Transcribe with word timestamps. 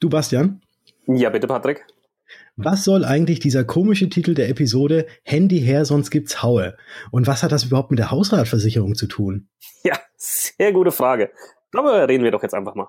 Du, 0.00 0.08
Bastian? 0.08 0.60
Ja, 1.06 1.28
bitte, 1.30 1.48
Patrick. 1.48 1.84
Was 2.56 2.84
soll 2.84 3.04
eigentlich 3.04 3.40
dieser 3.40 3.64
komische 3.64 4.08
Titel 4.08 4.34
der 4.34 4.48
Episode 4.48 5.06
Handy 5.24 5.60
her, 5.60 5.84
sonst 5.84 6.10
gibt's 6.10 6.40
Haue? 6.42 6.76
Und 7.10 7.26
was 7.26 7.42
hat 7.42 7.50
das 7.50 7.64
überhaupt 7.64 7.90
mit 7.90 7.98
der 7.98 8.12
Hausratversicherung 8.12 8.94
zu 8.94 9.08
tun? 9.08 9.48
Ja, 9.82 9.98
sehr 10.16 10.72
gute 10.72 10.92
Frage. 10.92 11.32
Aber 11.72 12.08
reden 12.08 12.22
wir 12.22 12.30
doch 12.30 12.42
jetzt 12.42 12.54
einfach 12.54 12.76
mal. 12.76 12.88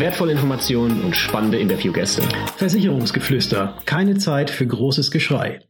wertvolle 0.01 0.31
Informationen 0.31 1.03
und 1.03 1.15
spannende 1.15 1.59
Interviewgäste. 1.59 2.23
Versicherungsgeflüster. 2.57 3.77
Keine 3.85 4.17
Zeit 4.17 4.49
für 4.49 4.65
großes 4.65 5.11
Geschrei. 5.11 5.61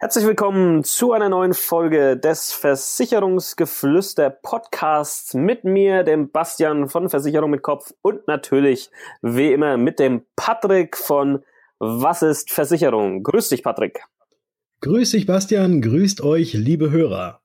Herzlich 0.00 0.26
willkommen 0.26 0.82
zu 0.82 1.12
einer 1.12 1.28
neuen 1.28 1.54
Folge 1.54 2.16
des 2.16 2.52
Versicherungsgeflüster 2.52 4.30
Podcasts 4.30 5.32
mit 5.34 5.62
mir, 5.62 6.02
dem 6.02 6.32
Bastian 6.32 6.88
von 6.88 7.08
Versicherung 7.08 7.50
mit 7.50 7.62
Kopf 7.62 7.92
und 8.02 8.26
natürlich 8.26 8.90
wie 9.22 9.52
immer 9.52 9.76
mit 9.76 10.00
dem 10.00 10.22
Patrick 10.34 10.96
von 10.96 11.44
Was 11.78 12.22
ist 12.22 12.50
Versicherung? 12.50 13.22
Grüß 13.22 13.50
dich, 13.50 13.62
Patrick. 13.62 14.00
Grüß 14.80 15.12
dich, 15.12 15.26
Bastian. 15.26 15.82
Grüßt 15.82 16.20
euch, 16.22 16.52
liebe 16.52 16.90
Hörer. 16.90 17.42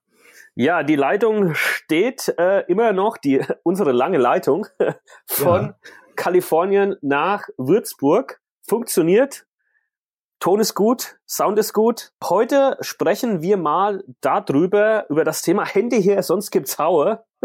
Ja, 0.56 0.82
die 0.82 0.96
Leitung 0.96 1.54
steht 1.54 2.34
äh, 2.38 2.64
immer 2.66 2.92
noch, 2.92 3.18
die 3.18 3.40
unsere 3.62 3.92
lange 3.92 4.18
Leitung 4.18 4.66
von 5.26 5.66
ja. 5.66 5.74
Kalifornien 6.16 6.96
nach 7.02 7.48
Würzburg. 7.56 8.40
Funktioniert. 8.66 9.46
Ton 10.40 10.60
ist 10.60 10.74
gut, 10.74 11.16
Sound 11.26 11.58
ist 11.58 11.72
gut. 11.72 12.12
Heute 12.22 12.76
sprechen 12.80 13.40
wir 13.40 13.56
mal 13.56 14.04
darüber, 14.20 15.06
über 15.08 15.24
das 15.24 15.42
Thema 15.42 15.64
Handy 15.64 16.02
hier, 16.02 16.22
sonst 16.22 16.50
gibt's 16.50 16.78
Haue. 16.78 17.24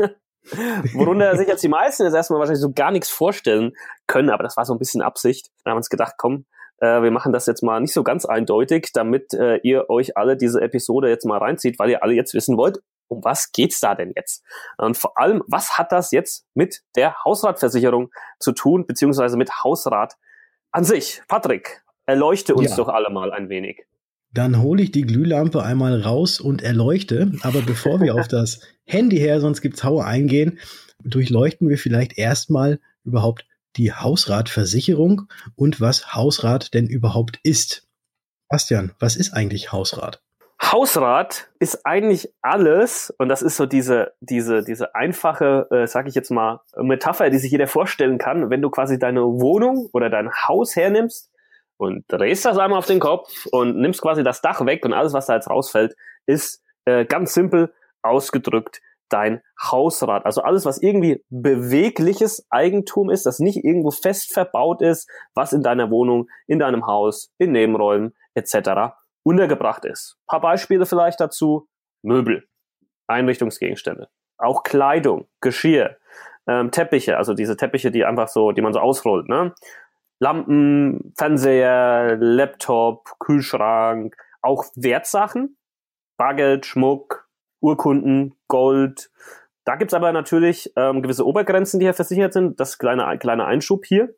Worunter 0.93 1.37
sich 1.37 1.47
jetzt 1.47 1.63
die 1.63 1.69
meisten 1.69 2.03
jetzt 2.03 2.13
erstmal 2.13 2.39
wahrscheinlich 2.39 2.61
so 2.61 2.71
gar 2.73 2.91
nichts 2.91 3.09
vorstellen 3.09 3.73
können, 4.07 4.29
aber 4.29 4.43
das 4.43 4.57
war 4.57 4.65
so 4.65 4.73
ein 4.73 4.79
bisschen 4.79 5.01
Absicht. 5.01 5.49
Da 5.63 5.71
haben 5.71 5.75
wir 5.75 5.79
uns 5.79 5.89
gedacht, 5.89 6.15
komm, 6.17 6.45
äh, 6.79 7.01
wir 7.01 7.11
machen 7.11 7.31
das 7.31 7.45
jetzt 7.45 7.61
mal 7.63 7.79
nicht 7.79 7.93
so 7.93 8.03
ganz 8.03 8.25
eindeutig, 8.25 8.89
damit 8.93 9.33
äh, 9.33 9.57
ihr 9.63 9.89
euch 9.89 10.17
alle 10.17 10.37
diese 10.37 10.61
Episode 10.61 11.09
jetzt 11.09 11.25
mal 11.25 11.37
reinzieht, 11.37 11.79
weil 11.79 11.89
ihr 11.89 12.03
alle 12.03 12.13
jetzt 12.13 12.33
wissen 12.33 12.57
wollt, 12.57 12.79
um 13.09 13.23
was 13.23 13.51
geht's 13.51 13.79
da 13.79 13.95
denn 13.95 14.13
jetzt? 14.15 14.43
Und 14.77 14.97
vor 14.97 15.17
allem, 15.19 15.43
was 15.47 15.77
hat 15.77 15.91
das 15.91 16.11
jetzt 16.11 16.45
mit 16.53 16.81
der 16.95 17.15
Hausratversicherung 17.25 18.11
zu 18.39 18.53
tun, 18.53 18.85
beziehungsweise 18.87 19.37
mit 19.37 19.63
Hausrat 19.63 20.15
an 20.71 20.83
sich? 20.83 21.21
Patrick, 21.27 21.83
erleuchte 22.05 22.55
uns 22.55 22.71
ja. 22.71 22.75
doch 22.77 22.87
alle 22.87 23.09
mal 23.09 23.31
ein 23.31 23.49
wenig. 23.49 23.85
Dann 24.31 24.61
hole 24.61 24.83
ich 24.83 24.91
die 24.91 25.01
Glühlampe 25.01 25.63
einmal 25.63 26.01
raus 26.01 26.39
und 26.39 26.61
erleuchte. 26.61 27.31
Aber 27.41 27.61
bevor 27.61 27.99
wir 27.99 28.15
auf 28.15 28.27
das 28.29 28.61
Handy 28.85 29.17
her, 29.17 29.41
sonst 29.41 29.61
gibt's 29.61 29.83
Haue 29.83 30.05
eingehen, 30.05 30.59
durchleuchten 31.03 31.69
wir 31.69 31.77
vielleicht 31.77 32.17
erstmal 32.17 32.79
überhaupt 33.03 33.45
die 33.77 33.93
Hausratversicherung 33.93 35.23
und 35.55 35.79
was 35.79 36.13
Hausrat 36.13 36.73
denn 36.73 36.87
überhaupt 36.87 37.39
ist. 37.43 37.87
Bastian, 38.49 38.91
was 38.99 39.15
ist 39.15 39.33
eigentlich 39.33 39.71
Hausrat? 39.71 40.21
Hausrat 40.61 41.49
ist 41.59 41.85
eigentlich 41.85 42.33
alles, 42.41 43.13
und 43.17 43.29
das 43.29 43.41
ist 43.41 43.55
so 43.55 43.65
diese, 43.65 44.13
diese, 44.19 44.61
diese 44.61 44.93
einfache, 44.93 45.67
äh, 45.71 45.87
sag 45.87 46.07
ich 46.07 46.15
jetzt 46.15 46.31
mal, 46.31 46.61
Metapher, 46.75 47.29
die 47.29 47.37
sich 47.37 47.51
jeder 47.51 47.67
vorstellen 47.67 48.17
kann, 48.17 48.49
wenn 48.49 48.61
du 48.61 48.69
quasi 48.69 48.99
deine 48.99 49.21
Wohnung 49.21 49.89
oder 49.93 50.09
dein 50.09 50.29
Haus 50.31 50.75
hernimmst 50.75 51.31
und 51.77 52.03
drehst 52.09 52.43
das 52.43 52.57
einmal 52.57 52.77
auf 52.77 52.85
den 52.85 52.99
Kopf 52.99 53.45
und 53.51 53.77
nimmst 53.77 54.01
quasi 54.01 54.21
das 54.21 54.41
Dach 54.41 54.65
weg 54.65 54.83
und 54.83 54.91
alles, 54.91 55.13
was 55.13 55.27
da 55.27 55.35
jetzt 55.35 55.49
rausfällt, 55.49 55.95
ist 56.25 56.61
äh, 56.85 57.05
ganz 57.05 57.33
simpel 57.33 57.73
ausgedrückt 58.01 58.81
dein 59.07 59.41
Hausrat. 59.59 60.25
Also 60.25 60.41
alles, 60.41 60.65
was 60.65 60.81
irgendwie 60.81 61.23
bewegliches 61.29 62.45
Eigentum 62.49 63.09
ist, 63.09 63.25
das 63.25 63.39
nicht 63.39 63.63
irgendwo 63.63 63.91
fest 63.91 64.33
verbaut 64.33 64.81
ist, 64.81 65.09
was 65.33 65.53
in 65.53 65.63
deiner 65.63 65.89
Wohnung, 65.89 66.27
in 66.47 66.59
deinem 66.59 66.85
Haus, 66.85 67.31
in 67.37 67.53
Nebenräumen 67.53 68.13
etc 68.35 68.98
untergebracht 69.29 69.85
ist. 69.85 70.17
Ein 70.21 70.27
paar 70.27 70.41
Beispiele 70.41 70.85
vielleicht 70.85 71.19
dazu. 71.19 71.67
Möbel, 72.01 72.47
Einrichtungsgegenstände, 73.07 74.09
auch 74.37 74.63
Kleidung, 74.63 75.27
Geschirr, 75.41 75.97
ähm, 76.47 76.71
Teppiche, 76.71 77.17
also 77.17 77.33
diese 77.33 77.57
Teppiche, 77.57 77.91
die 77.91 78.05
einfach 78.05 78.27
so, 78.27 78.51
die 78.51 78.61
man 78.61 78.73
so 78.73 78.79
ausrollt, 78.79 79.27
ne? 79.27 79.53
Lampen, 80.21 81.13
Fernseher, 81.17 82.17
Laptop, 82.17 83.19
Kühlschrank, 83.19 84.17
auch 84.41 84.65
Wertsachen, 84.75 85.57
Bargeld, 86.17 86.65
Schmuck, 86.65 87.29
Urkunden, 87.61 88.35
Gold. 88.47 89.11
Da 89.63 89.75
gibt's 89.75 89.93
aber 89.93 90.11
natürlich 90.11 90.73
ähm, 90.75 91.01
gewisse 91.01 91.25
Obergrenzen, 91.25 91.79
die 91.79 91.85
hier 91.85 91.93
versichert 91.93 92.33
sind. 92.33 92.59
Das 92.59 92.77
kleine, 92.77 93.17
kleine 93.17 93.45
Einschub 93.45 93.85
hier. 93.85 94.13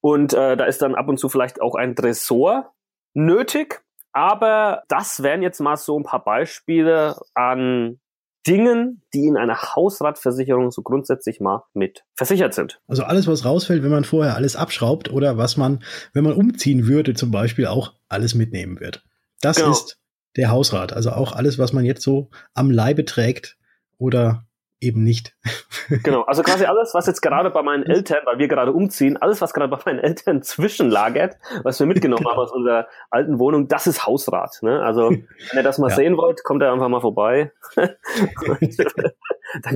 Und 0.00 0.32
äh, 0.32 0.56
da 0.56 0.64
ist 0.64 0.80
dann 0.80 0.94
ab 0.94 1.08
und 1.08 1.18
zu 1.18 1.28
vielleicht 1.28 1.60
auch 1.60 1.74
ein 1.74 1.94
Tresor 1.94 2.72
nötig. 3.12 3.82
Aber 4.18 4.82
das 4.88 5.22
wären 5.22 5.42
jetzt 5.42 5.60
mal 5.60 5.76
so 5.76 5.96
ein 5.96 6.02
paar 6.02 6.24
Beispiele 6.24 7.20
an 7.34 8.00
Dingen, 8.48 9.04
die 9.14 9.28
in 9.28 9.36
einer 9.36 9.62
Hausratversicherung 9.76 10.72
so 10.72 10.82
grundsätzlich 10.82 11.38
mal 11.38 11.62
mit 11.72 12.02
versichert 12.16 12.52
sind. 12.52 12.80
Also 12.88 13.04
alles, 13.04 13.28
was 13.28 13.44
rausfällt, 13.44 13.84
wenn 13.84 13.92
man 13.92 14.02
vorher 14.02 14.34
alles 14.34 14.56
abschraubt 14.56 15.08
oder 15.12 15.38
was 15.38 15.56
man, 15.56 15.84
wenn 16.14 16.24
man 16.24 16.32
umziehen 16.32 16.88
würde, 16.88 17.14
zum 17.14 17.30
Beispiel 17.30 17.68
auch 17.68 17.94
alles 18.08 18.34
mitnehmen 18.34 18.80
wird. 18.80 19.04
Das 19.40 19.58
genau. 19.58 19.70
ist 19.70 20.00
der 20.36 20.50
Hausrat. 20.50 20.92
Also 20.92 21.12
auch 21.12 21.30
alles, 21.30 21.60
was 21.60 21.72
man 21.72 21.84
jetzt 21.84 22.02
so 22.02 22.28
am 22.54 22.72
Leibe 22.72 23.04
trägt 23.04 23.56
oder 23.98 24.47
eben 24.80 25.02
nicht. 25.02 25.34
Genau, 26.02 26.20
also 26.24 26.42
quasi 26.42 26.66
alles, 26.66 26.92
was 26.92 27.06
jetzt 27.06 27.22
gerade 27.22 27.48
bei 27.48 27.62
meinen 27.62 27.82
Eltern, 27.82 28.18
weil 28.26 28.38
wir 28.38 28.46
gerade 28.46 28.74
umziehen, 28.74 29.16
alles, 29.16 29.40
was 29.40 29.54
gerade 29.54 29.74
bei 29.74 29.78
meinen 29.86 30.00
Eltern 30.00 30.42
zwischenlagert, 30.42 31.38
was 31.62 31.80
wir 31.80 31.86
mitgenommen 31.86 32.24
genau. 32.24 32.32
haben 32.32 32.40
aus 32.40 32.52
unserer 32.52 32.88
alten 33.08 33.38
Wohnung, 33.38 33.68
das 33.68 33.86
ist 33.86 34.06
Hausrat. 34.06 34.58
Ne? 34.60 34.82
Also, 34.82 35.08
wenn 35.08 35.56
ihr 35.56 35.62
das 35.62 35.78
mal 35.78 35.88
ja. 35.88 35.96
sehen 35.96 36.18
wollt, 36.18 36.44
kommt 36.44 36.62
er 36.62 36.74
einfach 36.74 36.90
mal 36.90 37.00
vorbei. 37.00 37.52
dann 37.74 37.94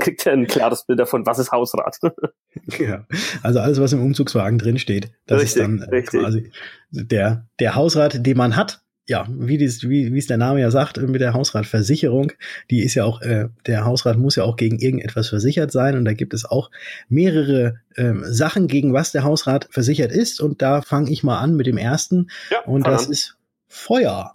kriegt 0.01 0.27
ihr 0.27 0.33
ein 0.33 0.47
klares 0.47 0.85
Bild 0.85 1.01
davon, 1.01 1.25
was 1.25 1.39
ist 1.39 1.51
Hausrat. 1.51 1.99
ja, 2.79 3.07
also 3.43 3.61
alles, 3.61 3.81
was 3.81 3.95
im 3.95 4.05
Umzugswagen 4.05 4.59
drin 4.59 4.79
steht, 4.79 5.13
das 5.27 5.41
richtig, 5.41 5.63
ist 5.63 5.63
dann 5.63 5.81
äh, 5.91 6.03
quasi 6.03 6.53
der, 6.91 7.47
der 7.59 7.75
Hausrat, 7.75 8.27
den 8.27 8.37
man 8.37 8.55
hat, 8.55 8.83
ja, 9.13 9.27
wie, 9.29 9.59
dies, 9.59 9.87
wie, 9.91 10.15
wie 10.15 10.19
es 10.19 10.27
der 10.27 10.39
Name 10.39 10.63
ja 10.63 10.71
sagt, 10.71 10.97
mit 10.97 11.21
der 11.21 11.35
Hausratversicherung, 11.35 12.33
die 12.71 12.83
ist 12.83 12.95
ja 12.95 13.05
auch, 13.05 13.21
äh, 13.21 13.51
der 13.67 13.85
Hausrat 13.85 14.17
muss 14.17 14.37
ja 14.37 14.45
auch 14.45 14.57
gegen 14.57 14.79
irgendetwas 14.79 15.29
versichert 15.29 15.71
sein 15.71 15.99
und 15.99 16.07
da 16.07 16.15
gibt 16.15 16.33
es 16.33 16.47
auch 16.47 16.71
mehrere 17.11 17.75
ähm, 17.99 18.25
Sachen, 18.25 18.69
gegen 18.69 18.95
was 18.95 19.13
der 19.13 19.23
Hausrat 19.23 19.69
versichert 19.71 20.13
ist 20.13 20.41
und 20.41 20.63
da 20.63 20.81
fange 20.81 21.11
ich 21.11 21.23
mal 21.23 21.39
an 21.41 21.57
mit 21.57 21.67
dem 21.67 21.77
ersten 21.77 22.29
ja, 22.51 22.61
und 22.65 22.87
das 22.87 23.05
an. 23.05 23.13
ist 23.13 23.37
Feuer. 23.69 24.33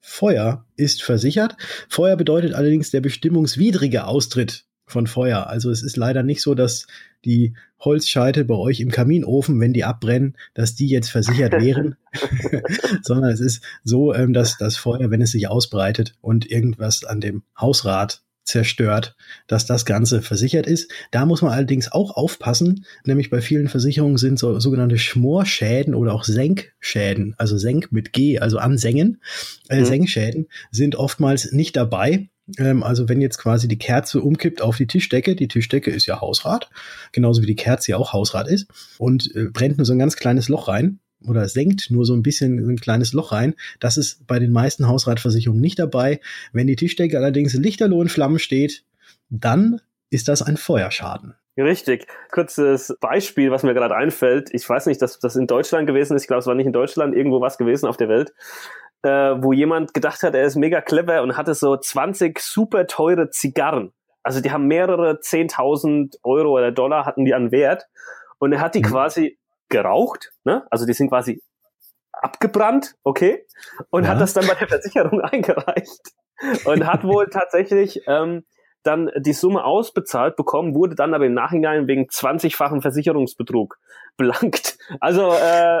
Feuer 0.00 0.64
ist 0.76 1.02
versichert. 1.02 1.58
Feuer 1.90 2.16
bedeutet 2.16 2.54
allerdings 2.54 2.90
der 2.90 3.02
bestimmungswidrige 3.02 4.06
Austritt 4.06 4.64
von 4.90 5.06
Feuer. 5.06 5.46
Also 5.46 5.70
es 5.70 5.82
ist 5.82 5.96
leider 5.96 6.22
nicht 6.22 6.42
so, 6.42 6.54
dass 6.54 6.86
die 7.24 7.54
Holzscheite 7.80 8.44
bei 8.44 8.54
euch 8.54 8.80
im 8.80 8.90
Kaminofen, 8.90 9.60
wenn 9.60 9.72
die 9.72 9.84
abbrennen, 9.84 10.36
dass 10.54 10.74
die 10.74 10.88
jetzt 10.88 11.10
versichert 11.10 11.52
wären, 11.60 11.96
sondern 13.02 13.30
es 13.30 13.40
ist 13.40 13.62
so, 13.84 14.14
ähm, 14.14 14.32
dass 14.32 14.58
das 14.58 14.76
Feuer, 14.76 15.10
wenn 15.10 15.22
es 15.22 15.32
sich 15.32 15.48
ausbreitet 15.48 16.14
und 16.20 16.50
irgendwas 16.50 17.04
an 17.04 17.20
dem 17.20 17.42
Hausrad 17.58 18.22
zerstört, 18.48 19.14
dass 19.46 19.66
das 19.66 19.84
Ganze 19.84 20.22
versichert 20.22 20.66
ist. 20.66 20.90
Da 21.10 21.26
muss 21.26 21.42
man 21.42 21.52
allerdings 21.52 21.92
auch 21.92 22.16
aufpassen, 22.16 22.86
nämlich 23.04 23.30
bei 23.30 23.40
vielen 23.40 23.68
Versicherungen 23.68 24.16
sind 24.16 24.38
so 24.38 24.58
sogenannte 24.58 24.98
Schmorschäden 24.98 25.94
oder 25.94 26.14
auch 26.14 26.24
Senkschäden, 26.24 27.34
also 27.36 27.58
Senk 27.58 27.92
mit 27.92 28.12
G, 28.12 28.38
also 28.38 28.58
Ansengen, 28.58 29.20
äh, 29.68 29.80
mhm. 29.80 29.84
Senkschäden 29.84 30.48
sind 30.70 30.96
oftmals 30.96 31.52
nicht 31.52 31.76
dabei. 31.76 32.30
Ähm, 32.56 32.82
also 32.82 33.08
wenn 33.08 33.20
jetzt 33.20 33.38
quasi 33.38 33.68
die 33.68 33.78
Kerze 33.78 34.22
umkippt 34.22 34.62
auf 34.62 34.76
die 34.76 34.86
Tischdecke, 34.86 35.36
die 35.36 35.48
Tischdecke 35.48 35.90
ist 35.90 36.06
ja 36.06 36.20
Hausrat, 36.20 36.70
genauso 37.12 37.42
wie 37.42 37.46
die 37.46 37.56
Kerze 37.56 37.92
ja 37.92 37.96
auch 37.98 38.12
Hausrat 38.12 38.48
ist, 38.48 38.68
und 38.98 39.34
äh, 39.34 39.44
brennt 39.44 39.78
nur 39.78 39.84
so 39.84 39.92
ein 39.92 39.98
ganz 39.98 40.16
kleines 40.16 40.48
Loch 40.48 40.68
rein 40.68 41.00
oder 41.26 41.48
senkt 41.48 41.90
nur 41.90 42.04
so 42.04 42.14
ein 42.14 42.22
bisschen 42.22 42.58
ein 42.58 42.76
kleines 42.76 43.12
Loch 43.12 43.32
rein. 43.32 43.54
Das 43.80 43.96
ist 43.96 44.26
bei 44.26 44.38
den 44.38 44.52
meisten 44.52 44.88
Hausratversicherungen 44.88 45.60
nicht 45.60 45.78
dabei. 45.78 46.20
Wenn 46.52 46.66
die 46.66 46.76
Tischdecke 46.76 47.16
allerdings 47.16 47.54
lichterloh 47.54 48.02
in 48.02 48.08
Flammen 48.08 48.38
steht, 48.38 48.84
dann 49.28 49.80
ist 50.10 50.28
das 50.28 50.42
ein 50.42 50.56
Feuerschaden. 50.56 51.34
Richtig. 51.56 52.06
Kurzes 52.30 52.96
Beispiel, 53.00 53.50
was 53.50 53.64
mir 53.64 53.74
gerade 53.74 53.96
einfällt. 53.96 54.50
Ich 54.52 54.68
weiß 54.68 54.86
nicht, 54.86 55.02
dass 55.02 55.18
das 55.18 55.34
in 55.34 55.48
Deutschland 55.48 55.88
gewesen 55.88 56.14
ist. 56.14 56.22
Ich 56.22 56.28
glaube, 56.28 56.40
es 56.40 56.46
war 56.46 56.54
nicht 56.54 56.66
in 56.66 56.72
Deutschland, 56.72 57.16
irgendwo 57.16 57.40
was 57.40 57.58
gewesen 57.58 57.86
auf 57.86 57.96
der 57.96 58.08
Welt, 58.08 58.32
äh, 59.02 59.08
wo 59.42 59.52
jemand 59.52 59.94
gedacht 59.94 60.22
hat, 60.22 60.34
er 60.34 60.44
ist 60.44 60.56
mega 60.56 60.80
clever 60.80 61.22
und 61.22 61.36
hatte 61.36 61.54
so 61.54 61.76
20 61.76 62.38
super 62.38 62.86
teure 62.86 63.30
Zigarren. 63.30 63.92
Also 64.22 64.40
die 64.40 64.50
haben 64.50 64.66
mehrere 64.66 65.20
10.000 65.20 66.18
Euro 66.22 66.50
oder 66.50 66.72
Dollar 66.72 67.06
hatten 67.06 67.24
die 67.24 67.34
an 67.34 67.50
Wert. 67.50 67.86
Und 68.38 68.52
er 68.52 68.60
hat 68.60 68.74
die 68.74 68.80
mhm. 68.80 68.86
quasi 68.86 69.38
geraucht, 69.68 70.32
ne? 70.44 70.66
Also 70.70 70.86
die 70.86 70.92
sind 70.92 71.08
quasi 71.08 71.42
abgebrannt, 72.12 72.94
okay? 73.04 73.46
Und 73.90 74.04
ja. 74.04 74.10
hat 74.10 74.20
das 74.20 74.34
dann 74.34 74.46
bei 74.46 74.54
der 74.54 74.68
Versicherung 74.68 75.20
eingereicht. 75.22 76.00
Und 76.64 76.86
hat 76.86 77.04
wohl 77.04 77.26
tatsächlich 77.30 78.02
ähm, 78.06 78.44
dann 78.82 79.10
die 79.16 79.32
Summe 79.32 79.64
ausbezahlt 79.64 80.36
bekommen, 80.36 80.74
wurde 80.74 80.94
dann 80.94 81.14
aber 81.14 81.26
im 81.26 81.34
Nachhinein 81.34 81.86
wegen 81.86 82.04
20-fachen 82.04 82.80
Versicherungsbetrug 82.80 83.78
belangt. 84.16 84.78
Also 85.00 85.32
äh, 85.32 85.80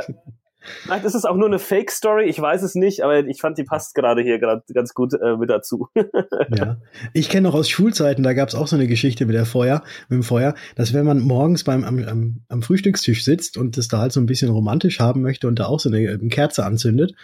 Nein, 0.88 1.00
das 1.02 1.14
ist 1.14 1.24
auch 1.24 1.36
nur 1.36 1.46
eine 1.46 1.58
Fake-Story, 1.58 2.24
ich 2.28 2.40
weiß 2.40 2.62
es 2.62 2.74
nicht, 2.74 3.02
aber 3.02 3.26
ich 3.26 3.40
fand, 3.40 3.58
die 3.58 3.64
passt 3.64 3.94
gerade 3.94 4.22
hier 4.22 4.38
gerade 4.38 4.62
ganz 4.72 4.94
gut 4.94 5.14
äh, 5.14 5.36
mit 5.36 5.50
dazu. 5.50 5.88
ja. 6.56 6.78
Ich 7.12 7.28
kenne 7.28 7.48
noch 7.48 7.54
aus 7.54 7.68
Schulzeiten, 7.68 8.22
da 8.22 8.32
gab 8.32 8.48
es 8.48 8.54
auch 8.54 8.66
so 8.66 8.76
eine 8.76 8.86
Geschichte 8.86 9.26
mit 9.26 9.34
der 9.34 9.46
Feuer, 9.46 9.82
mit 10.08 10.18
dem 10.18 10.22
Feuer, 10.22 10.54
dass 10.76 10.92
wenn 10.92 11.06
man 11.06 11.20
morgens 11.20 11.64
beim 11.64 11.84
am, 11.84 11.98
am, 12.04 12.40
am 12.48 12.62
Frühstückstisch 12.62 13.24
sitzt 13.24 13.56
und 13.56 13.76
das 13.76 13.88
da 13.88 13.98
halt 13.98 14.12
so 14.12 14.20
ein 14.20 14.26
bisschen 14.26 14.50
romantisch 14.50 15.00
haben 15.00 15.22
möchte 15.22 15.48
und 15.48 15.58
da 15.58 15.66
auch 15.66 15.80
so 15.80 15.88
eine, 15.88 15.98
eine 16.08 16.28
Kerze 16.28 16.64
anzündet, 16.64 17.14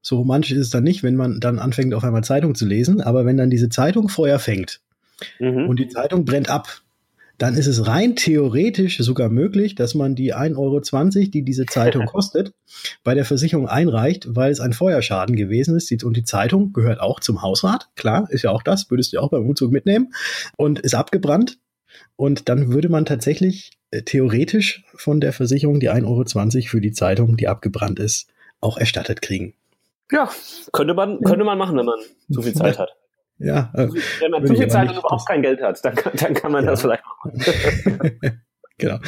so 0.00 0.16
romantisch 0.16 0.52
ist 0.52 0.58
es 0.58 0.70
dann 0.70 0.84
nicht, 0.84 1.02
wenn 1.02 1.16
man 1.16 1.40
dann 1.40 1.58
anfängt, 1.58 1.94
auf 1.94 2.04
einmal 2.04 2.24
Zeitung 2.24 2.54
zu 2.54 2.66
lesen, 2.66 3.00
aber 3.00 3.24
wenn 3.24 3.36
dann 3.36 3.50
diese 3.50 3.68
Zeitung 3.68 4.08
Feuer 4.08 4.38
fängt 4.38 4.80
mhm. 5.38 5.68
und 5.68 5.78
die 5.78 5.88
Zeitung 5.88 6.24
brennt 6.24 6.50
ab, 6.50 6.82
dann 7.42 7.56
ist 7.56 7.66
es 7.66 7.88
rein 7.88 8.14
theoretisch 8.14 8.98
sogar 8.98 9.28
möglich, 9.28 9.74
dass 9.74 9.96
man 9.96 10.14
die 10.14 10.32
1,20 10.32 10.56
Euro, 10.58 11.30
die 11.30 11.42
diese 11.42 11.66
Zeitung 11.66 12.06
kostet, 12.06 12.54
bei 13.02 13.14
der 13.14 13.24
Versicherung 13.24 13.66
einreicht, 13.68 14.28
weil 14.28 14.52
es 14.52 14.60
ein 14.60 14.72
Feuerschaden 14.72 15.34
gewesen 15.34 15.76
ist. 15.76 16.04
Und 16.04 16.16
die 16.16 16.22
Zeitung 16.22 16.72
gehört 16.72 17.00
auch 17.00 17.18
zum 17.18 17.42
Hausrat. 17.42 17.88
Klar, 17.96 18.28
ist 18.30 18.42
ja 18.42 18.52
auch 18.52 18.62
das, 18.62 18.92
würdest 18.92 19.12
du 19.12 19.18
auch 19.18 19.30
beim 19.30 19.44
Umzug 19.44 19.72
mitnehmen. 19.72 20.12
Und 20.56 20.78
ist 20.78 20.94
abgebrannt. 20.94 21.58
Und 22.14 22.48
dann 22.48 22.72
würde 22.72 22.88
man 22.88 23.06
tatsächlich 23.06 23.72
äh, 23.90 24.02
theoretisch 24.02 24.84
von 24.94 25.20
der 25.20 25.32
Versicherung 25.32 25.80
die 25.80 25.90
1,20 25.90 26.06
Euro 26.06 26.68
für 26.68 26.80
die 26.80 26.92
Zeitung, 26.92 27.36
die 27.36 27.48
abgebrannt 27.48 27.98
ist, 27.98 28.28
auch 28.60 28.78
erstattet 28.78 29.20
kriegen. 29.20 29.54
Ja, 30.12 30.30
könnte 30.72 30.94
man, 30.94 31.20
könnte 31.22 31.44
man 31.44 31.58
machen, 31.58 31.76
wenn 31.76 31.86
man 31.86 31.98
so 32.28 32.42
viel 32.42 32.54
Zeit 32.54 32.78
hat. 32.78 32.94
Ja, 33.42 33.72
äh, 33.74 33.88
Wenn 34.20 34.30
man 34.30 34.46
zu 34.46 34.54
viel 34.54 34.68
Zeit 34.68 34.88
und 34.88 34.98
überhaupt 34.98 35.26
kein 35.26 35.42
Geld 35.42 35.60
hat, 35.60 35.84
dann 35.84 35.94
kann, 35.94 36.12
dann 36.14 36.34
kann 36.34 36.52
man 36.52 36.64
ja. 36.64 36.70
das 36.70 36.82
vielleicht 36.82 37.02
machen. 37.04 38.18
genau. 38.78 38.98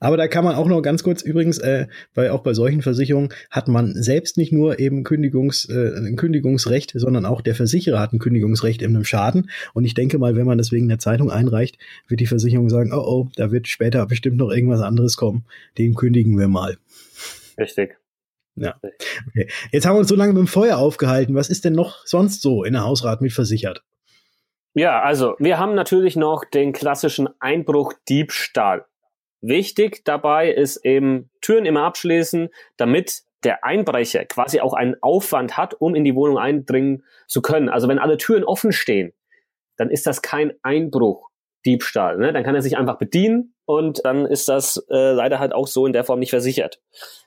Aber 0.00 0.16
da 0.16 0.28
kann 0.28 0.44
man 0.44 0.54
auch 0.54 0.66
noch 0.66 0.80
ganz 0.80 1.02
kurz 1.02 1.20
übrigens, 1.20 1.58
äh, 1.58 1.86
weil 2.14 2.30
auch 2.30 2.42
bei 2.42 2.54
solchen 2.54 2.80
Versicherungen 2.80 3.28
hat 3.50 3.68
man 3.68 3.94
selbst 3.94 4.38
nicht 4.38 4.50
nur 4.50 4.78
eben 4.78 5.04
Kündigungs, 5.04 5.68
äh, 5.68 5.94
ein 5.96 6.16
Kündigungsrecht, 6.16 6.92
sondern 6.94 7.26
auch 7.26 7.42
der 7.42 7.54
Versicherer 7.54 8.00
hat 8.00 8.14
ein 8.14 8.18
Kündigungsrecht 8.18 8.80
in 8.80 8.96
einem 8.96 9.04
Schaden. 9.04 9.50
Und 9.74 9.84
ich 9.84 9.92
denke 9.92 10.18
mal, 10.18 10.36
wenn 10.36 10.46
man 10.46 10.56
das 10.58 10.72
wegen 10.72 10.88
der 10.88 10.98
Zeitung 10.98 11.30
einreicht, 11.30 11.76
wird 12.08 12.20
die 12.20 12.26
Versicherung 12.26 12.70
sagen, 12.70 12.92
oh 12.94 13.04
oh, 13.04 13.28
da 13.36 13.52
wird 13.52 13.68
später 13.68 14.06
bestimmt 14.06 14.38
noch 14.38 14.50
irgendwas 14.50 14.80
anderes 14.80 15.18
kommen. 15.18 15.44
Den 15.76 15.94
kündigen 15.94 16.38
wir 16.38 16.48
mal. 16.48 16.78
Richtig. 17.58 17.96
Ja. 18.56 18.76
Okay. 19.28 19.48
Jetzt 19.70 19.86
haben 19.86 19.94
wir 19.94 20.00
uns 20.00 20.08
so 20.08 20.14
lange 20.14 20.32
mit 20.32 20.40
dem 20.40 20.46
Feuer 20.46 20.78
aufgehalten. 20.78 21.34
Was 21.34 21.48
ist 21.48 21.64
denn 21.64 21.72
noch 21.72 22.06
sonst 22.06 22.42
so 22.42 22.64
in 22.64 22.74
der 22.74 22.84
Hausrat 22.84 23.20
mit 23.20 23.32
versichert? 23.32 23.82
Ja, 24.74 25.02
also 25.02 25.36
wir 25.38 25.58
haben 25.58 25.74
natürlich 25.74 26.16
noch 26.16 26.44
den 26.44 26.72
klassischen 26.72 27.28
Einbruch 27.40 27.92
Diebstahl. 28.08 28.86
Wichtig 29.40 30.04
dabei 30.04 30.50
ist 30.50 30.84
eben 30.84 31.30
Türen 31.40 31.66
immer 31.66 31.82
abschließen, 31.82 32.48
damit 32.76 33.22
der 33.44 33.64
Einbrecher 33.64 34.24
quasi 34.24 34.60
auch 34.60 34.72
einen 34.72 34.96
Aufwand 35.02 35.56
hat, 35.56 35.74
um 35.74 35.94
in 35.94 36.04
die 36.04 36.14
Wohnung 36.14 36.38
eindringen 36.38 37.04
zu 37.26 37.42
können. 37.42 37.68
Also 37.68 37.88
wenn 37.88 37.98
alle 37.98 38.16
Türen 38.16 38.44
offen 38.44 38.72
stehen, 38.72 39.12
dann 39.76 39.90
ist 39.90 40.06
das 40.06 40.22
kein 40.22 40.52
Einbruch 40.62 41.28
Diebstahl. 41.66 42.18
Ne? 42.18 42.32
Dann 42.32 42.44
kann 42.44 42.54
er 42.54 42.62
sich 42.62 42.76
einfach 42.76 42.98
bedienen 42.98 43.51
und 43.64 44.04
dann 44.04 44.26
ist 44.26 44.48
das 44.48 44.84
äh, 44.90 45.12
leider 45.12 45.38
halt 45.38 45.54
auch 45.54 45.66
so 45.66 45.86
in 45.86 45.92
der 45.92 46.04
Form 46.04 46.18
nicht 46.18 46.30
versichert. 46.30 46.80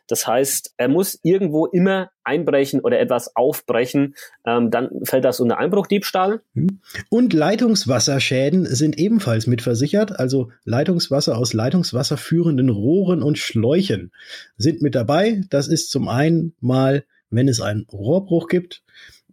Das 0.08 0.28
heißt, 0.28 0.74
er 0.78 0.88
muss 0.88 1.20
irgendwo 1.24 1.66
immer 1.66 2.12
einbrechen 2.24 2.80
oder 2.80 3.00
etwas 3.00 3.36
aufbrechen, 3.36 4.16
ähm, 4.46 4.70
dann 4.70 4.90
fällt 5.04 5.26
das 5.26 5.40
unter 5.40 5.58
Einbruchdiebstahl. 5.58 6.42
Hm. 6.54 6.80
Und 7.10 7.34
Leitungswasserschäden 7.34 8.66
sind 8.66 8.98
ebenfalls 8.98 9.48
mitversichert, 9.48 10.20
also 10.20 10.52
Leitungswasser 10.64 11.38
aus 11.38 11.54
Leitungswasser 11.54 12.18
führenden 12.18 12.70
Rohren 12.70 13.24
und 13.24 13.38
Schläuchen 13.38 14.12
sind 14.58 14.82
mit 14.82 14.96
dabei. 14.96 15.42
Das 15.50 15.68
ist 15.68 15.90
zum 15.90 16.08
einen 16.08 16.54
mal, 16.60 17.06
wenn 17.30 17.48
es 17.48 17.62
einen 17.62 17.88
Rohrbruch 17.92 18.48
gibt 18.48 18.84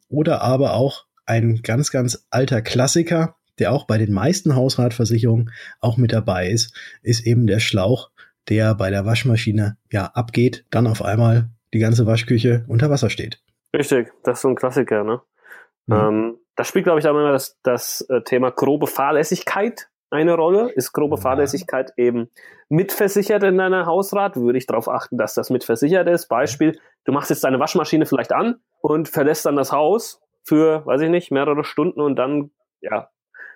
oder 0.09 0.41
aber 0.41 0.75
auch 0.75 1.05
ein 1.27 1.61
ganz, 1.63 1.91
ganz 1.91 2.27
alter 2.31 2.63
Klassiker, 2.63 3.37
der 3.59 3.73
auch 3.73 3.87
bei 3.87 3.99
den 3.99 4.13
meisten 4.13 4.55
Hausratversicherungen 4.55 5.51
auch 5.81 5.97
mit 5.97 6.13
dabei 6.13 6.49
ist, 6.49 6.77
ist 7.03 7.27
eben 7.27 7.47
der 7.47 7.61
Schlauch, 7.61 8.11
der 8.49 8.75
bei 8.75 8.91
der 8.91 9.05
Waschmaschine 9.07 9.77
ja 9.91 10.07
abgeht, 10.07 10.65
dann 10.71 10.87
auf 10.87 11.03
einmal 11.03 11.51
die 11.73 11.79
ganze 11.79 12.07
Waschküche 12.07 12.65
unter 12.69 12.91
Wasser 12.91 13.11
steht. 13.11 13.43
Richtig, 13.77 14.13
das 14.23 14.39
ist 14.39 14.43
so 14.43 14.49
ein 14.49 14.57
Klassiker, 14.57 15.05
ne? 15.05 15.23
Mhm. 15.87 15.95
Ähm, 15.95 16.39
da 16.57 16.65
spielt, 16.65 16.85
glaube 16.85 17.01
ich, 17.01 17.07
auch 17.07 17.11
immer 17.11 17.33
das, 17.33 17.59
das 17.63 18.03
äh, 18.11 18.23
Thema 18.23 18.51
grobe 18.51 18.87
Fahrlässigkeit 18.87 19.89
eine 20.11 20.35
Rolle. 20.35 20.71
Ist 20.73 20.93
grobe 20.93 21.17
ja. 21.17 21.23
Fahrlässigkeit 21.23 21.93
eben 21.97 22.31
mitversichert 22.69 23.43
in 23.45 23.57
deiner 23.57 23.87
Hausrat? 23.87 24.37
Würde 24.37 24.59
ich 24.59 24.67
darauf 24.67 24.89
achten, 24.89 25.17
dass 25.17 25.35
das 25.35 25.51
mitversichert 25.51 26.07
ist. 26.09 26.29
Beispiel, 26.29 26.79
du 27.05 27.13
machst 27.13 27.31
jetzt 27.31 27.45
deine 27.45 27.59
Waschmaschine 27.59 28.07
vielleicht 28.07 28.33
an 28.33 28.57
und 28.81 29.09
verlässt 29.09 29.47
dann 29.47 29.57
das 29.57 29.73
Haus 29.73 30.21
für, 30.45 30.85
weiß 30.85 31.01
ich 31.01 31.11
nicht, 31.11 31.31
mehrere 31.31 31.65
Stunden 31.65 32.01
und 32.01 32.17
dann, 32.17 32.51
ja, 32.81 33.09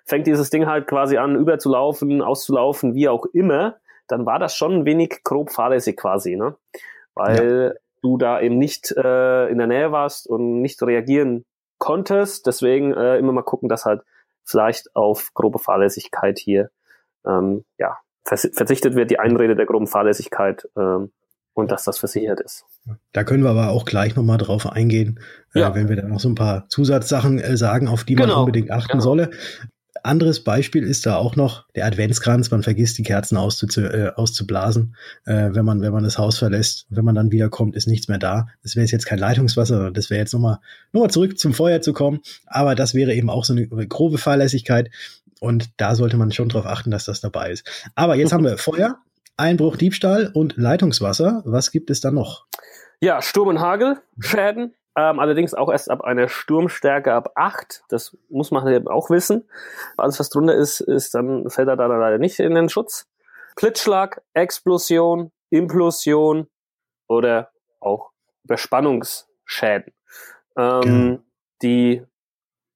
fängt 0.07 0.25
dieses 0.25 0.49
Ding 0.49 0.65
halt 0.65 0.87
quasi 0.87 1.17
an, 1.17 1.35
überzulaufen, 1.35 2.21
auszulaufen, 2.21 2.95
wie 2.95 3.09
auch 3.09 3.25
immer, 3.33 3.75
dann 4.07 4.25
war 4.25 4.39
das 4.39 4.55
schon 4.55 4.73
ein 4.73 4.85
wenig 4.85 5.21
grob 5.23 5.51
fahrlässig 5.51 5.97
quasi, 5.97 6.35
ne? 6.35 6.55
Weil 7.13 7.73
ja. 7.75 7.79
du 8.01 8.17
da 8.17 8.39
eben 8.39 8.57
nicht 8.57 8.91
äh, 8.91 9.47
in 9.49 9.57
der 9.57 9.67
Nähe 9.67 9.91
warst 9.91 10.27
und 10.27 10.61
nicht 10.61 10.81
reagieren 10.81 11.45
konntest. 11.77 12.47
Deswegen 12.47 12.93
äh, 12.93 13.17
immer 13.17 13.33
mal 13.33 13.41
gucken, 13.41 13.69
dass 13.69 13.85
halt 13.85 14.01
vielleicht 14.43 14.95
auf 14.95 15.33
grobe 15.33 15.59
Fahrlässigkeit 15.59 16.39
hier 16.39 16.69
ähm, 17.25 17.65
ja, 17.77 17.97
verzichtet 18.23 18.95
wird, 18.95 19.11
die 19.11 19.19
Einrede 19.19 19.55
der 19.55 19.65
groben 19.65 19.87
Fahrlässigkeit 19.87 20.69
ähm, 20.77 21.11
und 21.53 21.71
dass 21.71 21.83
das 21.83 21.97
versichert 21.97 22.39
ist. 22.39 22.65
Da 23.11 23.23
können 23.23 23.43
wir 23.43 23.49
aber 23.49 23.69
auch 23.69 23.83
gleich 23.83 24.15
nochmal 24.15 24.37
drauf 24.37 24.71
eingehen, 24.71 25.19
äh, 25.53 25.59
ja. 25.59 25.69
äh, 25.69 25.75
wenn 25.75 25.89
wir 25.89 25.97
dann 25.97 26.09
noch 26.09 26.19
so 26.19 26.29
ein 26.29 26.35
paar 26.35 26.69
Zusatzsachen 26.69 27.39
äh, 27.39 27.57
sagen, 27.57 27.87
auf 27.87 28.05
die 28.05 28.15
genau. 28.15 28.35
man 28.35 28.39
unbedingt 28.41 28.71
achten 28.71 28.93
genau. 28.93 29.03
solle. 29.03 29.31
Anderes 30.03 30.43
Beispiel 30.43 30.83
ist 30.83 31.05
da 31.05 31.15
auch 31.17 31.35
noch 31.35 31.65
der 31.75 31.85
Adventskranz. 31.85 32.51
Man 32.51 32.63
vergisst 32.63 32.97
die 32.97 33.03
Kerzen 33.03 33.35
äh, 33.37 34.11
auszublasen, 34.15 34.95
äh, 35.25 35.49
wenn 35.51 35.65
man 35.65 35.81
wenn 35.81 35.93
man 35.93 36.03
das 36.03 36.17
Haus 36.17 36.37
verlässt. 36.37 36.85
Wenn 36.89 37.05
man 37.05 37.15
dann 37.15 37.31
wiederkommt, 37.31 37.75
ist 37.75 37.87
nichts 37.87 38.07
mehr 38.07 38.17
da. 38.17 38.47
Das 38.63 38.75
wäre 38.75 38.85
jetzt 38.85 39.05
kein 39.05 39.19
Leitungswasser, 39.19 39.91
das 39.91 40.09
wäre 40.09 40.19
jetzt 40.19 40.33
nochmal 40.33 40.59
noch 40.91 41.01
mal 41.01 41.09
zurück 41.09 41.37
zum 41.39 41.53
Feuer 41.53 41.81
zu 41.81 41.93
kommen. 41.93 42.19
Aber 42.45 42.75
das 42.75 42.93
wäre 42.93 43.13
eben 43.13 43.29
auch 43.29 43.45
so 43.45 43.53
eine 43.53 43.67
grobe 43.87 44.17
Fahrlässigkeit. 44.17 44.89
Und 45.39 45.69
da 45.77 45.95
sollte 45.95 46.17
man 46.17 46.31
schon 46.31 46.49
darauf 46.49 46.65
achten, 46.65 46.91
dass 46.91 47.05
das 47.05 47.21
dabei 47.21 47.51
ist. 47.51 47.67
Aber 47.95 48.15
jetzt 48.15 48.33
haben 48.33 48.43
wir 48.43 48.57
Feuer, 48.57 48.97
Einbruch, 49.37 49.77
Diebstahl 49.77 50.31
und 50.33 50.57
Leitungswasser. 50.57 51.43
Was 51.45 51.71
gibt 51.71 51.89
es 51.89 52.01
dann 52.01 52.15
noch? 52.15 52.45
Ja, 52.99 53.21
Sturm 53.21 53.49
und 53.49 53.59
Hagel, 53.59 53.97
Schäden, 54.19 54.73
ähm, 54.97 55.19
allerdings 55.19 55.53
auch 55.53 55.71
erst 55.71 55.91
ab 55.91 56.01
einer 56.01 56.27
Sturmstärke 56.27 57.13
ab 57.13 57.31
8. 57.35 57.83
Das 57.87 58.17
muss 58.29 58.49
man 58.49 58.67
eben 58.67 58.87
auch 58.87 59.11
wissen. 59.11 59.47
Alles, 59.95 60.19
was 60.19 60.29
drunter 60.31 60.55
ist, 60.55 60.79
ist 60.79 61.13
dann 61.13 61.47
fällt 61.51 61.67
er 61.67 61.77
da 61.77 61.85
leider 61.85 62.17
nicht 62.17 62.39
in 62.39 62.55
den 62.55 62.67
Schutz. 62.67 63.07
Blitzschlag, 63.55 64.23
Explosion, 64.33 65.31
Implosion 65.51 66.47
oder 67.07 67.51
auch 67.79 68.09
Überspannungsschäden. 68.43 69.93
Ähm, 70.57 70.81
genau. 70.81 71.19
Die 71.61 72.03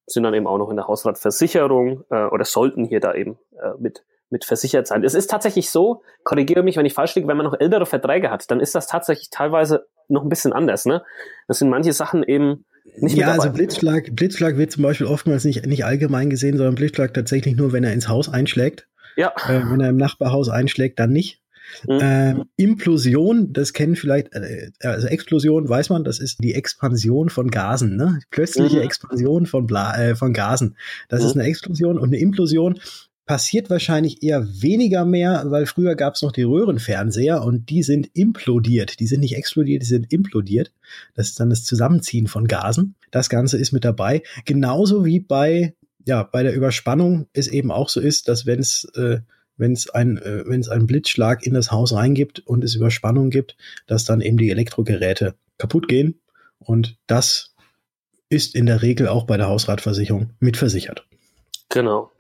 sind 0.06 0.22
dann 0.22 0.36
eben 0.36 0.46
auch 0.46 0.60
noch 0.60 0.70
in 0.70 0.76
der 0.76 0.88
Hausratversicherung 0.88 2.04
äh, 2.12 2.26
oder 2.26 2.46
sollten 2.46 2.86
hier 2.86 3.00
da 3.00 3.16
eben 3.16 3.40
äh, 3.60 3.72
mit 3.80 4.06
mit 4.32 4.46
versichert 4.46 4.88
sein. 4.88 5.04
Es 5.04 5.14
ist 5.14 5.30
tatsächlich 5.30 5.70
so, 5.70 6.04
korrigiere 6.24 6.64
mich, 6.64 6.78
wenn 6.78 6.86
ich 6.86 6.94
falsch 6.94 7.16
liege, 7.16 7.28
wenn 7.28 7.38
man 7.38 7.46
noch 7.46 7.60
ältere 7.60 7.86
Verträge 7.86 8.32
hat, 8.32 8.50
dann 8.50 8.60
ist 8.60 8.74
das 8.76 8.88
tatsächlich 8.88 9.30
teilweise 9.30 9.86
noch 10.08 10.24
ein 10.24 10.30
bisschen 10.30 10.54
anders, 10.54 10.86
ne? 10.86 11.04
Das 11.48 11.60
sind 11.60 11.70
manche 11.70 11.94
Sachen 11.94 12.24
eben 12.24 12.66
nicht 12.98 13.16
Ja, 13.16 13.32
also 13.32 13.52
Blitzschlag, 13.52 14.16
Blitzschlag 14.16 14.58
wird 14.58 14.72
zum 14.72 14.84
Beispiel 14.84 15.08
oftmals 15.08 15.46
nicht, 15.46 15.66
nicht 15.66 15.86
allgemein 15.86 16.30
gesehen, 16.30 16.58
sondern 16.58 16.76
Blitzschlag 16.76 17.14
tatsächlich 17.14 17.56
nur, 17.56 17.74
wenn 17.74 17.84
er 17.84 17.94
ins 17.94 18.08
Haus 18.08 18.30
einschlägt. 18.30 18.88
Ja. 19.16 19.34
Äh, 19.48 19.62
wenn 19.70 19.82
er 19.82 19.90
im 19.90 19.98
Nachbarhaus 19.98 20.50
einschlägt, 20.50 21.00
dann 21.00 21.12
nicht. 21.12 21.42
Mhm. 21.88 22.00
Ähm, 22.02 22.44
Implosion, 22.58 23.54
das 23.54 23.74
kennen 23.74 23.96
vielleicht, 23.96 24.34
äh, 24.34 24.72
also 24.82 25.08
Explosion 25.08 25.70
weiß 25.70 25.90
man, 25.90 26.04
das 26.04 26.20
ist 26.20 26.44
die 26.44 26.54
Expansion 26.54 27.30
von 27.30 27.50
Gasen, 27.50 27.96
ne? 27.96 28.20
Plötzliche 28.30 28.78
mhm. 28.78 28.84
Expansion 28.84 29.46
von, 29.46 29.68
Bla 29.68 29.98
äh, 29.98 30.16
von 30.16 30.34
Gasen. 30.34 30.76
Das 31.08 31.22
mhm. 31.22 31.28
ist 31.28 31.36
eine 31.36 31.44
Explosion 31.46 31.98
und 31.98 32.10
eine 32.10 32.20
Implosion 32.20 32.80
passiert 33.26 33.70
wahrscheinlich 33.70 34.24
eher 34.24 34.46
weniger 34.62 35.06
mehr, 35.06 35.44
weil 35.48 35.66
früher 35.66 35.96
gab 35.96 36.16
es 36.16 36.22
noch 36.22 36.32
die 36.32 36.44
Röhrenfernseher 36.44 37.44
und 37.44 37.70
die 37.70 37.84
sind 37.84 38.10
implodiert. 38.14 39.00
Die 39.00 39.08
sind 39.08 39.22
nicht 39.22 39.36
explodiert, 39.36 39.84
die 39.84 39.88
sind 39.88 40.12
implodiert. 40.12 40.74
Das 41.14 41.30
ist 41.30 41.40
dann 41.40 41.50
das 41.50 41.64
Zusammenziehen 41.64 42.28
von 42.28 42.48
Gasen. 42.48 42.96
Das 43.12 43.30
Ganze 43.30 43.58
ist 43.58 43.72
mit 43.72 43.86
dabei. 43.86 44.24
Genauso 44.46 45.06
wie 45.06 45.20
bei, 45.20 45.76
ja, 46.06 46.24
bei 46.24 46.44
der 46.44 46.56
Überspannung 46.56 47.28
es 47.34 47.48
eben 47.48 47.72
auch 47.72 47.90
so 47.90 48.00
ist, 48.00 48.28
dass 48.28 48.46
wenn 48.46 48.60
es 48.60 48.86
äh, 48.96 49.20
wenn 49.58 49.74
es 49.74 49.90
ein, 49.90 50.18
äh, 50.18 50.44
einen 50.48 50.88
Blitzschlag 50.88 51.46
in 51.46 51.54
das 51.54 51.72
Haus 51.72 51.94
reingibt 51.94 52.40
und 52.40 52.64
es 52.64 52.76
Überspannung 52.76 53.30
gibt, 53.30 53.56
dass 53.86 54.06
dann 54.06 54.20
eben 54.20 54.38
die 54.38 54.50
Elektrogeräte 54.50 55.36
kaputt 55.58 55.88
gehen. 55.88 56.20
Und 56.58 56.98
das 57.06 57.54
ist 58.28 58.56
in 58.56 58.66
der 58.66 58.82
Regel 58.82 59.08
auch 59.08 59.26
bei 59.26 59.38
der 59.38 59.48
Hausratversicherung 59.48 60.32
mitversichert. 60.40 61.06
Genau. 61.70 62.12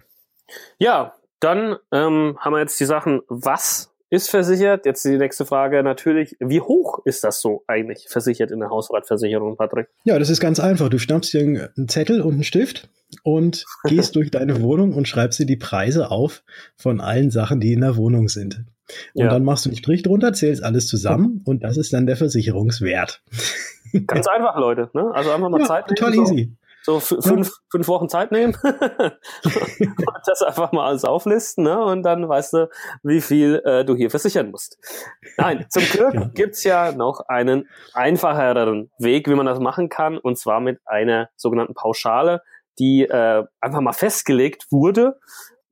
Ja, 0.77 1.15
dann 1.39 1.77
ähm, 1.91 2.38
haben 2.39 2.53
wir 2.53 2.60
jetzt 2.60 2.79
die 2.79 2.86
Sachen, 2.86 3.22
was 3.27 3.91
ist 4.12 4.29
versichert? 4.29 4.86
Jetzt 4.86 5.03
die 5.05 5.17
nächste 5.17 5.46
Frage 5.46 5.81
natürlich, 5.84 6.36
wie 6.39 6.62
hoch 6.62 7.00
ist 7.05 7.24
das 7.24 7.41
so 7.41 7.63
eigentlich 7.67 8.08
versichert 8.10 8.51
in 8.51 8.60
der 8.60 8.70
Hausratversicherung, 8.70 9.55
Patrick? 9.55 9.88
Ja, 10.03 10.20
das 10.20 10.29
ist 10.29 10.41
ganz 10.41 10.60
einfach. 10.60 10.89
Du 10.89 11.00
schnappst 11.00 11.34
dir 11.34 11.41
einen 11.41 11.88
Zettel 11.88 12.22
und 12.22 12.34
einen 12.34 12.43
Stift 12.43 12.89
und 13.24 13.65
gehst 13.86 14.15
durch 14.15 14.29
deine 14.29 14.62
Wohnung 14.62 14.93
und 14.93 15.08
schreibst 15.08 15.39
dir 15.39 15.46
die 15.46 15.55
Preise 15.55 16.12
auf 16.12 16.43
von 16.75 17.00
allen 17.00 17.31
Sachen, 17.31 17.60
die 17.62 17.74
in 17.74 17.81
der 17.81 17.96
Wohnung 17.96 18.27
sind. 18.27 18.65
Und 19.13 19.24
ja. 19.24 19.29
dann 19.29 19.46
machst 19.46 19.65
du 19.65 19.70
einen 19.70 19.77
Strich 19.77 20.03
drunter, 20.03 20.34
zählst 20.34 20.62
alles 20.63 20.88
zusammen 20.88 21.41
und 21.46 21.63
das 21.63 21.77
ist 21.77 21.93
dann 21.93 22.05
der 22.05 22.17
Versicherungswert. 22.17 23.22
Ganz 24.08 24.27
einfach, 24.36 24.58
Leute. 24.58 24.89
Ne? 24.93 25.10
Also 25.13 25.31
einfach 25.31 25.50
mal 25.50 25.62
ja, 25.62 25.65
Zeit. 25.65 25.88
Total 25.88 26.13
easy. 26.13 26.53
So 26.84 27.00
fünf, 27.00 27.52
fünf 27.70 27.88
Wochen 27.88 28.10
Zeit 28.10 28.32
nehmen 28.32 28.58
und 28.64 29.14
das 30.26 30.42
einfach 30.42 30.72
mal 30.72 30.88
alles 30.88 31.06
auflisten 31.06 31.64
ne? 31.64 31.84
und 31.84 32.02
dann 32.04 32.28
weißt 32.28 32.54
du, 32.54 32.70
wie 33.04 33.22
viel 33.22 33.62
äh, 33.66 33.86
du 33.86 33.96
hier 33.96 34.10
versichern 34.10 34.50
musst. 34.50 34.78
Nein, 35.38 35.66
zum 35.70 35.84
Glück 35.84 36.14
ja. 36.14 36.30
gibt's 36.34 36.64
ja 36.64 36.92
noch 36.92 37.22
einen 37.28 37.70
einfacheren 37.94 38.92
Weg, 38.98 39.28
wie 39.28 39.36
man 39.36 39.46
das 39.46 39.60
machen 39.60 39.90
kann 39.90 40.18
und 40.18 40.40
zwar 40.40 40.60
mit 40.60 40.80
einer 40.86 41.30
sogenannten 41.36 41.76
Pauschale, 41.76 42.42
die 42.80 43.04
äh, 43.04 43.44
einfach 43.60 43.82
mal 43.82 43.94
festgelegt 43.94 44.72
wurde 44.72 45.20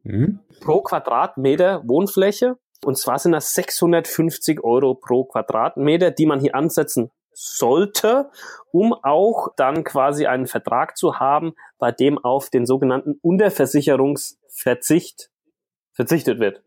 mhm. 0.03 0.39
pro 0.61 0.81
Quadratmeter 0.81 1.81
Wohnfläche 1.85 2.57
und 2.85 2.97
zwar 2.97 3.17
sind 3.19 3.31
das 3.31 3.53
650 3.53 4.63
Euro 4.63 4.93
pro 4.93 5.25
Quadratmeter, 5.25 6.11
die 6.11 6.25
man 6.25 6.39
hier 6.39 6.55
ansetzen 6.55 7.11
sollte, 7.39 8.29
um 8.71 8.93
auch 8.93 9.47
dann 9.55 9.85
quasi 9.85 10.25
einen 10.25 10.45
Vertrag 10.45 10.97
zu 10.97 11.19
haben, 11.19 11.53
bei 11.77 11.91
dem 11.91 12.17
auf 12.17 12.49
den 12.49 12.65
sogenannten 12.65 13.17
Unterversicherungsverzicht 13.21 15.29
verzichtet 15.93 16.39
wird. 16.39 16.63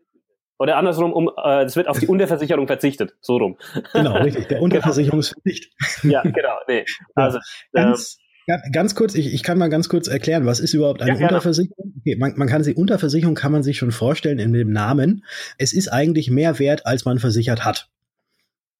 Oder 0.57 0.77
andersrum, 0.77 1.13
um, 1.13 1.29
äh, 1.43 1.63
es 1.63 1.75
wird 1.75 1.87
auf 1.87 1.99
die 1.99 2.07
Unterversicherung 2.13 2.65
verzichtet, 2.65 3.13
so 3.21 3.37
rum. 3.37 3.57
Genau, 3.93 4.17
richtig, 4.17 4.47
der 4.47 4.57
genau. 4.57 4.63
Unterversicherungsverzicht. 4.63 5.71
ja, 6.03 6.23
genau, 6.23 6.57
nee. 6.67 6.85
Also, 7.15 7.37
ganz, 7.71 8.17
ähm, 8.47 8.59
ganz 8.71 8.95
kurz, 8.95 9.13
ich, 9.13 9.31
ich 9.33 9.43
kann 9.43 9.59
mal 9.59 9.69
ganz 9.69 9.89
kurz 9.89 10.07
erklären, 10.07 10.47
was 10.47 10.59
ist 10.59 10.73
überhaupt 10.73 11.03
eine 11.03 11.19
ja, 11.19 11.27
Unterversicherung? 11.27 11.93
Okay, 11.99 12.15
man, 12.15 12.33
man 12.35 12.47
kann 12.47 12.63
sie, 12.63 12.73
Unterversicherung 12.73 13.35
kann 13.35 13.51
man 13.51 13.61
sich 13.61 13.77
schon 13.77 13.91
vorstellen 13.91 14.39
in 14.39 14.53
dem 14.53 14.71
Namen. 14.71 15.23
Es 15.59 15.73
ist 15.73 15.89
eigentlich 15.89 16.31
mehr 16.31 16.57
wert, 16.57 16.87
als 16.87 17.05
man 17.05 17.19
versichert 17.19 17.63
hat. 17.63 17.91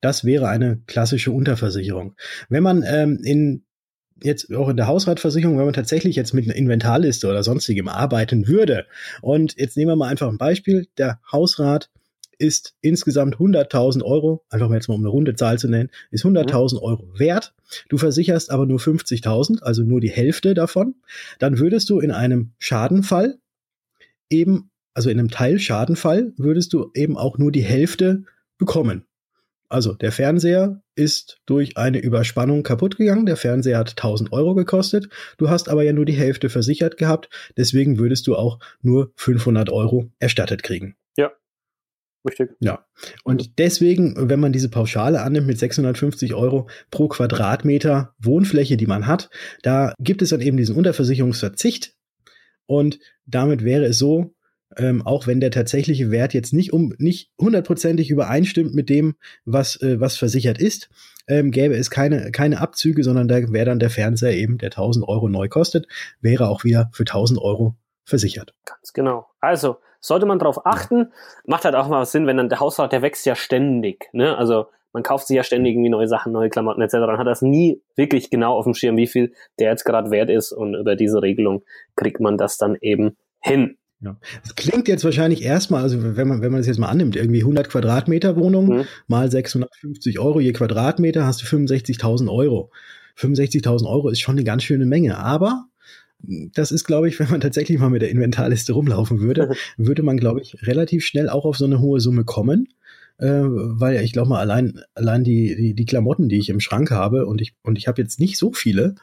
Das 0.04 0.26
wäre 0.26 0.50
eine 0.50 0.82
klassische 0.86 1.32
Unterversicherung. 1.32 2.16
Wenn 2.50 2.62
man 2.62 2.84
ähm, 2.86 3.22
in 3.24 3.64
jetzt 4.22 4.54
auch 4.54 4.68
in 4.68 4.76
der 4.76 4.88
Hausratversicherung, 4.88 5.58
wenn 5.58 5.64
man 5.64 5.74
tatsächlich 5.74 6.18
jetzt 6.18 6.34
mit 6.34 6.44
einer 6.44 6.58
Inventarliste 6.58 7.30
oder 7.30 7.42
sonstigem 7.42 7.88
arbeiten 7.88 8.46
würde 8.46 8.86
und 9.22 9.56
jetzt 9.58 9.78
nehmen 9.78 9.92
wir 9.92 9.96
mal 9.96 10.10
einfach 10.10 10.28
ein 10.28 10.38
Beispiel, 10.38 10.88
der 10.98 11.22
Hausrat 11.32 11.90
ist 12.38 12.76
insgesamt 12.82 13.38
100.000 13.38 14.04
Euro, 14.04 14.44
einfach 14.50 14.68
mal 14.68 14.76
jetzt 14.76 14.90
mal 14.90 14.96
um 14.96 15.02
eine 15.02 15.10
runde 15.10 15.36
Zahl 15.36 15.58
zu 15.58 15.70
nennen, 15.70 15.90
ist 16.12 16.26
100.000 16.26 16.82
Euro 16.82 17.08
wert. 17.18 17.54
Du 17.88 17.98
versicherst 17.98 18.52
aber 18.52 18.66
nur 18.66 18.80
50.000, 18.80 19.62
also 19.62 19.84
nur 19.84 20.02
die 20.02 20.12
Hälfte 20.12 20.54
davon. 20.54 20.96
Dann 21.40 21.60
würdest 21.60 21.90
du 21.90 22.02
in 22.02 22.12
einem 22.12 22.52
Schadenfall 22.60 23.38
eben, 24.30 24.70
also 24.94 25.10
in 25.10 25.18
einem 25.18 25.32
Teilschadenfall, 25.32 26.34
würdest 26.36 26.74
du 26.74 26.92
eben 26.94 27.18
auch 27.18 27.38
nur 27.38 27.54
die 27.54 27.64
Hälfte 27.64 28.24
bekommen. 28.58 29.06
Also 29.70 29.94
der 29.94 30.12
Fernseher 30.12 30.82
ist 30.96 31.42
durch 31.46 31.78
eine 31.78 32.00
Überspannung 32.00 32.64
kaputt 32.64 32.98
gegangen. 32.98 33.26
Der 33.26 33.38
Fernseher 33.38 33.80
hat 33.80 33.92
1000 33.92 34.32
Euro 34.32 34.54
gekostet. 34.54 35.10
Du 35.38 35.50
hast 35.50 35.70
aber 35.70 35.84
ja 35.84 35.94
nur 35.94 36.06
die 36.06 36.14
Hälfte 36.14 36.50
versichert 36.50 36.98
gehabt. 36.98 37.30
Deswegen 37.58 37.98
würdest 37.98 38.28
du 38.28 38.36
auch 38.36 38.60
nur 38.82 39.12
500 39.16 39.72
Euro 39.72 40.12
erstattet 40.20 40.64
kriegen. 40.64 40.96
Ja. 41.18 41.32
Richtig. 42.26 42.52
Ja. 42.60 42.86
Und 43.24 43.58
deswegen, 43.60 44.30
wenn 44.30 44.40
man 44.40 44.54
diese 44.54 44.70
Pauschale 44.70 45.22
annimmt 45.22 45.48
mit 45.48 45.60
650 45.60 46.34
Euro 46.34 46.70
pro 46.92 47.08
Quadratmeter 47.08 48.14
Wohnfläche, 48.20 48.78
die 48.78 48.88
man 48.88 49.08
hat, 49.08 49.30
da 49.62 49.94
gibt 50.00 50.22
es 50.22 50.30
dann 50.30 50.42
eben 50.42 50.58
diesen 50.58 50.76
Unterversicherungsverzicht. 50.76 51.96
Und 52.66 53.00
damit 53.26 53.64
wäre 53.64 53.86
es 53.86 53.98
so, 53.98 54.34
ähm, 54.78 55.06
auch 55.06 55.28
wenn 55.28 55.40
der 55.40 55.52
tatsächliche 55.52 56.12
Wert 56.12 56.34
jetzt 56.34 56.54
nicht 56.54 56.74
um 56.74 56.94
nicht 56.98 57.32
hundertprozentig 57.40 58.10
übereinstimmt 58.10 58.74
mit 58.74 58.90
dem, 58.90 59.16
was 59.46 59.82
äh, 59.82 60.00
was 60.00 60.18
versichert 60.18 60.58
ist, 60.58 60.90
ähm, 61.28 61.52
gäbe 61.52 61.76
es 61.76 61.90
keine 61.90 62.32
keine 62.32 62.62
Abzüge, 62.62 63.04
sondern 63.04 63.28
da 63.28 63.52
wäre 63.52 63.66
dann 63.66 63.80
der 63.80 63.90
Fernseher 63.90 64.34
eben, 64.34 64.58
der 64.58 64.70
1000 64.70 65.08
Euro 65.08 65.30
neu 65.30 65.48
kostet, 65.48 65.88
wäre 66.22 66.48
auch 66.48 66.64
wieder 66.64 66.90
für 66.94 67.04
1000 67.04 67.40
Euro 67.40 67.76
versichert. 68.06 68.54
Ganz 68.66 68.94
genau. 68.94 69.28
Also 69.40 69.78
sollte 70.00 70.26
man 70.26 70.40
darauf 70.40 70.66
achten, 70.66 71.14
macht 71.46 71.66
halt 71.66 71.76
auch 71.76 71.88
mal 71.88 72.06
Sinn, 72.06 72.28
wenn 72.28 72.38
dann 72.38 72.50
der 72.50 72.60
Haushalt, 72.60 72.92
der 72.92 73.02
wächst 73.02 73.26
ja 73.26 73.36
ständig. 73.36 74.10
Ne? 74.12 74.38
Also 74.38 74.66
man 74.92 75.02
kauft 75.02 75.28
sich 75.28 75.36
ja 75.36 75.44
ständig 75.44 75.74
irgendwie 75.74 75.90
neue 75.90 76.08
Sachen, 76.08 76.34
neue 76.34 76.50
Klamotten 76.50 76.82
etc. 76.82 76.94
Dann 76.94 77.18
hat 77.18 77.28
das 77.28 77.42
nie 77.42 77.82
wirklich 77.96 78.30
genau 78.30 78.58
auf 78.58 78.66
dem 78.66 78.76
Schirm, 78.76 78.98
wie 78.98 79.08
viel 79.08 79.34
der 79.60 79.72
jetzt 79.72 79.86
gerade 79.86 80.12
wert 80.12 80.30
ist 80.30 80.52
und 80.52 80.76
über 80.76 80.96
diese 80.96 81.22
Regelung 81.22 81.64
kriegt 81.96 82.20
man 82.20 82.38
das 82.38 82.58
dann 82.58 82.78
eben 82.80 83.18
hin. 83.40 83.78
Ja. 84.04 84.18
Das 84.42 84.56
klingt 84.56 84.88
jetzt 84.88 85.06
wahrscheinlich 85.06 85.44
erstmal, 85.44 85.82
also 85.82 86.16
wenn 86.18 86.28
man, 86.28 86.42
wenn 86.42 86.52
man 86.52 86.60
das 86.60 86.68
jetzt 86.68 86.80
mal 86.80 86.90
annimmt, 86.90 87.16
irgendwie 87.16 87.40
100 87.40 87.70
Quadratmeter 87.70 88.36
Wohnung 88.36 88.68
mhm. 88.68 88.86
mal 89.08 89.32
650 89.32 90.20
Euro 90.20 90.40
je 90.40 90.52
Quadratmeter, 90.52 91.26
hast 91.26 91.42
du 91.42 91.46
65.000 91.46 92.30
Euro. 92.30 92.72
65.000 93.18 93.88
Euro 93.88 94.10
ist 94.10 94.20
schon 94.20 94.36
eine 94.36 94.44
ganz 94.44 94.64
schöne 94.64 94.86
Menge, 94.86 95.18
aber 95.18 95.68
das 96.20 96.72
ist, 96.72 96.86
glaube 96.86 97.08
ich, 97.08 97.20
wenn 97.20 97.30
man 97.30 97.42
tatsächlich 97.42 97.80
mal 97.80 97.90
mit 97.90 98.02
der 98.02 98.10
Inventarliste 98.10 98.74
rumlaufen 98.74 99.20
würde, 99.20 99.50
mhm. 99.78 99.88
würde 99.88 100.04
man, 100.04 100.18
glaube 100.18 100.42
ich, 100.42 100.56
relativ 100.68 101.06
schnell 101.06 101.30
auch 101.30 101.46
auf 101.46 101.58
so 101.58 101.66
eine 101.66 101.80
hohe 101.80 102.00
Summe 102.00 102.24
kommen. 102.26 102.68
Äh, 103.20 103.44
weil 103.44 104.04
ich 104.04 104.12
glaube 104.12 104.30
mal, 104.30 104.40
allein, 104.40 104.82
allein 104.96 105.24
die, 105.24 105.56
die, 105.56 105.74
die 105.76 105.86
Klamotten, 105.86 106.30
die 106.30 106.40
ich 106.40 106.50
im 106.50 106.60
Schrank 106.60 106.92
habe, 106.92 107.28
und 107.28 107.42
ich, 107.42 107.54
und 107.62 107.78
ich 107.78 107.88
habe 107.88 108.02
jetzt 108.02 108.20
nicht 108.20 108.38
so 108.38 108.52
viele, 108.54 108.96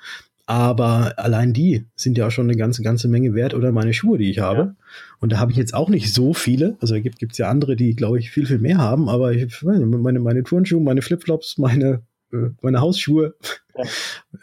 aber 0.50 1.12
allein 1.16 1.52
die 1.52 1.87
sind 1.95 2.19
ja 2.19 2.28
schon 2.28 2.47
eine 2.47 2.57
ganze, 2.57 2.83
ganze 2.83 3.07
Menge 3.07 3.35
wert 3.35 3.54
oder 3.54 3.71
meine 3.71 3.95
Schuhe, 3.95 4.19
die 4.19 4.28
ich 4.28 4.40
habe. 4.40 4.59
Ja. 4.59 4.75
Und 5.21 5.30
da 5.30 5.38
habe 5.38 5.52
ich 5.52 5.57
jetzt 5.57 5.75
auch 5.75 5.88
nicht 5.88 6.12
so 6.12 6.35
viele. 6.35 6.76
Also 6.80 7.00
gibt 7.00 7.23
es 7.30 7.38
ja 7.38 7.49
andere, 7.49 7.76
die, 7.76 7.95
glaube 7.95 8.19
ich, 8.19 8.33
viel, 8.33 8.47
viel 8.47 8.59
mehr 8.59 8.78
haben. 8.78 9.09
Aber 9.09 9.30
ich, 9.30 9.62
meine, 9.62 10.19
meine 10.19 10.42
Turnschuhe, 10.42 10.80
meine 10.80 11.02
Flipflops, 11.02 11.57
meine, 11.59 12.02
äh, 12.33 12.49
meine 12.62 12.80
Hausschuhe, 12.80 13.37
ja. 13.76 13.85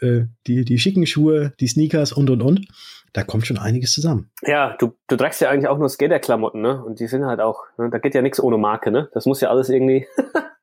äh, 0.00 0.24
die, 0.46 0.64
die 0.64 0.78
schicken 0.78 1.04
Schuhe, 1.04 1.52
die 1.60 1.68
Sneakers 1.68 2.14
und, 2.14 2.30
und, 2.30 2.40
und. 2.40 2.66
Da 3.12 3.22
kommt 3.22 3.46
schon 3.46 3.58
einiges 3.58 3.92
zusammen. 3.92 4.30
Ja, 4.40 4.76
du, 4.78 4.94
du 5.08 5.16
trägst 5.16 5.42
ja 5.42 5.50
eigentlich 5.50 5.68
auch 5.68 5.78
nur 5.78 5.90
Skaterklamotten, 5.90 6.62
ne? 6.62 6.82
Und 6.82 7.00
die 7.00 7.06
sind 7.06 7.26
halt 7.26 7.40
auch, 7.40 7.64
ne? 7.76 7.90
da 7.90 7.98
geht 7.98 8.14
ja 8.14 8.22
nichts 8.22 8.40
ohne 8.40 8.56
Marke, 8.56 8.90
ne? 8.90 9.10
Das 9.12 9.26
muss 9.26 9.42
ja 9.42 9.50
alles 9.50 9.68
irgendwie 9.68 10.06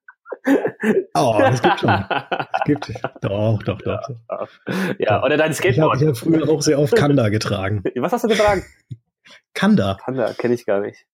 Oh, 1.16 1.36
das 1.40 1.62
gibt 1.62 1.80
schon. 1.80 1.90
Es 1.90 2.64
gibt, 2.66 2.94
doch, 3.22 3.64
doch, 3.64 3.82
doch. 3.82 4.50
Ja, 5.00 5.24
oder 5.24 5.38
dein 5.38 5.54
Skateboard. 5.54 5.96
Ich 5.96 6.08
habe 6.08 6.12
hab 6.12 6.18
früher 6.18 6.50
auch 6.50 6.62
sehr 6.62 6.78
oft 6.78 6.96
Kanda 6.96 7.30
getragen. 7.30 7.84
Was 7.96 8.12
hast 8.12 8.26
du 8.26 8.28
getragen? 8.28 8.64
Kanda. 9.54 9.98
Kanda, 10.04 10.34
kenne 10.34 10.54
ich 10.54 10.66
gar 10.66 10.82
nicht. 10.82 11.06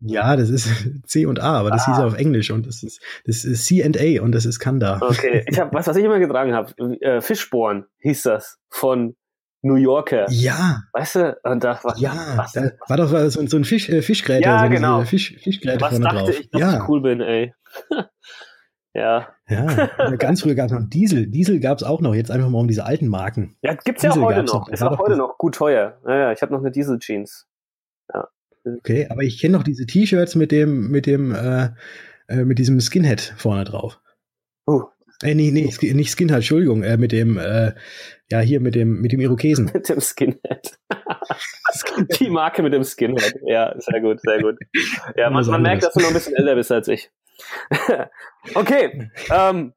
Ja, 0.00 0.36
das 0.36 0.50
ist 0.50 0.68
C 1.06 1.26
und 1.26 1.40
A, 1.40 1.60
aber 1.60 1.70
das 1.70 1.86
ah. 1.86 1.94
hieß 1.94 2.04
auf 2.04 2.16
Englisch 2.16 2.50
und 2.50 2.66
das 2.66 2.82
ist, 2.82 3.00
das 3.26 3.44
ist 3.44 3.66
C 3.66 3.84
and 3.84 3.98
A 3.98 4.22
und 4.22 4.32
das 4.32 4.44
ist 4.44 4.58
Kanda. 4.58 4.98
Okay, 5.00 5.44
ich 5.46 5.58
habe, 5.58 5.72
was, 5.74 5.86
was 5.86 5.96
ich 5.96 6.04
immer 6.04 6.18
getragen 6.18 6.54
habe, 6.54 6.72
äh, 7.00 7.20
Fischborn 7.20 7.86
hieß 8.00 8.22
das 8.22 8.58
von 8.70 9.14
New 9.62 9.76
Yorker. 9.76 10.26
Ja. 10.30 10.82
Weißt 10.92 11.16
du? 11.16 11.38
Und 11.42 11.64
da 11.64 11.78
war, 11.82 11.96
ja, 11.96 12.12
was, 12.36 12.52
da 12.52 12.72
war 12.86 12.96
doch 12.98 13.08
so, 13.30 13.46
so 13.46 13.56
ein 13.56 13.64
Fisch, 13.64 13.88
äh, 13.88 14.02
Fischgräte. 14.02 14.42
Ja, 14.42 14.64
so 14.64 14.70
genau. 14.70 15.04
Fisch, 15.04 15.36
Fischgräte 15.42 15.80
was 15.80 15.98
dachte 15.98 16.16
drauf. 16.16 16.30
ich, 16.30 16.50
dass 16.50 16.60
ja. 16.60 16.76
ich 16.76 16.88
cool 16.88 17.00
bin, 17.00 17.20
ey. 17.20 17.54
Ja. 18.94 19.28
Ja, 19.48 19.90
ganz 20.16 20.42
früher 20.42 20.54
gab 20.54 20.66
es 20.66 20.72
noch 20.72 20.88
Diesel. 20.88 21.26
Diesel 21.26 21.58
gab 21.60 21.78
es 21.78 21.84
auch 21.84 22.00
noch, 22.00 22.14
jetzt 22.14 22.30
einfach 22.30 22.48
mal 22.48 22.60
um 22.60 22.68
diese 22.68 22.84
alten 22.84 23.08
Marken. 23.08 23.56
Ja, 23.62 23.74
gibt's 23.74 24.02
Diesel 24.02 24.22
ja 24.22 24.24
heute 24.24 24.44
noch. 24.44 24.68
Ist 24.68 24.82
auch 24.82 24.98
heute 24.98 25.16
noch 25.16 25.36
gut 25.36 25.56
teuer. 25.56 25.98
Naja, 26.04 26.32
ich 26.32 26.40
habe 26.42 26.52
noch 26.52 26.60
eine 26.60 26.70
Diesel-Jeans. 26.70 27.48
Ja. 28.12 28.28
Okay, 28.64 29.08
aber 29.10 29.22
ich 29.22 29.40
kenne 29.40 29.56
noch 29.56 29.64
diese 29.64 29.84
T-Shirts 29.84 30.36
mit 30.36 30.52
dem, 30.52 30.90
mit 30.90 31.06
dem, 31.06 31.34
äh, 31.34 31.70
äh, 32.28 32.44
mit 32.44 32.58
diesem 32.58 32.80
Skinhead 32.80 33.20
vorne 33.36 33.64
drauf. 33.64 34.00
Uh. 34.66 34.84
Äh, 35.22 35.34
nee, 35.34 35.50
nee, 35.50 35.70
nicht 35.92 36.10
Skinhead, 36.10 36.36
Entschuldigung, 36.36 36.82
äh, 36.82 36.96
mit 36.96 37.12
dem, 37.12 37.36
äh, 37.36 37.72
ja, 38.30 38.40
hier 38.40 38.60
mit 38.60 38.74
dem, 38.74 39.00
mit 39.00 39.12
dem 39.12 39.20
Irokesen. 39.20 39.66
mit 39.74 39.88
dem 39.88 40.00
Skinhead. 40.00 40.78
Die 42.18 42.30
Marke 42.30 42.62
mit 42.62 42.72
dem 42.72 42.84
Skinhead. 42.84 43.34
Ja, 43.44 43.74
sehr 43.78 44.00
gut, 44.00 44.20
sehr 44.22 44.40
gut. 44.40 44.56
Ja, 45.16 45.30
man, 45.30 45.44
man 45.46 45.62
merkt, 45.62 45.82
dass 45.82 45.94
du 45.94 46.00
noch 46.00 46.08
ein 46.08 46.14
bisschen 46.14 46.36
älter 46.36 46.54
bist 46.54 46.72
als 46.72 46.88
ich. 46.88 47.10
okay, 48.54 49.10
ähm, 49.30 49.74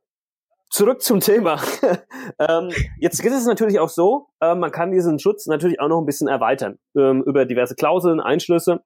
zurück 0.69 1.01
zum 1.01 1.19
Thema. 1.19 1.61
ähm, 2.39 2.71
jetzt 2.99 3.23
ist 3.23 3.33
es 3.33 3.45
natürlich 3.45 3.79
auch 3.79 3.89
so, 3.89 4.27
äh, 4.41 4.55
man 4.55 4.71
kann 4.71 4.91
diesen 4.91 5.19
Schutz 5.19 5.45
natürlich 5.47 5.79
auch 5.79 5.87
noch 5.87 5.99
ein 5.99 6.05
bisschen 6.05 6.27
erweitern 6.27 6.79
ähm, 6.95 7.23
über 7.23 7.45
diverse 7.45 7.75
Klauseln, 7.75 8.19
Einschlüsse. 8.19 8.83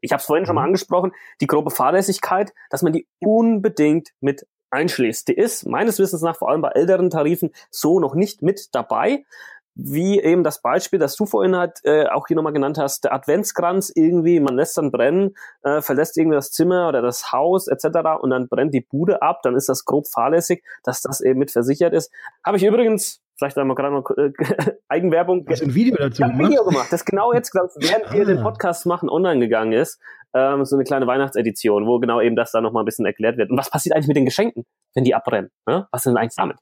Ich 0.00 0.12
habe 0.12 0.20
es 0.20 0.26
vorhin 0.26 0.46
schon 0.46 0.54
mal 0.54 0.62
mhm. 0.62 0.68
angesprochen, 0.68 1.12
die 1.40 1.46
grobe 1.46 1.70
Fahrlässigkeit, 1.70 2.52
dass 2.70 2.82
man 2.82 2.92
die 2.92 3.06
unbedingt 3.18 4.10
mit 4.20 4.46
einschließt. 4.70 5.28
Die 5.28 5.34
ist 5.34 5.66
meines 5.66 5.98
Wissens 5.98 6.22
nach 6.22 6.36
vor 6.36 6.48
allem 6.48 6.62
bei 6.62 6.70
älteren 6.70 7.10
Tarifen 7.10 7.50
so 7.70 8.00
noch 8.00 8.14
nicht 8.14 8.42
mit 8.42 8.68
dabei 8.72 9.24
wie 9.74 10.20
eben 10.20 10.44
das 10.44 10.60
Beispiel, 10.60 10.98
das 10.98 11.16
du 11.16 11.26
vorhin 11.26 11.56
halt 11.56 11.78
äh, 11.84 12.06
auch 12.06 12.26
hier 12.26 12.36
nochmal 12.36 12.52
genannt 12.52 12.78
hast, 12.78 13.04
der 13.04 13.14
Adventskranz 13.14 13.90
irgendwie, 13.94 14.40
man 14.40 14.56
lässt 14.56 14.76
dann 14.76 14.90
brennen, 14.90 15.34
äh, 15.62 15.80
verlässt 15.80 16.18
irgendwie 16.18 16.36
das 16.36 16.50
Zimmer 16.50 16.88
oder 16.88 17.02
das 17.02 17.32
Haus 17.32 17.68
etc. 17.68 18.20
und 18.20 18.30
dann 18.30 18.48
brennt 18.48 18.74
die 18.74 18.80
Bude 18.80 19.22
ab, 19.22 19.40
dann 19.42 19.56
ist 19.56 19.68
das 19.68 19.84
grob 19.84 20.06
fahrlässig, 20.08 20.64
dass 20.82 21.02
das 21.02 21.20
eben 21.20 21.38
mit 21.38 21.50
versichert 21.50 21.94
ist. 21.94 22.12
Habe 22.44 22.56
ich 22.56 22.64
übrigens, 22.64 23.20
vielleicht 23.40 23.58
einmal 23.58 23.74
gerade 23.74 23.94
noch 23.94 24.10
äh, 24.16 24.32
Eigenwerbung. 24.88 25.44
Hast 25.48 25.62
du 25.62 25.66
ein 25.66 25.74
Video 25.74 25.96
dazu 25.96 26.22
gemacht? 26.22 26.38
ein 26.38 26.46
Video 26.46 26.64
gemacht, 26.64 26.92
das 26.92 27.04
genau 27.04 27.32
jetzt, 27.32 27.52
während 27.54 28.08
ah. 28.08 28.12
wir 28.12 28.24
den 28.24 28.42
Podcast 28.42 28.86
machen, 28.86 29.08
online 29.08 29.40
gegangen 29.40 29.72
ist. 29.72 29.98
Ähm, 30.32 30.64
so 30.64 30.76
eine 30.76 30.84
kleine 30.84 31.08
Weihnachtsedition, 31.08 31.86
wo 31.86 31.98
genau 31.98 32.20
eben 32.20 32.36
das 32.36 32.52
dann 32.52 32.62
nochmal 32.62 32.84
ein 32.84 32.86
bisschen 32.86 33.04
erklärt 33.04 33.36
wird. 33.36 33.50
Und 33.50 33.58
was 33.58 33.70
passiert 33.70 33.96
eigentlich 33.96 34.06
mit 34.06 34.16
den 34.16 34.26
Geschenken, 34.26 34.64
wenn 34.94 35.02
die 35.02 35.14
abbrennen? 35.14 35.50
Ne? 35.66 35.88
Was 35.90 36.04
denn 36.04 36.16
eigentlich 36.16 36.36
damit? 36.36 36.56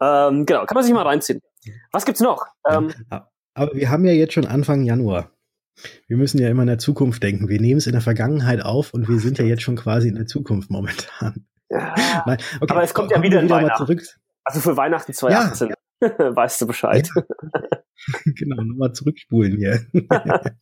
Ähm, 0.00 0.46
genau, 0.46 0.64
kann 0.64 0.74
man 0.74 0.84
sich 0.84 0.94
mal 0.94 1.02
reinziehen. 1.02 1.42
Was 1.90 2.06
gibt's 2.06 2.20
noch? 2.22 2.46
Ähm, 2.70 2.90
Aber 3.54 3.74
wir 3.74 3.90
haben 3.90 4.06
ja 4.06 4.12
jetzt 4.12 4.32
schon 4.32 4.46
Anfang 4.46 4.82
Januar. 4.82 5.30
Wir 6.06 6.16
müssen 6.16 6.38
ja 6.38 6.48
immer 6.48 6.62
in 6.62 6.68
der 6.68 6.78
Zukunft 6.78 7.22
denken. 7.22 7.48
Wir 7.48 7.60
nehmen 7.60 7.78
es 7.78 7.86
in 7.86 7.92
der 7.92 8.00
Vergangenheit 8.00 8.64
auf 8.64 8.94
und 8.94 9.08
wir 9.08 9.18
sind 9.18 9.38
ja 9.38 9.44
jetzt 9.44 9.62
schon 9.62 9.76
quasi 9.76 10.08
in 10.08 10.14
der 10.14 10.26
Zukunft 10.26 10.70
momentan. 10.70 11.46
Ja, 11.68 11.94
Nein, 12.26 12.38
okay, 12.60 12.72
aber 12.72 12.82
es 12.82 12.94
kommt 12.94 13.10
ja 13.10 13.22
wieder 13.22 13.42
wieder 13.42 13.54
Weihnachten. 13.54 13.86
Zurück. 13.86 14.02
Also 14.44 14.60
für 14.60 14.76
Weihnachten 14.76 15.12
2018 15.12 15.68
ja. 15.68 15.74
weißt 16.36 16.60
du 16.60 16.66
Bescheid. 16.66 17.08
Genau, 18.24 18.60
nochmal 18.64 18.92
zurückspulen 18.92 19.56
hier. 19.56 19.86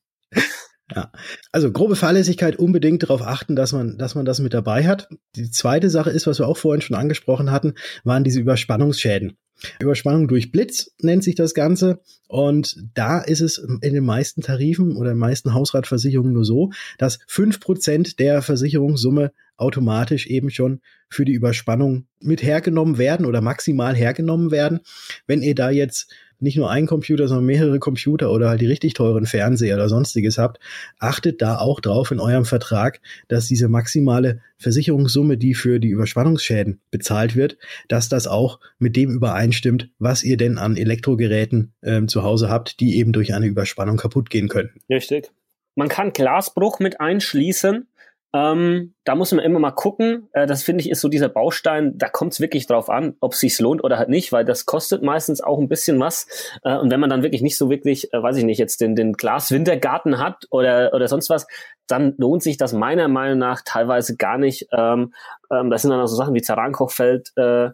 Ja. 0.94 1.12
Also 1.52 1.70
grobe 1.70 1.94
Fahrlässigkeit 1.94 2.56
unbedingt 2.56 3.04
darauf 3.04 3.23
achten, 3.23 3.54
dass 3.54 3.70
man, 3.73 3.97
dass 3.97 4.16
man 4.16 4.25
das 4.25 4.40
mit 4.40 4.52
dabei 4.54 4.88
hat. 4.88 5.09
Die 5.37 5.49
zweite 5.49 5.88
Sache 5.88 6.11
ist, 6.11 6.26
was 6.26 6.40
wir 6.40 6.49
auch 6.49 6.56
vorhin 6.56 6.80
schon 6.80 6.97
angesprochen 6.97 7.52
hatten, 7.52 7.75
waren 8.02 8.25
diese 8.25 8.40
Überspannungsschäden. 8.40 9.37
Überspannung 9.80 10.26
durch 10.26 10.50
Blitz 10.50 10.90
nennt 11.00 11.23
sich 11.23 11.37
das 11.37 11.54
Ganze. 11.54 12.00
Und 12.26 12.76
da 12.94 13.20
ist 13.20 13.40
es 13.40 13.59
in 13.59 13.94
den 13.94 14.04
meisten 14.04 14.42
Tarifen 14.42 14.97
oder 14.97 15.11
in 15.11 15.16
den 15.16 15.20
meisten 15.20 15.54
Hausratversicherungen 15.54 16.32
nur 16.32 16.44
so, 16.44 16.70
dass 16.99 17.20
fünf 17.28 17.61
Prozent 17.61 18.18
der 18.18 18.42
Versicherungssumme 18.42 19.32
automatisch 19.61 20.26
eben 20.26 20.50
schon 20.50 20.81
für 21.09 21.25
die 21.25 21.33
Überspannung 21.33 22.07
mit 22.21 22.43
hergenommen 22.43 22.99
werden 22.99 23.26
oder 23.26 23.40
maximal 23.40 23.95
hergenommen 23.95 24.50
werden. 24.50 24.81
Wenn 25.26 25.43
ihr 25.43 25.55
da 25.55 25.71
jetzt 25.71 26.12
nicht 26.40 26.57
nur 26.57 26.71
einen 26.71 26.87
Computer, 26.87 27.29
sondern 27.29 27.45
mehrere 27.45 27.79
Computer 27.79 28.31
oder 28.31 28.49
halt 28.49 28.61
die 28.61 28.67
richtig 28.67 28.95
teuren 28.95 29.26
Fernseher 29.26 29.76
oder 29.76 29.88
sonstiges 29.88 30.38
habt, 30.38 30.59
achtet 30.99 31.43
da 31.43 31.59
auch 31.59 31.81
drauf 31.81 32.11
in 32.11 32.21
eurem 32.21 32.45
Vertrag, 32.45 33.00
dass 33.29 33.47
diese 33.47 33.69
maximale 33.69 34.40
Versicherungssumme, 34.57 35.37
die 35.37 35.55
für 35.55 35.79
die 35.79 35.88
Überspannungsschäden 35.88 36.81
bezahlt 36.90 37.37
wird, 37.37 37.59
dass 37.88 38.09
das 38.09 38.26
auch 38.26 38.59
mit 38.79 38.97
dem 38.97 39.11
übereinstimmt, 39.11 39.90
was 39.99 40.25
ihr 40.25 40.37
denn 40.37 40.59
an 40.59 40.76
Elektrogeräten 40.76 41.73
ähm, 41.83 42.09
zu 42.09 42.23
Hause 42.23 42.49
habt, 42.49 42.81
die 42.81 42.97
eben 42.97 43.12
durch 43.12 43.35
eine 43.35 43.47
Überspannung 43.47 43.97
kaputt 43.97 44.31
gehen 44.31 44.49
könnten. 44.49 44.81
Richtig. 44.88 45.31
Man 45.75 45.88
kann 45.88 46.12
Glasbruch 46.12 46.81
mit 46.81 47.00
einschließen. 47.00 47.87
Ähm, 48.32 48.94
da 49.04 49.16
muss 49.16 49.32
man 49.32 49.44
immer 49.44 49.58
mal 49.58 49.72
gucken. 49.72 50.28
Äh, 50.32 50.46
das 50.46 50.62
finde 50.62 50.82
ich 50.82 50.90
ist 50.90 51.00
so 51.00 51.08
dieser 51.08 51.28
Baustein, 51.28 51.99
da 51.99 52.08
kommt 52.08 52.32
es 52.32 52.40
wirklich 52.40 52.66
drauf 52.66 52.88
an, 52.88 53.16
ob 53.20 53.32
es 53.32 53.40
sich 53.40 53.58
lohnt 53.58 53.82
oder 53.82 53.99
halt 53.99 54.08
nicht, 54.08 54.30
weil 54.30 54.44
das 54.44 54.66
kostet 54.66 55.02
meistens 55.02 55.40
auch 55.40 55.58
ein 55.58 55.68
bisschen 55.68 55.99
was. 55.99 56.28
Äh, 56.62 56.76
und 56.76 56.90
wenn 56.90 57.00
man 57.00 57.10
dann 57.10 57.25
wirklich 57.25 57.42
nicht 57.42 57.58
so 57.58 57.71
wirklich, 57.71 58.12
äh, 58.12 58.23
weiß 58.23 58.36
ich 58.36 58.45
nicht, 58.45 58.58
jetzt 58.58 58.80
den, 58.80 58.95
den 58.95 59.14
Glas-Wintergarten 59.14 60.19
hat 60.19 60.47
oder, 60.50 60.93
oder 60.95 61.08
sonst 61.08 61.28
was, 61.28 61.49
dann 61.88 62.14
lohnt 62.19 62.45
sich 62.45 62.56
das 62.56 62.73
meiner 62.73 63.08
Meinung 63.08 63.38
nach 63.38 63.62
teilweise 63.64 64.16
gar 64.16 64.38
nicht. 64.38 64.69
Ähm, 64.73 65.12
ähm, 65.50 65.71
das 65.71 65.82
sind 65.82 65.90
dann 65.90 66.00
auch 66.00 66.06
so 66.06 66.16
Sachen 66.16 66.34
wie 66.34 66.43
Zerrankochfeld 66.43 67.32
äh, 67.36 67.71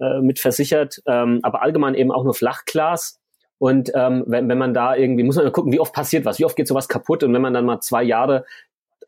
äh, 0.00 0.20
mit 0.20 0.40
versichert, 0.40 1.00
ähm, 1.06 1.38
aber 1.42 1.62
allgemein 1.62 1.94
eben 1.94 2.10
auch 2.10 2.24
nur 2.24 2.34
Flachglas. 2.34 3.20
Und 3.58 3.92
ähm, 3.94 4.24
wenn, 4.26 4.48
wenn 4.48 4.58
man 4.58 4.74
da 4.74 4.96
irgendwie, 4.96 5.22
muss 5.22 5.36
man 5.36 5.52
gucken, 5.52 5.70
wie 5.70 5.78
oft 5.78 5.94
passiert 5.94 6.24
was, 6.24 6.40
wie 6.40 6.44
oft 6.44 6.56
geht 6.56 6.66
sowas 6.66 6.88
kaputt. 6.88 7.22
Und 7.22 7.32
wenn 7.32 7.42
man 7.42 7.54
dann 7.54 7.64
mal 7.64 7.78
zwei 7.78 8.02
Jahre 8.02 8.44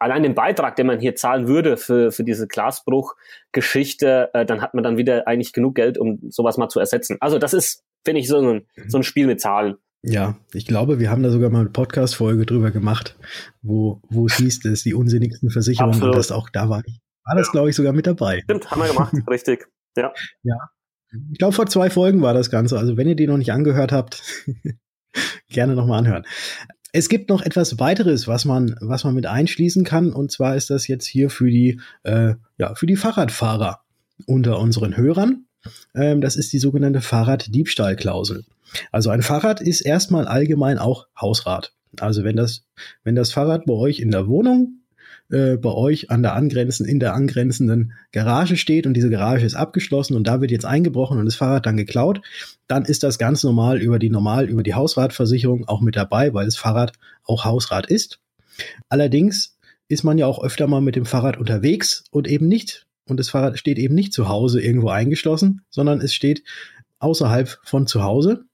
allein 0.00 0.22
den 0.22 0.35
Beitrag, 0.35 0.76
den 0.76 0.87
man 0.87 1.00
hier 1.00 1.14
zahlen 1.14 1.48
würde 1.48 1.76
für, 1.76 2.12
für 2.12 2.24
diese 2.24 2.46
Glasbruchgeschichte, 2.46 4.30
äh, 4.33 4.46
dann 4.46 4.61
hat 4.61 4.74
man 4.74 4.85
dann 4.85 4.96
wieder 4.96 5.26
eigentlich 5.26 5.52
genug 5.52 5.74
Geld, 5.74 5.98
um 5.98 6.18
sowas 6.30 6.57
mal 6.57 6.68
zu 6.68 6.80
ersetzen. 6.80 7.16
Also 7.20 7.38
das 7.38 7.54
ist, 7.54 7.85
finde 8.04 8.20
ich, 8.20 8.28
so 8.28 8.38
ein, 8.38 8.66
so 8.88 8.98
ein 8.98 9.02
Spiel 9.02 9.26
mit 9.26 9.40
Zahlen. 9.40 9.76
Ja, 10.07 10.37
ich 10.52 10.66
glaube, 10.66 10.98
wir 10.98 11.11
haben 11.11 11.22
da 11.22 11.30
sogar 11.30 11.48
mal 11.48 11.61
eine 11.61 11.70
Podcast-Folge 11.70 12.44
drüber 12.44 12.70
gemacht, 12.70 13.16
wo, 13.62 14.02
wo 14.11 14.26
es 14.26 14.37
hieß, 14.37 14.61
dass 14.61 14.83
die 14.83 14.92
unsinnigsten 14.92 15.48
Versicherungen 15.48 15.94
Absolut. 15.94 16.14
und 16.14 16.18
das 16.18 16.30
auch 16.30 16.50
da 16.50 16.68
war. 16.68 16.83
War 17.24 17.37
das, 17.37 17.46
ja. 17.46 17.52
glaube 17.52 17.70
ich, 17.70 17.76
sogar 17.76 17.94
mit 17.94 18.07
dabei. 18.07 18.40
Stimmt, 18.42 18.70
haben 18.70 18.83
wir 18.83 18.88
gemacht, 18.88 19.14
richtig. 19.30 19.66
Ja. 19.96 20.12
Ja. 20.42 20.57
Ich 21.33 21.38
glaube, 21.38 21.54
vor 21.54 21.66
zwei 21.66 21.88
Folgen 21.88 22.20
war 22.20 22.35
das 22.35 22.50
Ganze. 22.50 22.78
Also 22.78 22.96
wenn 22.96 23.09
ihr 23.09 23.16
die 23.16 23.26
noch 23.26 23.38
nicht 23.38 23.52
angehört 23.52 23.92
habt, 23.92 24.22
gerne 25.48 25.74
nochmal 25.74 26.00
anhören. 26.00 26.26
Es 26.96 27.09
gibt 27.09 27.28
noch 27.28 27.42
etwas 27.42 27.80
weiteres, 27.80 28.28
was 28.28 28.44
man, 28.44 28.76
was 28.80 29.02
man 29.02 29.16
mit 29.16 29.26
einschließen 29.26 29.83
kann. 29.83 30.12
Und 30.12 30.30
zwar 30.30 30.54
ist 30.54 30.70
das 30.70 30.87
jetzt 30.87 31.07
hier 31.07 31.28
für 31.28 31.50
die, 31.50 31.80
äh, 32.04 32.35
ja, 32.57 32.76
für 32.76 32.87
die 32.87 32.94
Fahrradfahrer 32.94 33.80
unter 34.26 34.61
unseren 34.61 34.96
Hörern. 34.96 35.46
Ähm, 35.96 36.20
das 36.20 36.37
ist 36.37 36.52
die 36.52 36.61
sogenannte 36.61 37.00
Fahrraddiebstahlklausel. 37.00 38.44
Also 38.92 39.11
ein 39.11 39.22
Fahrrad 39.22 39.61
ist 39.61 39.80
erstmal 39.80 40.28
allgemein 40.28 40.78
auch 40.78 41.09
Hausrat. 41.20 41.72
Also 41.98 42.22
wenn 42.22 42.37
das, 42.37 42.64
wenn 43.02 43.16
das 43.16 43.33
Fahrrad 43.33 43.66
bei 43.66 43.74
euch 43.74 43.98
in 43.98 44.12
der 44.12 44.28
Wohnung 44.28 44.84
äh, 45.35 45.57
bei 45.57 45.73
euch 45.73 46.11
an 46.11 46.23
der 46.23 46.35
angrenzenden, 46.35 46.92
in 46.92 47.01
der 47.01 47.14
angrenzenden 47.14 47.92
Garage 48.12 48.57
steht 48.57 48.87
und 48.87 48.94
diese 48.94 49.11
Garage 49.11 49.44
ist 49.44 49.57
abgeschlossen 49.57 50.14
und 50.14 50.29
da 50.29 50.40
wird 50.40 50.53
jetzt 50.53 50.64
eingebrochen 50.64 51.18
und 51.18 51.25
das 51.25 51.35
Fahrrad 51.35 51.66
dann 51.66 51.77
geklaut, 51.77 52.20
dann 52.68 52.85
ist 52.85 53.03
das 53.03 53.18
ganz 53.18 53.42
normal 53.42 53.83
über 53.83 53.99
die 53.99 54.11
normal 54.11 54.49
über 54.49 54.62
die 54.62 54.75
Hausratversicherung 54.75 55.66
auch 55.66 55.81
mit 55.81 55.97
dabei, 55.97 56.33
weil 56.35 56.44
das 56.44 56.57
Fahrrad 56.57 56.92
auch 57.25 57.44
Hausrat 57.44 57.87
ist. 57.87 58.20
Allerdings 58.88 59.59
ist 59.88 60.05
man 60.05 60.18
ja 60.18 60.27
auch 60.27 60.42
öfter 60.42 60.68
mal 60.68 60.81
mit 60.81 60.94
dem 60.94 61.05
Fahrrad 61.05 61.37
unterwegs 61.37 62.05
und 62.12 62.29
eben 62.29 62.47
nicht 62.47 62.87
und 63.07 63.18
das 63.18 63.29
Fahrrad 63.29 63.59
steht 63.59 63.79
eben 63.79 63.94
nicht 63.94 64.12
zu 64.12 64.29
Hause 64.29 64.62
irgendwo 64.62 64.88
eingeschlossen, 64.88 65.62
sondern 65.68 66.01
es 66.01 66.14
steht 66.14 66.44
außerhalb 67.01 67.59
von 67.64 67.88
zu 67.88 68.05
Hause. 68.05 68.44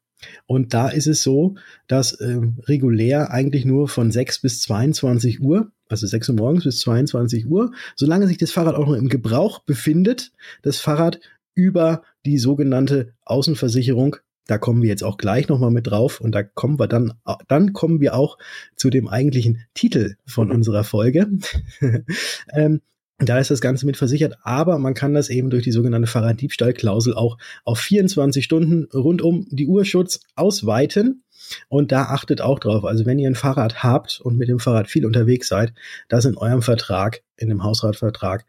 Und 0.46 0.74
da 0.74 0.88
ist 0.88 1.06
es 1.06 1.22
so, 1.22 1.54
dass 1.86 2.12
äh, 2.12 2.40
regulär 2.62 3.30
eigentlich 3.30 3.64
nur 3.64 3.88
von 3.88 4.10
6 4.10 4.40
bis 4.40 4.60
22 4.62 5.40
Uhr 5.40 5.70
also 5.90 6.06
6 6.06 6.28
Uhr 6.28 6.36
morgens 6.36 6.62
bis 6.62 6.78
22 6.80 7.46
Uhr, 7.46 7.72
solange 7.96 8.28
sich 8.28 8.38
das 8.38 8.52
Fahrrad 8.52 8.76
auch 8.76 8.86
noch 8.86 8.94
im 8.94 9.08
Gebrauch 9.08 9.58
befindet, 9.60 10.30
das 10.62 10.78
Fahrrad 10.78 11.18
über 11.56 12.02
die 12.24 12.38
sogenannte 12.38 13.12
Außenversicherung 13.24 14.16
da 14.46 14.58
kommen 14.58 14.82
wir 14.82 14.88
jetzt 14.88 15.04
auch 15.04 15.16
gleich 15.16 15.48
nochmal 15.48 15.70
mit 15.70 15.86
drauf 15.86 16.20
und 16.20 16.34
da 16.34 16.42
kommen 16.42 16.80
wir 16.80 16.88
dann, 16.88 17.12
dann 17.46 17.72
kommen 17.72 18.00
wir 18.00 18.16
auch 18.16 18.36
zu 18.74 18.90
dem 18.90 19.06
eigentlichen 19.06 19.64
Titel 19.74 20.16
von 20.26 20.48
mhm. 20.48 20.54
unserer 20.56 20.82
Folge. 20.82 21.28
ähm, 22.52 22.80
da 23.20 23.38
ist 23.38 23.50
das 23.50 23.60
Ganze 23.60 23.86
mit 23.86 23.96
versichert, 23.96 24.38
aber 24.42 24.78
man 24.78 24.94
kann 24.94 25.14
das 25.14 25.28
eben 25.28 25.50
durch 25.50 25.62
die 25.62 25.72
sogenannte 25.72 26.08
Fahrraddiebstahlklausel 26.08 27.14
auch 27.14 27.36
auf 27.64 27.78
24 27.78 28.44
Stunden 28.44 28.88
rund 28.94 29.22
um 29.22 29.46
die 29.50 29.66
Uhrschutz 29.66 30.20
ausweiten. 30.34 31.22
Und 31.68 31.90
da 31.90 32.04
achtet 32.04 32.40
auch 32.40 32.58
drauf. 32.58 32.84
Also 32.84 33.06
wenn 33.06 33.18
ihr 33.18 33.28
ein 33.28 33.34
Fahrrad 33.34 33.82
habt 33.82 34.20
und 34.20 34.36
mit 34.36 34.48
dem 34.48 34.60
Fahrrad 34.60 34.88
viel 34.88 35.04
unterwegs 35.04 35.48
seid, 35.48 35.72
dass 36.08 36.24
in 36.24 36.36
eurem 36.36 36.62
Vertrag, 36.62 37.22
in 37.36 37.48
dem 37.48 37.64
Hausratvertrag, 37.64 38.44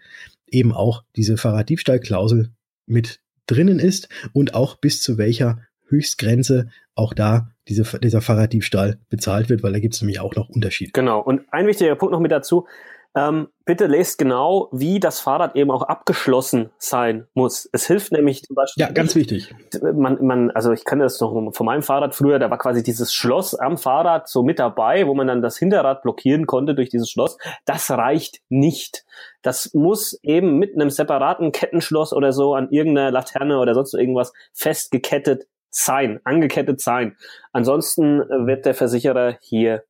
eben 0.48 0.72
auch 0.72 1.04
diese 1.16 1.38
Fahrraddiebstahlklausel 1.38 2.52
mit 2.86 3.20
drinnen 3.48 3.80
ist 3.80 4.10
und 4.34 4.54
auch 4.54 4.76
bis 4.76 5.02
zu 5.02 5.18
welcher 5.18 5.62
Höchstgrenze 5.88 6.70
auch 6.96 7.14
da 7.14 7.52
diese, 7.68 8.00
dieser 8.00 8.22
Fahrraddiebstahl 8.22 9.00
bezahlt 9.10 9.50
wird, 9.50 9.64
weil 9.64 9.74
da 9.74 9.80
gibt 9.80 9.96
es 9.96 10.02
nämlich 10.02 10.20
auch 10.20 10.36
noch 10.36 10.50
Unterschiede. 10.50 10.92
Genau. 10.94 11.20
Und 11.22 11.42
ein 11.52 11.68
wichtiger 11.68 11.96
Punkt 11.96 12.12
noch 12.12 12.20
mit 12.20 12.32
dazu. 12.32 12.68
Ähm, 13.14 13.50
bitte 13.66 13.88
lest 13.88 14.18
genau, 14.18 14.70
wie 14.72 15.02
das 15.02 15.20
Fahrrad 15.20 15.58
eben 15.58 15.70
auch 15.70 15.82
abgeschlossen 15.82 16.70
sein 16.78 17.28
muss. 17.34 17.70
Es 17.74 17.86
hilft 17.86 18.14
nämlich 18.14 18.44
zum 18.44 18.56
Beispiel. 18.56 18.82
Ja, 18.82 18.92
ganz 18.92 19.16
wichtig. 19.16 19.54
Man, 19.82 20.26
man, 20.26 20.52
also 20.52 20.72
ich 20.72 20.86
kenne 20.86 21.04
das 21.04 21.20
noch 21.20 21.52
von 21.54 21.66
meinem 21.66 21.84
Fahrrad 21.84 22.16
früher, 22.16 22.40
da 22.40 22.50
war 22.50 22.58
quasi 22.58 22.84
dieses 22.84 23.14
Schloss 23.14 23.54
am 23.54 23.78
Fahrrad 23.78 24.30
so 24.30 24.44
mit 24.44 24.60
dabei, 24.60 25.08
wo 25.08 25.14
man 25.14 25.28
dann 25.28 25.42
das 25.42 25.58
Hinterrad 25.58 26.04
blockieren 26.04 26.48
konnte 26.48 26.74
durch 26.74 26.88
dieses 26.88 27.10
Schloss. 27.10 27.38
Das 27.66 27.92
reicht 27.92 28.42
nicht. 28.48 29.04
Das 29.42 29.74
muss 29.74 30.18
eben 30.24 30.58
mit 30.58 30.76
einem 30.76 30.90
separaten 30.90 31.52
Kettenschloss 31.52 32.14
oder 32.14 32.32
so 32.32 32.54
an 32.54 32.70
irgendeiner 32.72 33.12
Laterne 33.12 33.60
oder 33.60 33.74
sonst 33.74 33.94
irgendwas 33.94 34.32
festgekettet 34.54 35.48
sein, 35.70 36.20
angekettet 36.24 36.80
sein. 36.80 37.18
Ansonsten 37.52 38.20
wird 38.20 38.66
der 38.66 38.74
Versicherer 38.74 39.38
hier 39.42 39.84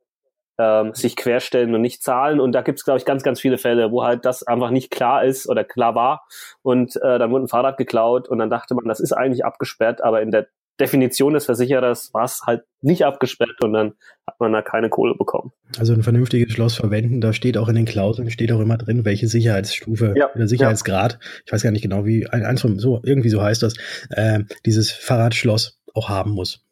ähm, 0.62 0.93
sich 0.93 1.15
querstellen 1.15 1.74
und 1.74 1.82
nicht 1.82 2.04
zahlen. 2.04 2.39
Und 2.39 2.52
da 2.52 2.62
gibt 2.62 2.78
es, 2.78 2.86
glaube 2.86 3.00
ich, 3.00 3.06
ganz, 3.06 3.24
ganz 3.24 3.39
viele 3.39 3.58
Fälle, 3.58 3.91
wo 3.91 4.04
halt 4.04 4.26
das 4.26 4.43
einfach 4.43 4.69
nicht 4.69 4.91
klar 4.91 5.24
ist 5.24 5.50
oder 5.50 5.63
klar 5.63 5.95
war. 5.95 6.28
Und 6.62 6.95
äh, 6.97 7.17
dann 7.17 7.32
wurde 7.32 7.45
ein 7.45 7.47
Fahrrad 7.47 7.78
geklaut 7.78 8.30
und 8.30 8.38
dann 8.38 8.50
dachte 8.50 8.76
man, 8.76 8.86
das 8.86 9.00
ist 9.00 9.12
eigentlich 9.12 9.43
abgesperrt, 9.43 10.04
aber 10.04 10.21
in 10.21 10.30
der 10.30 10.47
Definition 10.80 11.34
des 11.34 11.45
Versicherers 11.45 12.13
war 12.13 12.24
es 12.24 12.41
halt 12.45 12.63
nicht 12.82 13.06
abgesperrt 13.06 13.63
und 13.63 13.74
dann 13.74 13.93
hat 14.26 14.39
man 14.39 14.52
da 14.52 14.62
keine 14.62 14.89
Kohle 14.89 15.15
bekommen. 15.15 15.52
Also 15.78 15.93
ein 15.93 16.02
vernünftiges 16.02 16.54
Schloss 16.54 16.76
verwenden, 16.76 17.21
da 17.21 17.34
steht 17.34 17.58
auch 17.58 17.69
in 17.69 17.76
den 17.76 17.86
Klauseln, 17.86 18.32
steht 18.32 18.52
auch 18.52 18.60
immer 18.60 18.78
drin, 18.78 19.06
welche 19.06 19.28
Sicherheitsstufe 19.28 20.15
ja, 20.17 20.34
oder 20.34 20.47
Sicherheitsgrad, 20.47 21.13
ja. 21.13 21.19
ich 21.45 21.52
weiß 21.52 21.63
gar 21.63 21.71
nicht 21.71 21.84
genau, 21.84 22.06
wie, 22.06 22.26
eins 22.28 22.62
von, 22.62 22.80
so, 22.80 23.00
irgendwie 23.04 23.30
so 23.30 23.41
heißt 23.41 23.62
das, 23.62 23.76
äh, 24.10 24.39
dieses 24.65 24.91
Fahrradschloss 24.91 25.80
auch 25.93 26.10
haben 26.10 26.32
muss. 26.32 26.65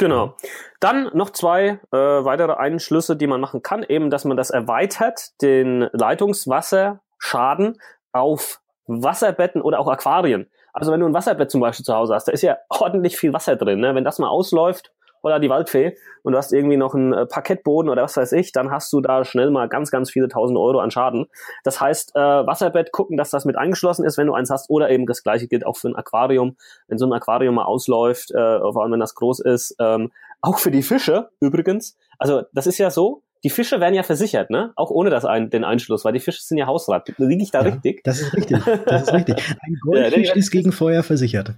Genau. 0.00 0.34
Dann 0.80 1.10
noch 1.12 1.28
zwei 1.28 1.78
äh, 1.92 1.96
weitere 1.98 2.54
Einschlüsse, 2.54 3.16
die 3.16 3.26
man 3.26 3.38
machen 3.38 3.62
kann, 3.62 3.82
eben, 3.82 4.08
dass 4.08 4.24
man 4.24 4.38
das 4.38 4.48
erweitert, 4.48 5.38
den 5.42 5.90
Leitungswasserschaden 5.92 7.78
auf 8.10 8.62
Wasserbetten 8.86 9.60
oder 9.60 9.78
auch 9.78 9.88
Aquarien. 9.88 10.50
Also 10.72 10.90
wenn 10.90 11.00
du 11.00 11.06
ein 11.06 11.12
Wasserbett 11.12 11.50
zum 11.50 11.60
Beispiel 11.60 11.84
zu 11.84 11.94
Hause 11.94 12.14
hast, 12.14 12.28
da 12.28 12.32
ist 12.32 12.40
ja 12.40 12.56
ordentlich 12.70 13.18
viel 13.18 13.34
Wasser 13.34 13.56
drin. 13.56 13.80
Ne? 13.80 13.94
Wenn 13.94 14.04
das 14.04 14.18
mal 14.18 14.28
ausläuft, 14.28 14.90
oder 15.22 15.38
die 15.38 15.50
Waldfee 15.50 15.96
und 16.22 16.32
du 16.32 16.38
hast 16.38 16.52
irgendwie 16.52 16.76
noch 16.76 16.94
einen 16.94 17.12
äh, 17.12 17.26
Parkettboden 17.26 17.90
oder 17.90 18.02
was 18.02 18.16
weiß 18.16 18.32
ich, 18.32 18.52
dann 18.52 18.70
hast 18.70 18.92
du 18.92 19.00
da 19.00 19.24
schnell 19.24 19.50
mal 19.50 19.68
ganz, 19.68 19.90
ganz 19.90 20.10
viele 20.10 20.28
tausend 20.28 20.58
Euro 20.58 20.80
an 20.80 20.90
Schaden. 20.90 21.26
Das 21.64 21.80
heißt, 21.80 22.14
äh, 22.14 22.18
Wasserbett 22.18 22.92
gucken, 22.92 23.16
dass 23.16 23.30
das 23.30 23.44
mit 23.44 23.56
eingeschlossen 23.56 24.04
ist, 24.04 24.18
wenn 24.18 24.26
du 24.26 24.34
eins 24.34 24.50
hast, 24.50 24.70
oder 24.70 24.90
eben 24.90 25.06
das 25.06 25.22
gleiche 25.22 25.48
gilt 25.48 25.66
auch 25.66 25.76
für 25.76 25.88
ein 25.88 25.96
Aquarium. 25.96 26.56
Wenn 26.88 26.98
so 26.98 27.06
ein 27.06 27.12
Aquarium 27.12 27.54
mal 27.54 27.64
ausläuft, 27.64 28.30
äh, 28.30 28.58
vor 28.60 28.82
allem 28.82 28.92
wenn 28.92 29.00
das 29.00 29.14
groß 29.14 29.40
ist, 29.40 29.76
ähm, 29.78 30.10
auch 30.40 30.58
für 30.58 30.70
die 30.70 30.82
Fische 30.82 31.30
übrigens. 31.40 31.96
Also 32.18 32.42
das 32.52 32.66
ist 32.66 32.78
ja 32.78 32.90
so, 32.90 33.22
die 33.42 33.50
Fische 33.50 33.80
werden 33.80 33.94
ja 33.94 34.02
versichert, 34.02 34.50
ne? 34.50 34.72
Auch 34.76 34.90
ohne 34.90 35.10
das 35.10 35.24
ein, 35.24 35.50
den 35.50 35.64
Einschluss, 35.64 36.04
weil 36.04 36.12
die 36.12 36.20
Fische 36.20 36.42
sind 36.42 36.58
ja 36.58 36.66
Hausrat. 36.66 37.08
Liege 37.16 37.42
ich 37.42 37.50
da 37.50 37.60
ja, 37.60 37.70
richtig? 37.70 38.02
Das 38.04 38.20
ist 38.20 38.34
richtig. 38.34 38.62
Das 38.86 39.02
ist 39.02 39.12
richtig. 39.12 39.36
Ein 39.62 39.78
Goldfisch 39.82 40.28
ja, 40.28 40.34
ist 40.34 40.50
gegen 40.50 40.72
Feuer 40.72 41.02
versichert. 41.02 41.54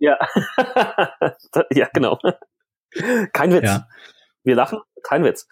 Ja. 0.00 0.18
ja, 1.72 1.88
genau. 1.92 2.18
Kein 3.32 3.52
Witz. 3.52 3.64
Ja. 3.64 3.88
Wir 4.44 4.54
lachen, 4.54 4.80
kein 5.02 5.24
Witz. 5.24 5.46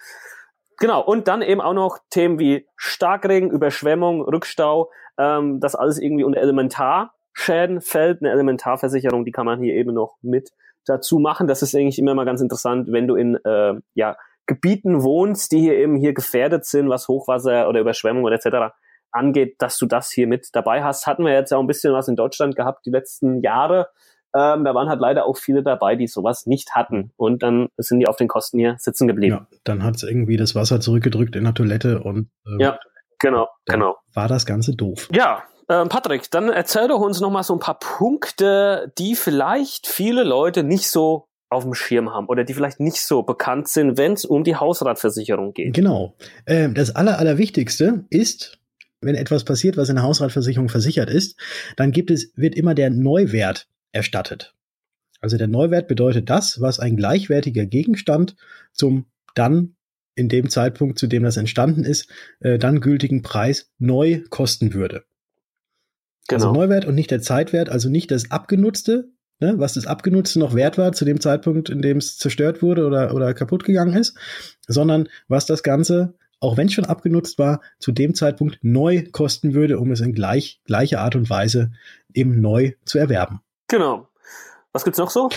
Genau, 0.78 1.02
und 1.02 1.28
dann 1.28 1.42
eben 1.42 1.60
auch 1.60 1.74
noch 1.74 1.98
Themen 2.10 2.38
wie 2.38 2.66
Starkregen, 2.76 3.50
Überschwemmung, 3.50 4.22
Rückstau, 4.22 4.90
ähm, 5.18 5.60
das 5.60 5.74
alles 5.74 5.98
irgendwie 5.98 6.24
unter 6.24 6.40
Elementarschäden 6.40 7.80
fällt. 7.80 8.20
Eine 8.20 8.30
Elementarversicherung, 8.30 9.24
die 9.24 9.32
kann 9.32 9.46
man 9.46 9.60
hier 9.60 9.74
eben 9.74 9.94
noch 9.94 10.16
mit 10.22 10.50
dazu 10.86 11.18
machen. 11.18 11.46
Das 11.46 11.62
ist 11.62 11.74
eigentlich 11.74 11.98
immer 11.98 12.14
mal 12.14 12.24
ganz 12.24 12.40
interessant, 12.40 12.90
wenn 12.92 13.08
du 13.08 13.16
in 13.16 13.36
äh, 13.44 13.74
ja, 13.94 14.16
Gebieten 14.46 15.02
wohnst, 15.02 15.52
die 15.52 15.60
hier 15.60 15.74
eben 15.74 15.96
hier 15.96 16.14
gefährdet 16.14 16.64
sind, 16.64 16.88
was 16.88 17.08
Hochwasser 17.08 17.68
oder 17.68 17.80
Überschwemmung 17.80 18.24
oder 18.24 18.36
etc. 18.36 18.74
angeht, 19.10 19.56
dass 19.58 19.78
du 19.78 19.86
das 19.86 20.10
hier 20.10 20.26
mit 20.26 20.48
dabei 20.52 20.84
hast. 20.84 21.06
Hatten 21.06 21.24
wir 21.24 21.32
jetzt 21.32 21.50
ja 21.50 21.58
auch 21.58 21.62
ein 21.62 21.66
bisschen 21.66 21.92
was 21.92 22.08
in 22.08 22.16
Deutschland 22.16 22.54
gehabt 22.54 22.86
die 22.86 22.90
letzten 22.90 23.42
Jahre. 23.42 23.88
Ähm, 24.36 24.64
da 24.64 24.74
waren 24.74 24.88
halt 24.88 25.00
leider 25.00 25.26
auch 25.26 25.36
viele 25.36 25.62
dabei, 25.62 25.96
die 25.96 26.06
sowas 26.06 26.46
nicht 26.46 26.74
hatten. 26.74 27.12
Und 27.16 27.42
dann 27.42 27.68
sind 27.78 28.00
die 28.00 28.06
auf 28.06 28.16
den 28.16 28.28
Kosten 28.28 28.58
hier 28.58 28.76
sitzen 28.78 29.08
geblieben. 29.08 29.46
Ja, 29.50 29.58
dann 29.64 29.82
hat 29.82 29.96
es 29.96 30.02
irgendwie 30.02 30.36
das 30.36 30.54
Wasser 30.54 30.80
zurückgedrückt 30.80 31.36
in 31.36 31.44
der 31.44 31.54
Toilette 31.54 32.02
und 32.02 32.28
äh, 32.46 32.62
ja, 32.62 32.78
genau, 33.18 33.48
genau. 33.64 33.96
War 34.12 34.28
das 34.28 34.44
Ganze 34.44 34.74
doof. 34.76 35.08
Ja, 35.12 35.44
ähm, 35.68 35.88
Patrick, 35.88 36.30
dann 36.30 36.48
erzähl 36.48 36.88
doch 36.88 37.00
uns 37.00 37.20
noch 37.20 37.30
mal 37.30 37.42
so 37.42 37.54
ein 37.54 37.60
paar 37.60 37.78
Punkte, 37.78 38.92
die 38.98 39.14
vielleicht 39.14 39.86
viele 39.86 40.22
Leute 40.22 40.62
nicht 40.62 40.90
so 40.90 41.28
auf 41.48 41.64
dem 41.64 41.74
Schirm 41.74 42.12
haben 42.12 42.26
oder 42.26 42.44
die 42.44 42.54
vielleicht 42.54 42.80
nicht 42.80 43.00
so 43.00 43.22
bekannt 43.22 43.68
sind, 43.68 43.96
wenn 43.96 44.12
es 44.12 44.24
um 44.24 44.44
die 44.44 44.56
Hausratversicherung 44.56 45.52
geht. 45.54 45.74
Genau. 45.74 46.16
Ähm, 46.46 46.74
das 46.74 46.94
Aller, 46.94 47.18
Allerwichtigste 47.18 48.04
ist, 48.10 48.58
wenn 49.00 49.14
etwas 49.14 49.44
passiert, 49.44 49.76
was 49.76 49.88
in 49.88 49.96
der 49.96 50.04
Hausratversicherung 50.04 50.68
versichert 50.68 51.10
ist, 51.10 51.38
dann 51.76 51.92
gibt 51.92 52.10
es, 52.10 52.32
wird 52.36 52.54
immer 52.54 52.74
der 52.74 52.90
Neuwert 52.90 53.68
erstattet. 53.96 54.54
Also 55.20 55.36
der 55.36 55.48
Neuwert 55.48 55.88
bedeutet 55.88 56.30
das, 56.30 56.60
was 56.60 56.78
ein 56.78 56.96
gleichwertiger 56.96 57.66
Gegenstand 57.66 58.36
zum 58.72 59.06
dann 59.34 59.76
in 60.14 60.28
dem 60.28 60.48
Zeitpunkt, 60.48 60.98
zu 60.98 61.06
dem 61.06 61.22
das 61.22 61.36
entstanden 61.36 61.84
ist, 61.84 62.08
äh, 62.40 62.58
dann 62.58 62.80
gültigen 62.80 63.22
Preis 63.22 63.70
neu 63.78 64.22
kosten 64.30 64.72
würde. 64.72 65.04
Also 66.28 66.46
genau. 66.48 66.48
Also 66.48 66.52
Neuwert 66.52 66.84
und 66.86 66.94
nicht 66.94 67.10
der 67.10 67.20
Zeitwert, 67.20 67.68
also 67.68 67.88
nicht 67.88 68.10
das 68.10 68.30
abgenutzte, 68.30 69.10
ne, 69.40 69.54
was 69.58 69.74
das 69.74 69.86
Abgenutzte 69.86 70.38
noch 70.38 70.54
wert 70.54 70.78
war 70.78 70.92
zu 70.92 71.04
dem 71.04 71.20
Zeitpunkt, 71.20 71.68
in 71.68 71.82
dem 71.82 71.98
es 71.98 72.18
zerstört 72.18 72.62
wurde 72.62 72.86
oder, 72.86 73.14
oder 73.14 73.34
kaputt 73.34 73.64
gegangen 73.64 73.94
ist, 73.94 74.16
sondern 74.66 75.08
was 75.28 75.46
das 75.46 75.62
Ganze, 75.62 76.14
auch 76.40 76.56
wenn 76.56 76.66
es 76.66 76.72
schon 76.72 76.86
abgenutzt 76.86 77.38
war, 77.38 77.60
zu 77.78 77.92
dem 77.92 78.14
Zeitpunkt 78.14 78.58
neu 78.62 79.04
kosten 79.12 79.54
würde, 79.54 79.78
um 79.78 79.90
es 79.92 80.00
in 80.00 80.12
gleich, 80.12 80.60
gleicher 80.64 81.00
Art 81.00 81.14
und 81.14 81.30
Weise 81.30 81.72
eben 82.12 82.40
neu 82.40 82.72
zu 82.84 82.98
erwerben. 82.98 83.40
Genau. 83.68 84.08
Was 84.72 84.84
gibt's 84.84 84.98
noch 84.98 85.10
so? 85.10 85.30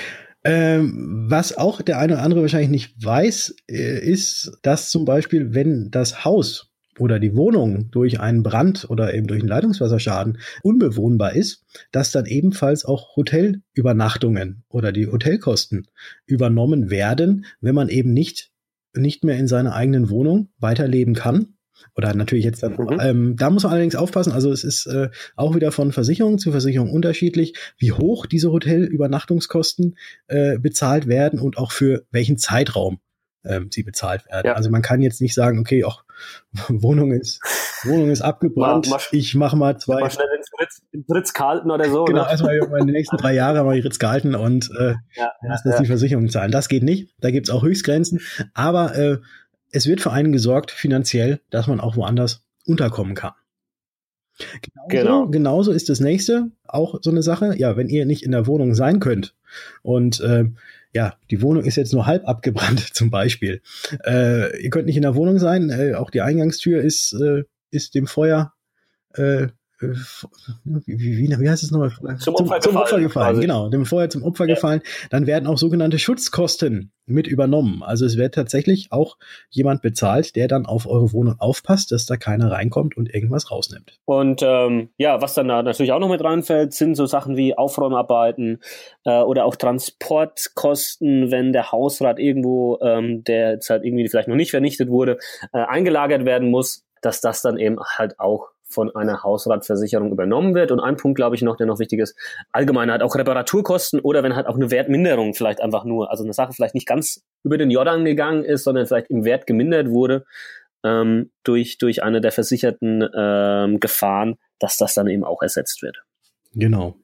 Ähm, 0.43 1.25
was 1.29 1.57
auch 1.57 1.81
der 1.81 1.99
eine 1.99 2.13
oder 2.13 2.23
andere 2.23 2.41
wahrscheinlich 2.41 2.69
nicht 2.69 3.03
weiß, 3.03 3.55
äh, 3.69 3.99
ist, 3.99 4.57
dass 4.61 4.89
zum 4.89 5.05
Beispiel, 5.05 5.53
wenn 5.53 5.91
das 5.91 6.23
Haus 6.23 6.71
oder 6.97 7.19
die 7.19 7.35
Wohnung 7.35 7.89
durch 7.91 8.19
einen 8.19 8.43
Brand 8.43 8.89
oder 8.89 9.13
eben 9.13 9.27
durch 9.27 9.41
einen 9.41 9.49
Leitungswasserschaden 9.49 10.39
unbewohnbar 10.63 11.33
ist, 11.33 11.65
dass 11.91 12.11
dann 12.11 12.25
ebenfalls 12.25 12.85
auch 12.85 13.15
Hotelübernachtungen 13.15 14.63
oder 14.69 14.91
die 14.91 15.07
Hotelkosten 15.07 15.87
übernommen 16.25 16.89
werden, 16.89 17.45
wenn 17.61 17.75
man 17.75 17.89
eben 17.89 18.13
nicht, 18.13 18.51
nicht 18.93 19.23
mehr 19.23 19.37
in 19.37 19.47
seiner 19.47 19.73
eigenen 19.73 20.09
Wohnung 20.09 20.49
weiterleben 20.57 21.15
kann. 21.15 21.55
Oder 21.95 22.13
natürlich 22.13 22.45
jetzt 22.45 22.63
dann, 22.63 22.73
mhm. 22.73 22.99
ähm, 23.01 23.35
da 23.37 23.49
muss 23.49 23.63
man 23.63 23.73
allerdings 23.73 23.95
aufpassen, 23.95 24.31
also 24.31 24.51
es 24.51 24.63
ist 24.63 24.85
äh, 24.87 25.09
auch 25.35 25.55
wieder 25.55 25.71
von 25.71 25.91
Versicherung 25.91 26.37
zu 26.37 26.51
Versicherung 26.51 26.91
unterschiedlich, 26.91 27.53
wie 27.77 27.91
hoch 27.91 28.25
diese 28.25 28.51
Hotelübernachtungskosten 28.51 29.97
äh, 30.27 30.57
bezahlt 30.57 31.07
werden 31.07 31.39
und 31.39 31.57
auch 31.57 31.71
für 31.71 32.05
welchen 32.11 32.37
Zeitraum 32.37 32.99
ähm, 33.45 33.69
sie 33.71 33.83
bezahlt 33.83 34.25
werden. 34.27 34.47
Ja. 34.47 34.53
Also 34.53 34.69
man 34.69 34.81
kann 34.81 35.01
jetzt 35.01 35.21
nicht 35.21 35.33
sagen, 35.33 35.59
okay, 35.59 35.83
auch 35.83 36.03
Wohnung 36.67 37.11
ist 37.11 37.39
Wohnung 37.83 38.09
ist 38.09 38.21
abgebrannt. 38.21 38.87
Mach, 38.89 38.97
mach, 38.97 39.13
ich 39.13 39.35
mache 39.35 39.55
mal 39.55 39.77
zwei. 39.77 40.01
Mal 40.01 40.11
schnell 40.11 40.27
ins 40.37 40.51
Ritz, 40.59 40.81
Ritz 41.09 41.33
gehalten 41.33 41.71
oder 41.71 41.89
so. 41.89 42.05
Genau, 42.05 42.23
ne? 42.23 42.29
erstmal 42.29 42.55
in 42.57 42.87
den 42.87 42.93
nächsten 42.93 43.17
drei 43.17 43.33
Jahren 43.33 43.65
mal 43.65 43.75
die 43.75 43.81
Ritz 43.81 43.99
gehalten 43.99 44.35
und 44.35 44.69
äh, 44.77 44.95
ja, 45.15 45.31
lassen 45.41 45.69
ja, 45.69 45.71
das 45.71 45.81
die 45.81 45.87
Versicherung 45.87 46.29
zahlen. 46.29 46.51
Das 46.51 46.67
geht 46.67 46.83
nicht. 46.83 47.15
Da 47.19 47.31
gibt's 47.31 47.49
auch 47.49 47.63
Höchstgrenzen. 47.63 48.19
Aber 48.53 48.95
äh, 48.95 49.17
es 49.71 49.87
wird 49.87 50.01
für 50.01 50.11
einen 50.11 50.31
gesorgt 50.31 50.71
finanziell, 50.71 51.41
dass 51.49 51.67
man 51.67 51.79
auch 51.79 51.95
woanders 51.95 52.43
unterkommen 52.65 53.15
kann. 53.15 53.33
Genauso, 54.63 54.87
genau. 54.87 55.27
genauso 55.27 55.71
ist 55.71 55.89
das 55.89 55.99
nächste 55.99 56.51
auch 56.65 56.99
so 57.01 57.11
eine 57.11 57.21
Sache. 57.21 57.57
Ja, 57.57 57.75
wenn 57.75 57.89
ihr 57.89 58.05
nicht 58.05 58.23
in 58.23 58.31
der 58.31 58.47
Wohnung 58.47 58.73
sein 58.73 58.99
könnt 58.99 59.35
und 59.81 60.21
äh, 60.21 60.45
ja, 60.93 61.15
die 61.29 61.41
Wohnung 61.41 61.65
ist 61.65 61.75
jetzt 61.75 61.93
nur 61.93 62.05
halb 62.05 62.27
abgebrannt 62.27 62.79
zum 62.93 63.09
Beispiel. 63.09 63.61
Äh, 64.05 64.61
ihr 64.61 64.69
könnt 64.69 64.85
nicht 64.85 64.95
in 64.95 65.03
der 65.03 65.15
Wohnung 65.15 65.39
sein, 65.39 65.69
äh, 65.69 65.93
auch 65.95 66.09
die 66.09 66.21
Eingangstür 66.21 66.81
ist, 66.81 67.13
äh, 67.13 67.43
ist 67.69 67.95
dem 67.95 68.07
Feuer 68.07 68.53
äh, 69.13 69.47
wie, 69.79 70.97
wie, 70.97 71.39
wie 71.39 71.49
heißt 71.49 71.63
es 71.63 71.71
nochmal? 71.71 71.91
Zum, 72.17 72.17
zum, 72.19 72.35
Opfer, 72.35 72.59
zum 72.59 72.71
gefallen, 72.71 72.77
Opfer 72.77 72.99
gefallen. 72.99 73.35
Quasi. 73.35 73.41
Genau, 73.41 73.69
dem 73.69 73.85
Feuer 73.85 74.09
zum 74.09 74.23
Opfer 74.23 74.45
ja. 74.45 74.55
gefallen. 74.55 74.81
Dann 75.09 75.25
werden 75.25 75.47
auch 75.47 75.57
sogenannte 75.57 75.99
Schutzkosten 75.99 76.91
mit 77.05 77.27
übernommen. 77.27 77.81
Also 77.81 78.05
es 78.05 78.17
wird 78.17 78.35
tatsächlich 78.35 78.91
auch 78.91 79.17
jemand 79.49 79.81
bezahlt, 79.81 80.35
der 80.35 80.47
dann 80.47 80.65
auf 80.65 80.85
eure 80.85 81.11
Wohnung 81.13 81.35
aufpasst, 81.39 81.91
dass 81.91 82.05
da 82.05 82.17
keiner 82.17 82.51
reinkommt 82.51 82.97
und 82.97 83.13
irgendwas 83.13 83.51
rausnimmt. 83.51 83.97
Und 84.05 84.41
ähm, 84.43 84.89
ja, 84.97 85.21
was 85.21 85.33
dann 85.33 85.47
da 85.47 85.63
natürlich 85.63 85.91
auch 85.91 85.99
noch 85.99 86.09
mit 86.09 86.23
reinfällt, 86.23 86.73
sind 86.73 86.95
so 86.95 87.05
Sachen 87.05 87.37
wie 87.37 87.57
Aufräumarbeiten 87.57 88.59
äh, 89.05 89.21
oder 89.21 89.45
auch 89.45 89.55
Transportkosten, 89.55 91.31
wenn 91.31 91.53
der 91.53 91.71
Hausrat 91.71 92.19
irgendwo, 92.19 92.79
ähm, 92.81 93.23
der 93.23 93.51
jetzt 93.53 93.69
halt 93.69 93.83
irgendwie 93.85 94.07
vielleicht 94.07 94.27
noch 94.27 94.35
nicht 94.35 94.51
vernichtet 94.51 94.89
wurde, 94.89 95.17
äh, 95.53 95.59
eingelagert 95.59 96.25
werden 96.25 96.49
muss, 96.49 96.85
dass 97.01 97.21
das 97.21 97.41
dann 97.41 97.57
eben 97.57 97.77
halt 97.97 98.19
auch 98.19 98.49
von 98.69 98.95
einer 98.95 99.23
Hausratversicherung 99.23 100.11
übernommen 100.11 100.55
wird. 100.55 100.71
Und 100.71 100.79
ein 100.79 100.95
Punkt, 100.95 101.17
glaube 101.17 101.35
ich, 101.35 101.41
noch, 101.41 101.57
der 101.57 101.65
noch 101.65 101.79
wichtig 101.79 101.99
ist, 101.99 102.15
allgemein 102.51 102.91
halt 102.91 103.01
auch 103.01 103.15
Reparaturkosten 103.15 103.99
oder 103.99 104.23
wenn 104.23 104.35
halt 104.35 104.47
auch 104.47 104.55
eine 104.55 104.71
Wertminderung 104.71 105.33
vielleicht 105.33 105.61
einfach 105.61 105.83
nur, 105.83 106.09
also 106.11 106.23
eine 106.23 106.33
Sache 106.33 106.53
vielleicht 106.53 106.75
nicht 106.75 106.87
ganz 106.87 107.23
über 107.43 107.57
den 107.57 107.71
Jordan 107.71 108.05
gegangen 108.05 108.43
ist, 108.43 108.63
sondern 108.63 108.85
vielleicht 108.85 109.09
im 109.09 109.25
Wert 109.25 109.47
gemindert 109.47 109.89
wurde 109.89 110.25
ähm, 110.83 111.31
durch, 111.43 111.77
durch 111.77 112.03
eine 112.03 112.21
der 112.21 112.31
versicherten 112.31 113.07
ähm, 113.15 113.79
Gefahren, 113.79 114.37
dass 114.59 114.77
das 114.77 114.93
dann 114.93 115.07
eben 115.07 115.23
auch 115.23 115.41
ersetzt 115.41 115.81
wird. 115.81 116.03
Genau. 116.53 116.95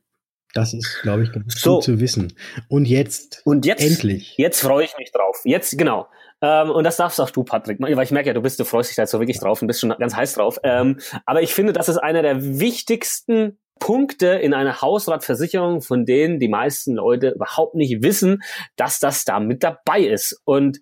Das 0.53 0.73
ist, 0.73 1.01
glaube 1.01 1.23
ich, 1.23 1.33
ganz 1.33 1.59
so. 1.59 1.75
gut 1.75 1.83
zu 1.83 1.99
wissen. 1.99 2.33
Und 2.69 2.87
jetzt, 2.87 3.41
und 3.43 3.65
jetzt 3.65 3.83
endlich. 3.83 4.35
Jetzt 4.37 4.61
freue 4.61 4.85
ich 4.85 4.97
mich 4.97 5.11
drauf. 5.11 5.41
Jetzt, 5.43 5.77
genau. 5.77 6.07
Ähm, 6.45 6.69
und 6.69 6.83
das 6.83 6.97
darfst 6.97 7.19
auch 7.19 7.31
du, 7.31 7.43
Patrick, 7.43 7.79
weil 7.79 8.03
ich 8.03 8.11
merke 8.11 8.27
ja, 8.27 8.33
du 8.33 8.41
bist, 8.41 8.59
du 8.59 8.65
freust 8.65 8.91
dich 8.91 8.95
da 8.95 9.07
so 9.07 9.19
wirklich 9.19 9.39
drauf 9.39 9.61
und 9.61 9.67
bist 9.67 9.79
schon 9.79 9.89
ganz 9.97 10.15
heiß 10.15 10.35
drauf. 10.35 10.59
Ähm, 10.63 10.99
aber 11.25 11.41
ich 11.41 11.55
finde, 11.55 11.73
das 11.73 11.89
ist 11.89 11.97
einer 11.97 12.21
der 12.21 12.59
wichtigsten 12.59 13.57
Punkte 13.79 14.27
in 14.27 14.53
einer 14.53 14.81
Hausratversicherung, 14.81 15.81
von 15.81 16.05
denen 16.05 16.39
die 16.39 16.47
meisten 16.47 16.93
Leute 16.93 17.31
überhaupt 17.31 17.73
nicht 17.73 18.03
wissen, 18.03 18.43
dass 18.75 18.99
das 18.99 19.25
da 19.25 19.39
mit 19.39 19.63
dabei 19.63 20.01
ist. 20.01 20.39
Und 20.45 20.79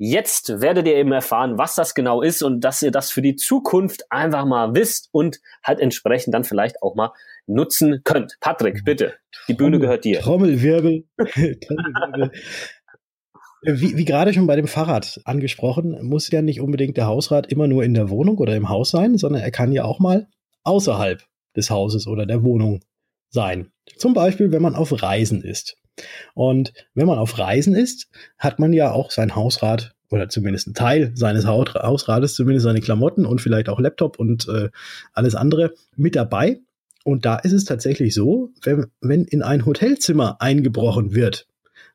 Jetzt 0.00 0.60
werdet 0.60 0.86
ihr 0.86 0.94
eben 0.94 1.10
erfahren, 1.10 1.58
was 1.58 1.74
das 1.74 1.92
genau 1.92 2.22
ist 2.22 2.44
und 2.44 2.60
dass 2.60 2.80
ihr 2.82 2.92
das 2.92 3.10
für 3.10 3.20
die 3.20 3.34
Zukunft 3.34 4.04
einfach 4.12 4.44
mal 4.44 4.72
wisst 4.76 5.08
und 5.10 5.40
halt 5.64 5.80
entsprechend 5.80 6.32
dann 6.34 6.44
vielleicht 6.44 6.84
auch 6.84 6.94
mal 6.94 7.12
nutzen 7.48 8.02
könnt. 8.04 8.36
Patrick, 8.38 8.84
bitte, 8.84 9.14
die 9.48 9.54
Bühne 9.54 9.80
gehört 9.80 10.04
dir. 10.04 10.20
Trommelwirbel. 10.20 11.02
Trommelwirbel. 11.18 12.30
Wie, 13.62 13.96
wie 13.96 14.04
gerade 14.04 14.32
schon 14.32 14.46
bei 14.46 14.56
dem 14.56 14.68
Fahrrad 14.68 15.20
angesprochen, 15.24 15.98
muss 16.02 16.30
ja 16.30 16.42
nicht 16.42 16.60
unbedingt 16.60 16.96
der 16.96 17.06
Hausrat 17.06 17.50
immer 17.50 17.66
nur 17.66 17.82
in 17.82 17.94
der 17.94 18.08
Wohnung 18.08 18.38
oder 18.38 18.54
im 18.54 18.68
Haus 18.68 18.90
sein, 18.90 19.18
sondern 19.18 19.42
er 19.42 19.50
kann 19.50 19.72
ja 19.72 19.84
auch 19.84 19.98
mal 19.98 20.28
außerhalb 20.64 21.22
des 21.56 21.70
Hauses 21.70 22.06
oder 22.06 22.24
der 22.24 22.44
Wohnung 22.44 22.80
sein. 23.30 23.70
Zum 23.96 24.14
Beispiel, 24.14 24.52
wenn 24.52 24.62
man 24.62 24.74
auf 24.74 25.02
Reisen 25.02 25.42
ist. 25.42 25.76
Und 26.34 26.72
wenn 26.94 27.06
man 27.06 27.18
auf 27.18 27.38
Reisen 27.38 27.74
ist, 27.74 28.08
hat 28.38 28.58
man 28.60 28.72
ja 28.72 28.92
auch 28.92 29.10
sein 29.10 29.34
Hausrat 29.34 29.94
oder 30.10 30.28
zumindest 30.28 30.68
ein 30.68 30.74
Teil 30.74 31.12
seines 31.14 31.46
Hausrates, 31.46 32.34
zumindest 32.34 32.64
seine 32.64 32.80
Klamotten 32.80 33.26
und 33.26 33.40
vielleicht 33.40 33.68
auch 33.68 33.80
Laptop 33.80 34.18
und 34.18 34.48
äh, 34.48 34.68
alles 35.12 35.34
andere 35.34 35.74
mit 35.96 36.16
dabei. 36.16 36.60
Und 37.04 37.24
da 37.24 37.36
ist 37.36 37.52
es 37.52 37.64
tatsächlich 37.64 38.14
so, 38.14 38.50
wenn, 38.62 38.86
wenn 39.00 39.24
in 39.24 39.42
ein 39.42 39.66
Hotelzimmer 39.66 40.40
eingebrochen 40.40 41.14
wird, 41.14 41.46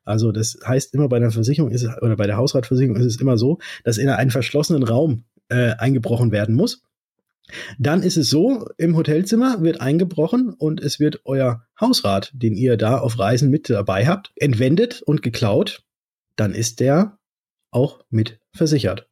also 0.04 0.32
das 0.32 0.58
heißt 0.66 0.94
immer 0.94 1.08
bei 1.08 1.18
der 1.18 1.30
Versicherung 1.30 1.70
ist 1.70 1.82
es, 1.82 1.90
oder 2.02 2.16
bei 2.16 2.26
der 2.26 2.36
Hausratversicherung 2.36 2.96
ist 2.96 3.06
es 3.06 3.20
immer 3.20 3.38
so, 3.38 3.58
dass 3.84 3.98
in 3.98 4.08
einen 4.08 4.30
verschlossenen 4.30 4.82
Raum 4.82 5.24
äh, 5.48 5.72
eingebrochen 5.76 6.32
werden 6.32 6.54
muss. 6.54 6.82
Dann 7.78 8.02
ist 8.02 8.16
es 8.16 8.30
so, 8.30 8.66
im 8.78 8.96
Hotelzimmer 8.96 9.62
wird 9.62 9.80
eingebrochen 9.80 10.54
und 10.54 10.80
es 10.80 10.98
wird 10.98 11.20
euer 11.24 11.66
Hausrat, 11.78 12.32
den 12.34 12.54
ihr 12.54 12.76
da 12.76 12.98
auf 12.98 13.18
Reisen 13.18 13.50
mit 13.50 13.68
dabei 13.68 14.06
habt, 14.06 14.32
entwendet 14.36 15.02
und 15.02 15.22
geklaut. 15.22 15.84
Dann 16.36 16.54
ist 16.54 16.80
der 16.80 17.18
auch 17.70 18.04
mit 18.10 18.40
versichert. 18.52 19.08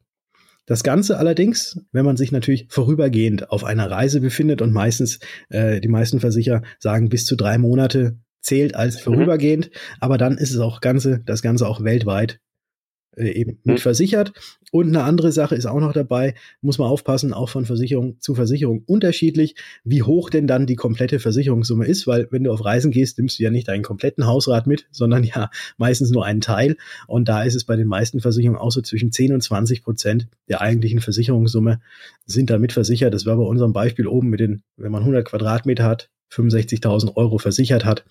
Das 0.65 0.83
Ganze 0.83 1.17
allerdings, 1.17 1.81
wenn 1.91 2.05
man 2.05 2.15
sich 2.15 2.31
natürlich 2.31 2.67
vorübergehend 2.69 3.51
auf 3.51 3.65
einer 3.65 3.91
Reise 3.91 4.21
befindet 4.21 4.61
und 4.61 4.71
meistens 4.71 5.19
äh, 5.49 5.81
die 5.81 5.89
meisten 5.89 6.21
Versicherer 6.21 6.63
sagen 6.79 7.09
bis 7.09 7.25
zu 7.25 7.35
drei 7.35 7.57
Monate 7.57 8.17
zählt 8.43 8.75
als 8.75 8.97
mhm. 8.97 9.01
vorübergehend, 9.01 9.71
mhm. 9.71 9.97
aber 9.99 10.17
dann 10.19 10.37
ist 10.37 10.51
es 10.51 10.59
auch 10.59 10.81
Ganze, 10.81 11.21
das 11.25 11.41
Ganze 11.41 11.67
auch 11.67 11.83
weltweit 11.83 12.39
äh, 13.15 13.29
eben 13.29 13.59
mit 13.63 13.77
mhm. 13.77 13.81
versichert. 13.81 14.33
Und 14.71 14.87
eine 14.87 15.03
andere 15.03 15.31
Sache 15.31 15.53
ist 15.53 15.67
auch 15.67 15.79
noch 15.79 15.93
dabei, 15.93 16.33
muss 16.61 16.79
man 16.79 16.87
aufpassen, 16.87 17.31
auch 17.31 17.49
von 17.49 17.65
Versicherung 17.65 18.19
zu 18.19 18.33
Versicherung 18.33 18.81
unterschiedlich, 18.87 19.55
wie 19.83 20.01
hoch 20.01 20.31
denn 20.31 20.47
dann 20.47 20.65
die 20.65 20.75
komplette 20.75 21.19
Versicherungssumme 21.19 21.85
ist, 21.85 22.07
weil 22.07 22.27
wenn 22.31 22.43
du 22.43 22.51
auf 22.51 22.65
Reisen 22.65 22.89
gehst, 22.89 23.19
nimmst 23.19 23.37
du 23.37 23.43
ja 23.43 23.51
nicht 23.51 23.67
deinen 23.67 23.83
kompletten 23.83 24.25
Hausrat 24.25 24.65
mit, 24.65 24.87
sondern 24.89 25.23
ja 25.35 25.51
meistens 25.77 26.09
nur 26.09 26.25
einen 26.25 26.41
Teil. 26.41 26.75
Und 27.07 27.29
da 27.29 27.43
ist 27.43 27.53
es 27.53 27.65
bei 27.65 27.75
den 27.75 27.87
meisten 27.87 28.19
Versicherungen 28.19 28.59
auch 28.59 28.71
so 28.71 28.81
zwischen 28.81 29.11
10 29.11 29.33
und 29.33 29.41
20 29.41 29.83
Prozent 29.83 30.27
der 30.49 30.61
eigentlichen 30.61 30.99
Versicherungssumme 30.99 31.81
sind 32.25 32.49
damit 32.49 32.73
versichert. 32.73 33.13
Das 33.13 33.27
war 33.27 33.37
bei 33.37 33.43
unserem 33.43 33.73
Beispiel 33.73 34.07
oben 34.07 34.29
mit 34.29 34.39
den, 34.39 34.63
wenn 34.75 34.91
man 34.91 35.01
100 35.01 35.23
Quadratmeter 35.23 35.83
hat, 35.83 36.09
65.000 36.33 37.15
Euro 37.15 37.37
versichert 37.37 37.85
hat, 37.85 38.05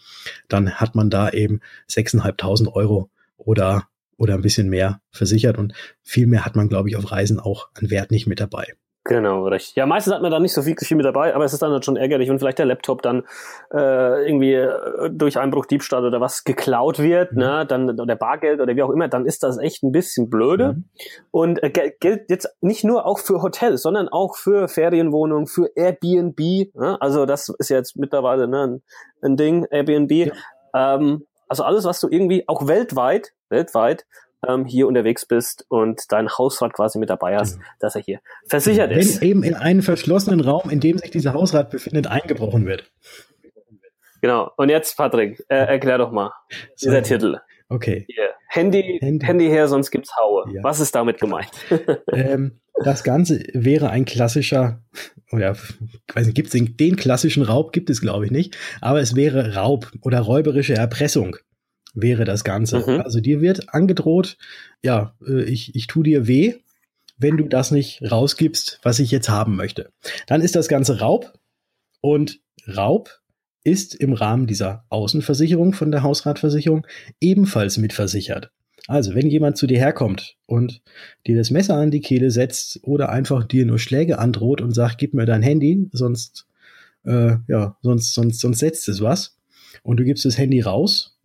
dann 0.48 0.74
hat 0.74 0.94
man 0.94 1.10
da 1.10 1.30
eben 1.30 1.60
6.500 1.88 2.72
Euro 2.72 3.10
oder, 3.36 3.88
oder 4.16 4.34
ein 4.34 4.42
bisschen 4.42 4.68
mehr 4.68 5.00
versichert 5.10 5.58
und 5.58 5.74
viel 6.02 6.26
mehr 6.26 6.44
hat 6.44 6.56
man, 6.56 6.68
glaube 6.68 6.88
ich, 6.88 6.96
auf 6.96 7.10
Reisen 7.10 7.40
auch 7.40 7.68
an 7.74 7.90
Wert 7.90 8.10
nicht 8.10 8.26
mit 8.26 8.40
dabei. 8.40 8.74
Genau, 9.04 9.48
recht. 9.48 9.74
Ja, 9.74 9.84
meistens 9.84 10.14
hat 10.14 10.22
man 10.22 10.30
da 10.30 10.38
nicht 10.38 10.52
so 10.52 10.62
viel, 10.62 10.76
viel 10.78 10.96
mit 10.96 11.04
dabei, 11.04 11.34
aber 11.34 11.44
es 11.44 11.52
ist 11.52 11.60
dann 11.60 11.72
halt 11.72 11.84
schon 11.84 11.96
ärgerlich, 11.96 12.28
wenn 12.28 12.38
vielleicht 12.38 12.60
der 12.60 12.66
Laptop 12.66 13.02
dann 13.02 13.24
äh, 13.74 14.26
irgendwie 14.28 14.54
äh, 14.54 15.10
durch 15.10 15.38
Einbruch, 15.38 15.66
Diebstahl 15.66 16.04
oder 16.04 16.20
was 16.20 16.44
geklaut 16.44 17.00
wird, 17.00 17.32
mhm. 17.32 17.38
ne, 17.38 17.66
dann 17.66 17.98
oder 17.98 18.14
Bargeld 18.14 18.60
oder 18.60 18.76
wie 18.76 18.82
auch 18.82 18.90
immer, 18.90 19.08
dann 19.08 19.26
ist 19.26 19.42
das 19.42 19.58
echt 19.58 19.82
ein 19.82 19.90
bisschen 19.90 20.30
blöde. 20.30 20.74
Mhm. 20.74 20.84
Und 21.32 21.62
äh, 21.64 21.92
gilt 21.98 22.30
jetzt 22.30 22.48
nicht 22.60 22.84
nur 22.84 23.04
auch 23.04 23.18
für 23.18 23.42
Hotels, 23.42 23.82
sondern 23.82 24.08
auch 24.08 24.36
für 24.36 24.68
Ferienwohnungen, 24.68 25.48
für 25.48 25.70
Airbnb. 25.74 26.38
Ne? 26.74 26.96
Also 27.00 27.26
das 27.26 27.48
ist 27.58 27.70
jetzt 27.70 27.96
mittlerweile 27.96 28.46
ne, 28.46 28.62
ein, 28.62 28.82
ein 29.20 29.36
Ding, 29.36 29.66
Airbnb. 29.68 30.12
Ja. 30.12 30.94
Ähm, 30.94 31.26
also 31.48 31.64
alles, 31.64 31.84
was 31.84 31.98
du 31.98 32.08
irgendwie 32.08 32.48
auch 32.48 32.68
weltweit, 32.68 33.32
weltweit 33.48 34.06
ähm, 34.46 34.64
hier 34.64 34.86
unterwegs 34.86 35.26
bist 35.26 35.64
und 35.68 36.10
dein 36.10 36.28
Hausrat 36.28 36.72
quasi 36.72 36.98
mit 36.98 37.10
dabei 37.10 37.36
hast, 37.36 37.58
genau. 37.58 37.66
dass 37.80 37.94
er 37.94 38.02
hier 38.02 38.20
versichert 38.46 38.90
Wenn 38.90 38.98
ist. 38.98 39.20
Wenn 39.20 39.28
eben 39.28 39.42
in 39.42 39.54
einen 39.54 39.82
verschlossenen 39.82 40.40
Raum, 40.40 40.70
in 40.70 40.80
dem 40.80 40.98
sich 40.98 41.10
dieser 41.10 41.32
Hausrat 41.34 41.70
befindet, 41.70 42.06
eingebrochen 42.06 42.66
wird. 42.66 42.90
Genau. 44.20 44.50
Und 44.56 44.68
jetzt, 44.68 44.96
Patrick, 44.96 45.44
äh, 45.48 45.56
erklär 45.56 45.98
doch 45.98 46.12
mal 46.12 46.32
so. 46.76 46.88
dieser 46.88 47.02
Titel. 47.02 47.38
Okay. 47.68 48.04
Hier. 48.08 48.30
Handy, 48.48 48.98
Handy, 49.00 49.24
Handy 49.24 49.48
her, 49.48 49.66
sonst 49.66 49.90
gibt's 49.90 50.10
Haue. 50.20 50.44
Ja. 50.52 50.62
Was 50.62 50.78
ist 50.78 50.94
damit 50.94 51.18
gemeint? 51.18 51.50
ähm, 52.12 52.60
das 52.84 53.02
Ganze 53.02 53.42
wäre 53.54 53.88
ein 53.88 54.04
klassischer, 54.04 54.82
oder 55.30 55.52
ich 55.52 56.14
weiß 56.14 56.26
nicht, 56.26 56.34
gibt 56.34 56.48
es 56.48 56.52
den, 56.52 56.76
den 56.76 56.96
klassischen 56.96 57.44
Raub, 57.44 57.72
gibt 57.72 57.88
es 57.88 58.02
glaube 58.02 58.26
ich 58.26 58.30
nicht, 58.30 58.56
aber 58.82 59.00
es 59.00 59.16
wäre 59.16 59.54
Raub 59.54 59.90
oder 60.02 60.20
räuberische 60.20 60.74
Erpressung 60.74 61.36
wäre 61.94 62.24
das 62.24 62.44
Ganze. 62.44 62.78
Mhm. 62.78 63.00
Also 63.02 63.20
dir 63.20 63.40
wird 63.40 63.74
angedroht, 63.74 64.36
ja, 64.82 65.14
äh, 65.26 65.42
ich, 65.44 65.74
ich 65.74 65.86
tu 65.86 66.02
dir 66.02 66.26
weh, 66.26 66.54
wenn 67.18 67.36
du 67.36 67.48
das 67.48 67.70
nicht 67.70 68.02
rausgibst, 68.10 68.80
was 68.82 68.98
ich 68.98 69.10
jetzt 69.10 69.28
haben 69.28 69.56
möchte. 69.56 69.90
Dann 70.26 70.40
ist 70.40 70.56
das 70.56 70.68
Ganze 70.68 70.98
Raub 71.00 71.32
und 72.00 72.40
Raub 72.66 73.20
ist 73.64 73.94
im 73.94 74.12
Rahmen 74.12 74.46
dieser 74.46 74.84
Außenversicherung 74.88 75.72
von 75.72 75.92
der 75.92 76.02
Hausratversicherung 76.02 76.86
ebenfalls 77.20 77.78
mitversichert. 77.78 78.50
Also, 78.88 79.14
wenn 79.14 79.30
jemand 79.30 79.56
zu 79.56 79.68
dir 79.68 79.78
herkommt 79.78 80.36
und 80.46 80.82
dir 81.26 81.36
das 81.36 81.50
Messer 81.50 81.76
an 81.76 81.92
die 81.92 82.00
Kehle 82.00 82.32
setzt 82.32 82.80
oder 82.82 83.10
einfach 83.10 83.44
dir 83.44 83.64
nur 83.64 83.78
Schläge 83.78 84.18
androht 84.18 84.60
und 84.60 84.74
sagt, 84.74 84.98
gib 84.98 85.14
mir 85.14 85.24
dein 85.24 85.42
Handy, 85.42 85.88
sonst, 85.92 86.46
äh, 87.04 87.36
ja, 87.46 87.76
sonst, 87.82 88.12
sonst, 88.14 88.40
sonst 88.40 88.58
setzt 88.58 88.88
es 88.88 89.00
was 89.00 89.38
und 89.84 89.98
du 89.98 90.04
gibst 90.04 90.24
das 90.24 90.36
Handy 90.36 90.60
raus, 90.60 91.16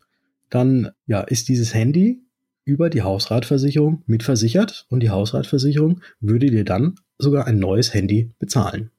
dann 0.49 0.91
ja, 1.05 1.21
ist 1.21 1.49
dieses 1.49 1.73
Handy 1.73 2.23
über 2.65 2.89
die 2.89 3.01
Hausratversicherung 3.01 4.03
mitversichert 4.07 4.85
und 4.89 5.01
die 5.01 5.09
Hausratversicherung 5.09 6.01
würde 6.19 6.47
dir 6.47 6.65
dann 6.65 6.95
sogar 7.17 7.47
ein 7.47 7.59
neues 7.59 7.93
Handy 7.93 8.33
bezahlen. 8.39 8.91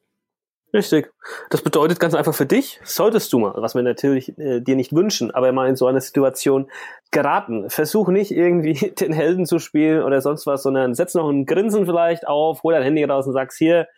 Richtig. 0.75 1.11
Das 1.49 1.63
bedeutet 1.63 1.99
ganz 1.99 2.15
einfach 2.15 2.35
für 2.35 2.45
dich, 2.45 2.79
solltest 2.85 3.33
du 3.33 3.39
mal, 3.39 3.55
was 3.57 3.75
wir 3.75 3.83
natürlich 3.83 4.37
äh, 4.39 4.61
dir 4.61 4.77
nicht 4.77 4.95
wünschen, 4.95 5.31
aber 5.31 5.51
mal 5.53 5.69
in 5.69 5.77
so 5.77 5.87
eine 5.87 6.03
Situation 6.03 6.71
geraten. 7.11 7.71
Versuch 7.71 8.09
nicht 8.09 8.31
irgendwie 8.31 8.75
den 9.01 9.13
Helden 9.13 9.47
zu 9.47 9.59
spielen 9.59 10.03
oder 10.03 10.21
sonst 10.21 10.47
was, 10.47 10.63
sondern 10.63 10.95
setz 10.95 11.15
noch 11.15 11.29
ein 11.31 11.47
Grinsen 11.47 11.87
vielleicht 11.87 12.27
auf, 12.27 12.63
hol 12.63 12.75
dein 12.75 12.83
Handy 12.83 13.03
raus 13.05 13.27
und 13.27 13.33
sagst 13.33 13.57
hier, 13.57 13.89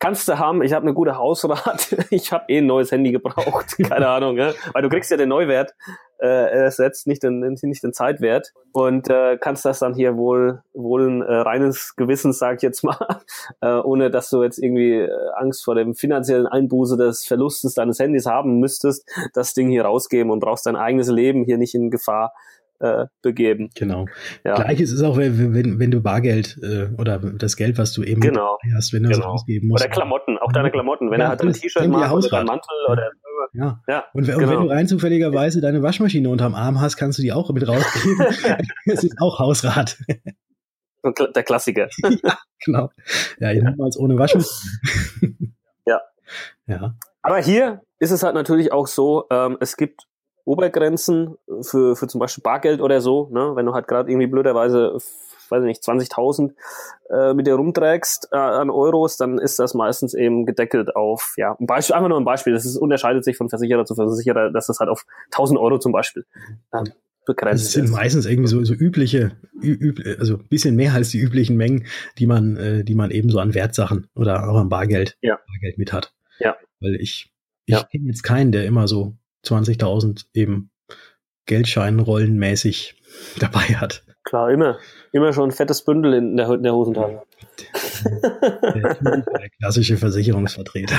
kannst 0.00 0.26
du 0.28 0.38
haben, 0.38 0.62
ich 0.62 0.72
habe 0.72 0.84
eine 0.84 0.94
gute 0.94 1.16
Hausrat, 1.16 1.94
ich 2.10 2.32
habe 2.32 2.46
eh 2.48 2.58
ein 2.58 2.66
neues 2.66 2.90
Handy 2.90 3.12
gebraucht, 3.12 3.76
keine 3.88 4.08
Ahnung, 4.08 4.36
ja? 4.36 4.52
weil 4.72 4.82
du 4.82 4.88
kriegst 4.88 5.10
ja 5.10 5.16
den 5.16 5.28
Neuwert 5.28 5.74
äh, 6.18 6.26
ersetzt, 6.26 7.06
nicht 7.06 7.22
den, 7.22 7.40
nicht 7.62 7.82
den 7.82 7.92
Zeitwert 7.92 8.52
und 8.72 9.08
äh, 9.08 9.38
kannst 9.38 9.64
das 9.64 9.78
dann 9.78 9.94
hier 9.94 10.16
wohl 10.16 10.62
wohl 10.72 11.08
ein 11.08 11.22
äh, 11.22 11.32
reines 11.32 11.94
Gewissen, 11.96 12.32
sag 12.32 12.56
ich 12.56 12.62
jetzt 12.62 12.82
mal, 12.82 13.20
äh, 13.60 13.68
ohne 13.68 14.10
dass 14.10 14.30
du 14.30 14.42
jetzt 14.42 14.58
irgendwie 14.58 14.96
äh, 14.96 15.10
Angst 15.36 15.64
vor 15.64 15.74
dem 15.74 15.94
finanziellen 15.94 16.46
Einbuße 16.46 16.96
des 16.96 17.26
Verlustes 17.26 17.74
deines 17.74 17.98
Handys 17.98 18.26
haben 18.26 18.58
müsstest, 18.58 19.08
das 19.34 19.54
Ding 19.54 19.68
hier 19.68 19.84
rausgeben 19.84 20.32
und 20.32 20.40
brauchst 20.40 20.66
dein 20.66 20.76
eigenes 20.76 21.08
Leben 21.08 21.44
hier 21.44 21.58
nicht 21.58 21.74
in 21.74 21.90
Gefahr 21.90 22.32
äh, 22.80 23.06
begeben. 23.22 23.70
Genau. 23.74 24.06
Ja. 24.44 24.54
Gleiches 24.54 24.92
ist 24.92 25.02
auch, 25.02 25.16
wenn, 25.16 25.78
wenn 25.78 25.90
du 25.90 26.00
Bargeld 26.00 26.58
äh, 26.62 26.88
oder 26.98 27.18
das 27.18 27.56
Geld, 27.56 27.78
was 27.78 27.92
du 27.92 28.02
eben 28.02 28.20
genau. 28.20 28.58
hast, 28.74 28.92
wenn 28.92 29.02
du 29.02 29.10
genau. 29.10 29.22
das 29.22 29.26
ausgeben 29.26 29.68
musst. 29.68 29.84
Oder 29.84 29.92
Klamotten, 29.92 30.38
auch 30.38 30.52
deine 30.52 30.70
Klamotten, 30.70 31.10
wenn 31.10 31.20
ja, 31.20 31.26
er 31.26 31.28
halt 31.30 31.42
ein 31.42 31.52
T-Shirt 31.52 31.88
macht 31.88 32.12
oder 32.12 32.38
ein 32.40 32.46
Mantel 32.46 32.74
ja. 32.86 32.92
oder 32.92 33.10
ja. 33.52 33.82
ja. 33.88 34.04
Und, 34.12 34.24
genau. 34.24 34.38
und, 34.38 34.48
wenn 34.48 34.60
du 34.60 34.68
rein 34.68 34.88
zufälligerweise 34.88 35.60
deine 35.60 35.82
Waschmaschine 35.82 36.28
unterm 36.28 36.54
Arm 36.54 36.80
hast, 36.80 36.96
kannst 36.96 37.18
du 37.18 37.22
die 37.22 37.32
auch 37.32 37.50
mit 37.52 37.66
rausgeben. 37.66 38.18
Es 38.86 39.04
ist 39.04 39.16
auch 39.20 39.38
Hausrat. 39.38 39.98
Der 41.34 41.42
Klassiker. 41.42 41.88
ja, 42.22 42.38
genau. 42.64 42.90
Ja, 43.38 43.52
niemals 43.52 43.98
ohne 43.98 44.18
Waschmaschine. 44.18 45.52
ja. 45.86 46.00
Ja. 46.66 46.94
Aber 47.22 47.38
hier 47.38 47.82
ist 47.98 48.10
es 48.10 48.22
halt 48.22 48.34
natürlich 48.34 48.72
auch 48.72 48.86
so, 48.86 49.26
ähm, 49.30 49.56
es 49.60 49.76
gibt 49.76 50.06
Obergrenzen 50.44 51.36
für, 51.62 51.96
für 51.96 52.06
zum 52.06 52.18
Beispiel 52.18 52.42
Bargeld 52.42 52.80
oder 52.80 53.00
so, 53.00 53.28
ne? 53.32 53.52
wenn 53.54 53.66
du 53.66 53.74
halt 53.74 53.88
gerade 53.88 54.10
irgendwie 54.10 54.26
blöderweise, 54.26 54.94
weiß 55.48 55.62
ich 55.62 55.66
nicht, 55.66 55.82
20.000 55.82 56.52
äh, 57.10 57.34
mit 57.34 57.46
dir 57.46 57.54
rumträgst 57.54 58.28
äh, 58.32 58.36
an 58.36 58.70
Euros, 58.70 59.16
dann 59.16 59.38
ist 59.38 59.58
das 59.58 59.74
meistens 59.74 60.14
eben 60.14 60.46
gedeckelt 60.46 60.94
auf, 60.96 61.34
ja, 61.36 61.56
ein 61.58 61.66
Beispiel, 61.66 61.96
einfach 61.96 62.08
nur 62.08 62.18
ein 62.18 62.24
Beispiel, 62.24 62.52
das 62.52 62.64
ist, 62.64 62.76
unterscheidet 62.76 63.24
sich 63.24 63.36
von 63.36 63.48
Versicherer 63.48 63.84
zu 63.84 63.94
Versicherer, 63.94 64.50
dass 64.50 64.66
das 64.66 64.80
halt 64.80 64.90
auf 64.90 65.04
1.000 65.32 65.58
Euro 65.60 65.78
zum 65.78 65.92
Beispiel 65.92 66.24
ähm, 66.72 66.92
begrenzt 67.26 67.64
Das 67.64 67.72
sind 67.72 67.84
ist. 67.86 67.92
meistens 67.92 68.26
irgendwie 68.26 68.48
so, 68.48 68.62
so 68.64 68.74
übliche, 68.74 69.32
üb, 69.62 70.00
also 70.18 70.38
bisschen 70.38 70.76
mehr 70.76 70.94
als 70.94 71.10
die 71.10 71.18
üblichen 71.18 71.56
Mengen, 71.56 71.86
die 72.18 72.26
man, 72.26 72.56
äh, 72.56 72.84
die 72.84 72.94
man 72.94 73.10
eben 73.10 73.30
so 73.30 73.38
an 73.38 73.54
Wertsachen 73.54 74.08
oder 74.14 74.48
auch 74.48 74.56
an 74.56 74.68
Bargeld, 74.68 75.16
ja. 75.20 75.38
Bargeld 75.46 75.78
mit 75.78 75.92
hat. 75.92 76.12
Ja. 76.38 76.56
Weil 76.80 76.96
ich, 76.96 77.30
ich 77.66 77.74
ja. 77.74 77.82
kenne 77.84 78.06
jetzt 78.06 78.22
keinen, 78.22 78.52
der 78.52 78.64
immer 78.66 78.88
so 78.88 79.16
20.000 79.44 80.26
eben 80.34 80.70
Geldscheinrollenmäßig 81.46 83.02
dabei 83.38 83.76
hat. 83.76 84.04
Klar, 84.24 84.50
immer. 84.50 84.78
Immer 85.12 85.32
schon 85.32 85.50
ein 85.50 85.52
fettes 85.52 85.84
Bündel 85.84 86.14
in 86.14 86.36
der, 86.36 86.50
in 86.50 86.62
der 86.62 86.74
Hosentasche. 86.74 87.22
Der, 88.04 89.48
klassische 89.58 89.96
Versicherungsvertreter. 89.96 90.94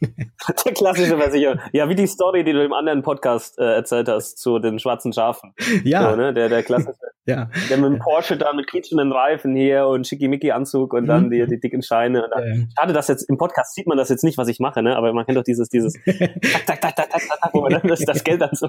Der 0.64 0.72
klassische 0.72 1.16
Versicherer. 1.16 1.58
Ja, 1.72 1.88
wie 1.88 1.94
die 1.94 2.06
Story, 2.06 2.44
die 2.44 2.52
du 2.52 2.64
im 2.64 2.72
anderen 2.72 3.02
Podcast 3.02 3.58
äh, 3.58 3.74
erzählt 3.74 4.08
hast 4.08 4.38
zu 4.38 4.58
den 4.58 4.78
schwarzen 4.78 5.12
Schafen. 5.12 5.54
Ja. 5.84 6.10
So, 6.10 6.16
ne? 6.16 6.32
Der, 6.32 6.48
der 6.48 6.62
klassische. 6.62 6.94
Ja. 7.28 7.50
Der 7.68 7.76
mit 7.78 7.90
dem 7.90 7.98
Porsche 7.98 8.36
da 8.36 8.52
mit 8.52 8.68
quietschenden 8.68 9.10
Reifen 9.10 9.56
hier 9.56 9.88
und 9.88 10.06
Schickimicki-Anzug 10.06 10.94
und 10.94 11.06
dann 11.06 11.26
mhm. 11.26 11.30
die, 11.30 11.46
die 11.46 11.58
dicken 11.58 11.82
Scheine. 11.82 12.24
Und 12.24 12.30
dann, 12.30 12.44
ja. 12.46 12.66
Schade, 12.78 12.92
dass 12.92 13.08
jetzt 13.08 13.28
im 13.28 13.36
Podcast 13.36 13.74
sieht 13.74 13.88
man 13.88 13.98
das 13.98 14.10
jetzt 14.10 14.22
nicht, 14.22 14.38
was 14.38 14.46
ich 14.46 14.60
mache, 14.60 14.80
ne? 14.80 14.96
Aber 14.96 15.12
man 15.12 15.26
kennt 15.26 15.36
doch 15.36 15.42
dieses, 15.42 15.68
dieses 15.68 15.94
tak, 16.04 16.80
tak, 16.80 16.94
tak, 16.94 16.94
tak, 16.96 17.10
tak, 17.10 17.40
tak, 17.42 17.52
wo 17.52 17.62
man 17.62 17.72
dann 17.72 17.88
das, 17.88 17.98
das 18.00 18.22
Geld 18.22 18.42
dann 18.42 18.54
so. 18.54 18.68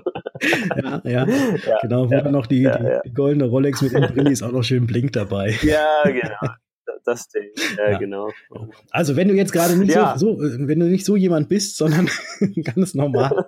Ja, 0.75 1.01
ja. 1.03 1.27
ja 1.27 1.79
genau, 1.83 2.09
wo 2.09 2.13
ja, 2.13 2.21
dann 2.21 2.31
noch 2.31 2.47
die, 2.47 2.63
die, 2.63 2.99
die, 3.05 3.13
goldene 3.13 3.45
Rolex 3.45 3.83
mit 3.83 3.93
dem 3.93 4.07
Brillis 4.07 4.41
auch 4.41 4.51
noch 4.51 4.63
schön 4.63 4.87
blinkt 4.87 5.15
dabei. 5.15 5.55
Ja, 5.61 6.01
genau 6.05 6.55
das 7.07 7.29
Ding. 7.29 7.49
Ja, 7.77 7.91
ja, 7.91 7.97
genau. 7.97 8.31
Also 8.91 9.15
wenn 9.15 9.27
du 9.27 9.33
jetzt 9.33 9.53
gerade 9.53 9.75
nicht 9.77 9.95
ja. 9.95 10.17
so, 10.17 10.39
so, 10.39 10.67
wenn 10.67 10.79
du 10.79 10.87
nicht 10.87 11.05
so 11.05 11.15
jemand 11.15 11.49
bist, 11.49 11.77
sondern 11.77 12.09
ganz 12.63 12.93
normal. 12.93 13.45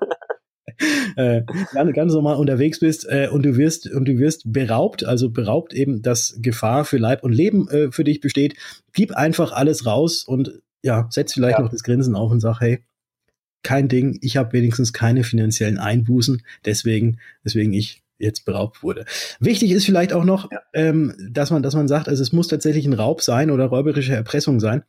äh, 1.16 1.42
ganz, 1.74 1.94
ganz 1.94 2.14
normal 2.14 2.38
unterwegs 2.38 2.80
bist 2.80 3.06
äh, 3.10 3.28
und 3.32 3.44
du 3.44 3.58
wirst 3.58 3.92
und 3.92 4.06
du 4.06 4.18
wirst 4.18 4.52
beraubt, 4.52 5.04
also 5.04 5.30
beraubt 5.30 5.74
eben, 5.74 6.02
dass 6.02 6.38
Gefahr 6.42 6.86
für 6.86 6.98
Leib 6.98 7.24
und 7.24 7.34
Leben 7.34 7.68
äh, 7.70 7.92
für 7.92 8.04
dich 8.04 8.22
besteht. 8.22 8.56
Gib 8.94 9.12
einfach 9.12 9.52
alles 9.52 9.86
raus 9.86 10.24
und 10.24 10.62
ja, 10.82 11.08
setz 11.10 11.34
vielleicht 11.34 11.58
ja. 11.58 11.64
noch 11.64 11.72
das 11.72 11.84
Grinsen 11.84 12.16
auf 12.16 12.32
und 12.32 12.40
sag, 12.40 12.62
hey, 12.62 12.84
kein 13.64 13.90
Ding, 13.90 14.18
ich 14.22 14.38
habe 14.38 14.54
wenigstens 14.54 14.94
keine 14.94 15.26
finanziellen 15.26 15.78
Einbußen, 15.78 16.42
deswegen, 16.64 17.20
deswegen 17.44 17.74
ich 17.74 18.02
jetzt 18.20 18.46
beraubt 18.46 18.84
wurde. 18.84 19.06
Wichtig 19.40 19.72
ist 19.72 19.86
vielleicht 19.86 20.14
auch 20.14 20.26
noch, 20.26 20.52
ja. 20.52 20.60
ähm, 20.74 21.16
dass 21.32 21.50
man, 21.50 21.64
dass 21.64 21.74
man 21.74 21.88
sagt, 21.88 22.08
also 22.08 22.22
es 22.22 22.34
muss 22.34 22.48
tatsächlich 22.48 22.86
ein 22.86 22.94
Raub 22.94 23.22
sein 23.22 23.50
oder 23.50 23.66
räuberische 23.66 24.14
Erpressung 24.14 24.60
sein. 24.60 24.84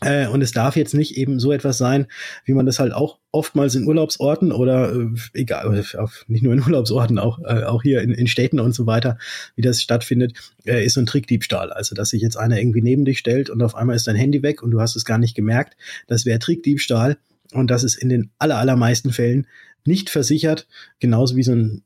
Äh, 0.00 0.28
und 0.28 0.42
es 0.42 0.52
darf 0.52 0.76
jetzt 0.76 0.94
nicht 0.94 1.16
eben 1.16 1.40
so 1.40 1.50
etwas 1.50 1.76
sein, 1.76 2.06
wie 2.44 2.52
man 2.52 2.66
das 2.66 2.78
halt 2.78 2.92
auch 2.92 3.18
oftmals 3.32 3.74
in 3.74 3.84
Urlaubsorten 3.84 4.52
oder 4.52 4.92
äh, 4.92 5.06
egal, 5.32 5.84
auf, 5.96 6.24
nicht 6.28 6.44
nur 6.44 6.52
in 6.52 6.62
Urlaubsorten, 6.62 7.18
auch, 7.18 7.40
äh, 7.40 7.64
auch 7.64 7.82
hier 7.82 8.02
in, 8.02 8.12
in 8.12 8.28
Städten 8.28 8.60
und 8.60 8.74
so 8.74 8.86
weiter, 8.86 9.18
wie 9.56 9.62
das 9.62 9.82
stattfindet, 9.82 10.34
äh, 10.64 10.84
ist 10.84 10.94
so 10.94 11.00
ein 11.00 11.06
Trickdiebstahl. 11.06 11.72
Also, 11.72 11.96
dass 11.96 12.10
sich 12.10 12.22
jetzt 12.22 12.36
einer 12.36 12.58
irgendwie 12.58 12.82
neben 12.82 13.04
dich 13.04 13.18
stellt 13.18 13.50
und 13.50 13.60
auf 13.62 13.74
einmal 13.74 13.96
ist 13.96 14.06
dein 14.06 14.16
Handy 14.16 14.42
weg 14.42 14.62
und 14.62 14.70
du 14.70 14.80
hast 14.80 14.94
es 14.94 15.04
gar 15.04 15.18
nicht 15.18 15.34
gemerkt. 15.34 15.76
Das 16.06 16.24
wäre 16.24 16.38
Trickdiebstahl 16.38 17.18
und 17.52 17.68
das 17.70 17.82
ist 17.82 17.96
in 17.96 18.08
den 18.08 18.30
aller, 18.38 18.58
allermeisten 18.58 19.12
Fällen 19.12 19.48
nicht 19.84 20.10
versichert, 20.10 20.68
genauso 21.00 21.34
wie 21.34 21.42
so 21.42 21.52
ein 21.52 21.82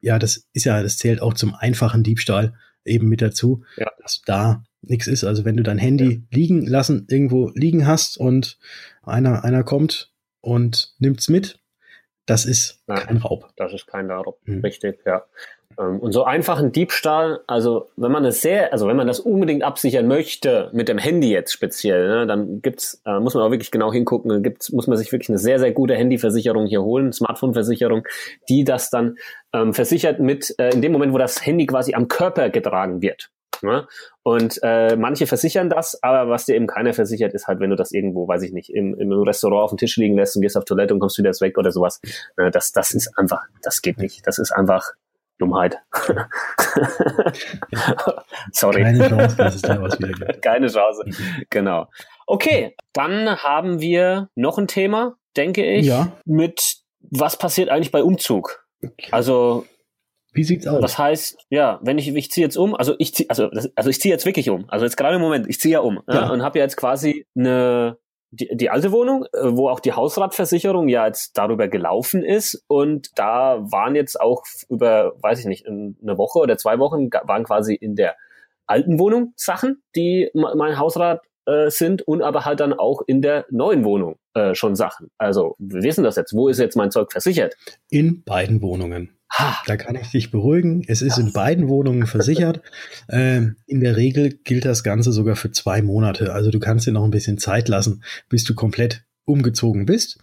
ja, 0.00 0.18
das 0.18 0.48
ist 0.52 0.64
ja, 0.64 0.82
das 0.82 0.98
zählt 0.98 1.20
auch 1.20 1.34
zum 1.34 1.54
einfachen 1.54 2.02
Diebstahl 2.02 2.54
eben 2.84 3.08
mit 3.08 3.22
dazu, 3.22 3.64
ja. 3.76 3.90
dass 4.00 4.22
da 4.24 4.64
nichts 4.82 5.06
ist. 5.06 5.24
Also 5.24 5.44
wenn 5.44 5.56
du 5.56 5.62
dein 5.62 5.78
Handy 5.78 6.12
ja. 6.12 6.20
liegen 6.30 6.66
lassen, 6.66 7.06
irgendwo 7.08 7.50
liegen 7.54 7.86
hast 7.86 8.16
und 8.16 8.58
einer, 9.02 9.44
einer 9.44 9.64
kommt 9.64 10.12
und 10.40 10.94
nimmt's 10.98 11.28
mit, 11.28 11.60
das 12.26 12.44
ist 12.44 12.82
Nein, 12.86 13.06
kein 13.06 13.16
Raub. 13.18 13.50
Das 13.56 13.72
ist 13.72 13.86
kein 13.86 14.10
Raub, 14.10 14.40
mhm. 14.44 14.60
richtig, 14.60 15.00
ja. 15.06 15.24
Ähm, 15.78 15.98
und 16.00 16.12
so 16.12 16.24
einfachen 16.24 16.72
Diebstahl, 16.72 17.40
also 17.46 17.88
wenn 17.96 18.12
man 18.12 18.24
es 18.24 18.40
sehr, 18.40 18.72
also 18.72 18.86
wenn 18.88 18.96
man 18.96 19.06
das 19.06 19.20
unbedingt 19.20 19.62
absichern 19.62 20.06
möchte, 20.06 20.70
mit 20.72 20.88
dem 20.88 20.98
Handy 20.98 21.30
jetzt 21.30 21.52
speziell, 21.52 22.08
ne, 22.08 22.26
dann 22.26 22.62
gibt's, 22.62 23.02
äh, 23.04 23.20
muss 23.20 23.34
man 23.34 23.42
auch 23.42 23.50
wirklich 23.50 23.70
genau 23.70 23.92
hingucken, 23.92 24.30
dann 24.30 24.42
gibt's, 24.42 24.72
muss 24.72 24.86
man 24.86 24.96
sich 24.96 25.12
wirklich 25.12 25.28
eine 25.28 25.38
sehr, 25.38 25.58
sehr 25.58 25.72
gute 25.72 25.94
Handyversicherung 25.94 26.66
hier 26.66 26.82
holen, 26.82 27.12
Smartphone-Versicherung, 27.12 28.06
die 28.48 28.64
das 28.64 28.90
dann 28.90 29.16
ähm, 29.52 29.74
versichert 29.74 30.20
mit, 30.20 30.54
äh, 30.58 30.70
in 30.70 30.82
dem 30.82 30.92
Moment, 30.92 31.12
wo 31.12 31.18
das 31.18 31.44
Handy 31.44 31.66
quasi 31.66 31.94
am 31.94 32.08
Körper 32.08 32.50
getragen 32.50 33.02
wird. 33.02 33.30
Ne? 33.62 33.86
Und 34.22 34.60
äh, 34.62 34.94
manche 34.96 35.26
versichern 35.26 35.68
das, 35.70 36.00
aber 36.02 36.30
was 36.30 36.44
dir 36.44 36.54
eben 36.54 36.66
keiner 36.66 36.92
versichert, 36.92 37.34
ist 37.34 37.46
halt, 37.46 37.60
wenn 37.60 37.70
du 37.70 37.76
das 37.76 37.92
irgendwo, 37.92 38.28
weiß 38.28 38.42
ich 38.42 38.52
nicht, 38.52 38.70
im, 38.70 38.94
im 38.98 39.10
Restaurant 39.10 39.64
auf 39.64 39.70
dem 39.70 39.78
Tisch 39.78 39.96
liegen 39.96 40.16
lässt 40.16 40.36
und 40.36 40.42
gehst 40.42 40.56
auf 40.56 40.64
Toilette 40.64 40.94
und 40.94 41.00
kommst 41.00 41.18
wieder 41.18 41.30
weg 41.30 41.58
oder 41.58 41.72
sowas. 41.72 42.00
Äh, 42.36 42.50
das, 42.50 42.72
das 42.72 42.92
ist 42.92 43.16
einfach, 43.18 43.46
das 43.62 43.82
geht 43.82 43.98
nicht. 43.98 44.26
Das 44.26 44.38
ist 44.38 44.52
einfach 44.52 44.92
Dummheit. 45.38 45.78
Sorry. 48.52 48.82
Keine 48.82 49.08
Chance, 49.08 49.36
dass 49.36 49.54
es 49.54 49.62
da 49.62 49.80
was 49.80 49.98
wieder 49.98 50.12
gibt. 50.12 50.42
Keine 50.42 50.68
Chance. 50.68 51.04
Genau. 51.50 51.86
Okay, 52.26 52.76
dann 52.92 53.42
haben 53.42 53.80
wir 53.80 54.28
noch 54.34 54.58
ein 54.58 54.66
Thema, 54.66 55.16
denke 55.36 55.64
ich, 55.64 55.86
ja. 55.86 56.12
mit 56.24 56.78
was 57.00 57.38
passiert 57.38 57.68
eigentlich 57.70 57.92
bei 57.92 58.02
Umzug? 58.02 58.66
Also 59.10 59.64
wie 60.32 60.44
sieht's 60.44 60.66
aus? 60.66 60.80
Das 60.80 60.98
heißt, 60.98 61.38
ja, 61.48 61.80
wenn 61.82 61.98
ich 61.98 62.14
ich 62.14 62.30
ziehe 62.30 62.46
jetzt 62.46 62.56
um, 62.56 62.74
also 62.74 62.94
ich 62.98 63.14
ziehe 63.14 63.30
also 63.30 63.50
also 63.74 63.90
ich 63.90 64.00
ziehe 64.00 64.12
jetzt 64.12 64.26
wirklich 64.26 64.50
um. 64.50 64.66
Also 64.68 64.84
jetzt 64.84 64.96
gerade 64.96 65.16
im 65.16 65.20
Moment, 65.20 65.48
ich 65.48 65.58
ziehe 65.58 65.72
ja 65.72 65.80
um 65.80 66.00
ja. 66.06 66.14
Ja, 66.14 66.30
und 66.30 66.42
habe 66.42 66.58
ja 66.58 66.64
jetzt 66.64 66.76
quasi 66.76 67.26
eine 67.36 67.96
die, 68.30 68.48
die 68.54 68.70
alte 68.70 68.92
Wohnung, 68.92 69.24
äh, 69.32 69.38
wo 69.42 69.68
auch 69.68 69.80
die 69.80 69.92
Hausratversicherung 69.92 70.88
ja 70.88 71.06
jetzt 71.06 71.36
darüber 71.38 71.68
gelaufen 71.68 72.22
ist. 72.22 72.64
Und 72.66 73.18
da 73.18 73.58
waren 73.70 73.94
jetzt 73.94 74.20
auch 74.20 74.44
über, 74.68 75.14
weiß 75.20 75.40
ich 75.40 75.46
nicht, 75.46 75.66
eine 75.66 76.18
Woche 76.18 76.38
oder 76.38 76.56
zwei 76.56 76.78
Wochen 76.78 77.10
waren 77.10 77.44
quasi 77.44 77.74
in 77.74 77.96
der 77.96 78.16
alten 78.66 78.98
Wohnung 78.98 79.32
Sachen, 79.36 79.82
die 79.96 80.30
mein 80.34 80.78
Hausrat 80.78 81.22
äh, 81.48 81.70
sind 81.70 82.02
und 82.02 82.22
aber 82.22 82.44
halt 82.44 82.60
dann 82.60 82.74
auch 82.74 83.00
in 83.06 83.22
der 83.22 83.46
neuen 83.50 83.82
Wohnung 83.84 84.16
äh, 84.34 84.54
schon 84.54 84.76
Sachen. 84.76 85.08
Also 85.16 85.56
wir 85.58 85.82
wissen 85.82 86.04
das 86.04 86.16
jetzt. 86.16 86.34
Wo 86.34 86.48
ist 86.48 86.58
jetzt 86.58 86.76
mein 86.76 86.90
Zeug 86.90 87.10
versichert? 87.10 87.56
In 87.88 88.22
beiden 88.22 88.60
Wohnungen. 88.60 89.14
Da 89.66 89.76
kann 89.76 89.94
ich 89.94 90.10
dich 90.10 90.30
beruhigen. 90.30 90.84
Es 90.86 91.00
ist 91.00 91.18
in 91.18 91.32
beiden 91.32 91.68
Wohnungen 91.68 92.06
versichert. 92.06 92.60
Ähm, 93.10 93.56
in 93.66 93.80
der 93.80 93.96
Regel 93.96 94.38
gilt 94.44 94.66
das 94.66 94.82
Ganze 94.82 95.12
sogar 95.12 95.34
für 95.34 95.50
zwei 95.50 95.80
Monate. 95.80 96.34
Also 96.34 96.50
du 96.50 96.60
kannst 96.60 96.86
dir 96.86 96.92
noch 96.92 97.04
ein 97.04 97.10
bisschen 97.10 97.38
Zeit 97.38 97.68
lassen, 97.68 98.02
bis 98.28 98.44
du 98.44 98.54
komplett 98.54 99.04
umgezogen 99.24 99.86
bist. 99.86 100.18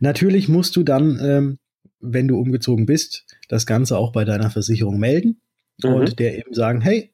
Natürlich 0.00 0.48
musst 0.48 0.74
du 0.74 0.82
dann, 0.82 1.20
ähm, 1.22 1.58
wenn 2.00 2.26
du 2.26 2.40
umgezogen 2.40 2.86
bist, 2.86 3.24
das 3.48 3.66
Ganze 3.66 3.96
auch 3.96 4.10
bei 4.10 4.24
deiner 4.24 4.50
Versicherung 4.50 4.98
melden 4.98 5.40
mhm. 5.84 5.94
und 5.94 6.18
der 6.18 6.36
eben 6.36 6.54
sagen, 6.54 6.80
hey, 6.80 7.13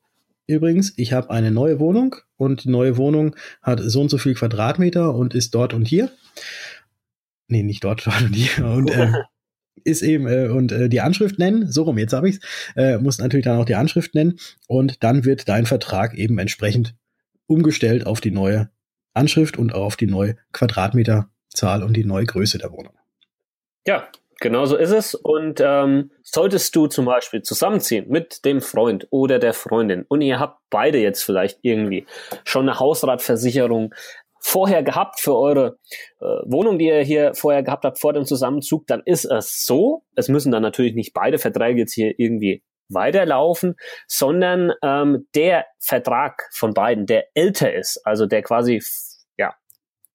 übrigens, 0.57 0.93
ich 0.97 1.13
habe 1.13 1.31
eine 1.31 1.51
neue 1.51 1.79
Wohnung 1.79 2.17
und 2.37 2.65
die 2.65 2.71
neue 2.71 2.97
Wohnung 2.97 3.37
hat 3.63 3.81
so 3.83 4.01
und 4.01 4.11
so 4.11 4.19
viel 4.19 4.35
Quadratmeter 4.35 5.15
und 5.15 5.35
ist 5.35 5.55
dort 5.55 5.75
und 5.75 5.87
hier. 5.87 6.11
Nee, 7.49 7.63
nicht 7.63 7.85
dort, 7.85 8.07
dort 8.07 8.23
und 8.23 8.35
hier. 8.35 8.65
Und 8.65 8.91
äh, 8.91 9.13
ist 9.85 10.03
eben 10.03 10.27
äh, 10.27 10.49
und 10.49 10.73
äh, 10.73 10.89
die 10.89 11.01
Anschrift 11.01 11.39
nennen, 11.39 11.71
so 11.71 11.85
rum, 11.85 11.99
jetzt 11.99 12.13
habe 12.13 12.29
ich's, 12.29 12.41
äh, 12.77 12.99
muss 12.99 13.19
natürlich 13.19 13.45
dann 13.45 13.59
auch 13.59 13.65
die 13.65 13.75
Anschrift 13.75 14.15
nennen 14.15 14.39
und 14.67 15.03
dann 15.03 15.25
wird 15.25 15.49
dein 15.49 15.67
Vertrag 15.67 16.15
eben 16.15 16.39
entsprechend 16.39 16.95
umgestellt 17.47 18.07
auf 18.07 18.21
die 18.21 18.31
neue 18.31 18.71
Anschrift 19.15 19.59
und 19.59 19.75
auf 19.75 19.97
die 19.97 20.07
neue 20.07 20.37
Quadratmeterzahl 20.53 21.83
und 21.83 21.97
die 21.97 22.05
neue 22.05 22.27
Größe 22.27 22.59
der 22.59 22.71
Wohnung. 22.73 22.95
Ja, 23.87 24.09
genau 24.41 24.65
so 24.65 24.77
ist 24.77 24.91
es. 24.91 25.15
Und 25.15 25.61
ähm, 25.65 26.11
solltest 26.23 26.75
du 26.75 26.87
zum 26.87 27.05
Beispiel 27.05 27.43
zusammenziehen 27.43 28.09
mit 28.09 28.45
dem 28.45 28.61
Freund 28.61 29.07
oder 29.11 29.39
der 29.39 29.55
Freundin 29.55 30.05
und 30.09 30.21
ihr 30.23 30.41
habt 30.41 30.59
beide 30.71 30.99
jetzt 30.99 31.23
vielleicht 31.23 31.59
irgendwie 31.63 32.07
schon 32.45 32.69
eine 32.69 32.79
Hausratversicherung 32.79 33.95
vorher 34.41 34.83
gehabt 34.83 35.21
für 35.21 35.37
eure 35.37 35.79
äh, 36.21 36.25
Wohnung, 36.47 36.79
die 36.79 36.87
ihr 36.87 37.03
hier 37.03 37.35
vorher 37.35 37.63
gehabt 37.63 37.85
habt 37.85 38.01
vor 38.01 38.13
dem 38.13 38.25
Zusammenzug, 38.25 38.87
dann 38.87 39.03
ist 39.05 39.27
es 39.27 39.65
so. 39.65 40.03
Es 40.17 40.29
müssen 40.29 40.51
dann 40.51 40.63
natürlich 40.63 40.95
nicht 40.95 41.13
beide 41.13 41.39
Verträge 41.39 41.81
jetzt 41.81 41.93
hier 41.93 42.15
irgendwie 42.19 42.63
weiterlaufen, 42.89 43.77
sondern 44.09 44.73
ähm, 44.83 45.29
der 45.35 45.67
Vertrag 45.79 46.49
von 46.53 46.75
beiden, 46.75 47.07
der 47.07 47.27
älter 47.35 47.73
ist, 47.73 48.01
also 48.05 48.27
der 48.27 48.43
quasi 48.43 48.83
ja 49.37 49.55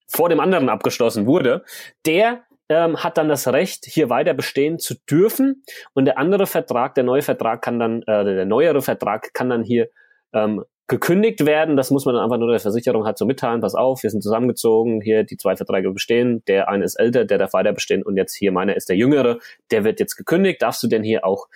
vor 0.07 0.29
dem 0.29 0.39
anderen 0.39 0.69
abgeschlossen 0.69 1.25
wurde, 1.25 1.63
der 2.05 2.44
ähm, 2.69 3.03
hat 3.03 3.17
dann 3.17 3.29
das 3.29 3.47
Recht, 3.47 3.85
hier 3.85 4.09
weiter 4.09 4.33
bestehen 4.33 4.79
zu 4.79 4.95
dürfen. 5.09 5.63
Und 5.93 6.05
der 6.05 6.17
andere 6.17 6.47
Vertrag, 6.47 6.95
der 6.95 7.03
neue 7.03 7.21
Vertrag 7.21 7.61
kann 7.61 7.79
dann, 7.79 8.01
äh, 8.03 8.23
der 8.23 8.45
neuere 8.45 8.81
Vertrag 8.81 9.33
kann 9.33 9.49
dann 9.49 9.63
hier 9.63 9.89
ähm, 10.33 10.63
gekündigt 10.87 11.45
werden. 11.45 11.77
Das 11.77 11.89
muss 11.89 12.05
man 12.05 12.15
dann 12.15 12.23
einfach 12.23 12.37
nur 12.37 12.49
der 12.49 12.59
Versicherung 12.59 13.05
halt 13.05 13.17
so 13.17 13.25
mitteilen. 13.25 13.61
Pass 13.61 13.75
auf, 13.75 14.03
wir 14.03 14.09
sind 14.09 14.21
zusammengezogen, 14.21 15.01
hier 15.01 15.23
die 15.23 15.37
zwei 15.37 15.55
Verträge 15.55 15.91
bestehen. 15.91 16.43
Der 16.47 16.69
eine 16.69 16.85
ist 16.85 16.95
älter, 16.95 17.25
der 17.25 17.37
darf 17.37 17.53
weiter 17.53 17.73
bestehen 17.73 18.03
und 18.03 18.17
jetzt 18.17 18.35
hier 18.35 18.51
meiner 18.51 18.75
ist 18.75 18.89
der 18.89 18.95
jüngere. 18.95 19.39
Der 19.71 19.83
wird 19.83 19.99
jetzt 19.99 20.15
gekündigt. 20.15 20.61
Darfst 20.61 20.83
du 20.83 20.87
denn 20.87 21.03
hier 21.03 21.25
auch 21.25 21.47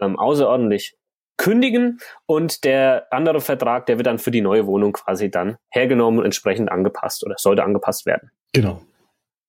ähm, 0.00 0.18
außerordentlich 0.18 0.96
kündigen 1.36 2.00
und 2.26 2.64
der 2.64 3.06
andere 3.10 3.40
Vertrag, 3.40 3.86
der 3.86 3.96
wird 3.98 4.06
dann 4.06 4.18
für 4.18 4.32
die 4.32 4.40
neue 4.40 4.66
Wohnung 4.66 4.92
quasi 4.92 5.30
dann 5.30 5.56
hergenommen 5.70 6.18
und 6.18 6.24
entsprechend 6.24 6.70
angepasst 6.70 7.24
oder 7.24 7.36
sollte 7.38 7.62
angepasst 7.62 8.06
werden. 8.06 8.30
Genau, 8.52 8.82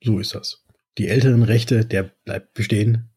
so 0.04 0.20
ist 0.20 0.36
das. 0.36 0.64
Die 1.00 1.08
älteren 1.08 1.44
Rechte, 1.44 1.86
der 1.86 2.12
bleibt 2.26 2.54
bestehen 2.54 3.10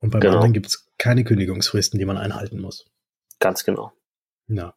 und 0.00 0.10
beim 0.10 0.20
genau. 0.20 0.34
anderen 0.34 0.52
gibt 0.52 0.66
es 0.66 0.88
keine 0.98 1.24
Kündigungsfristen, 1.24 1.98
die 1.98 2.04
man 2.04 2.18
einhalten 2.18 2.60
muss. 2.60 2.84
Ganz 3.38 3.64
genau. 3.64 3.92
Ja. 4.48 4.74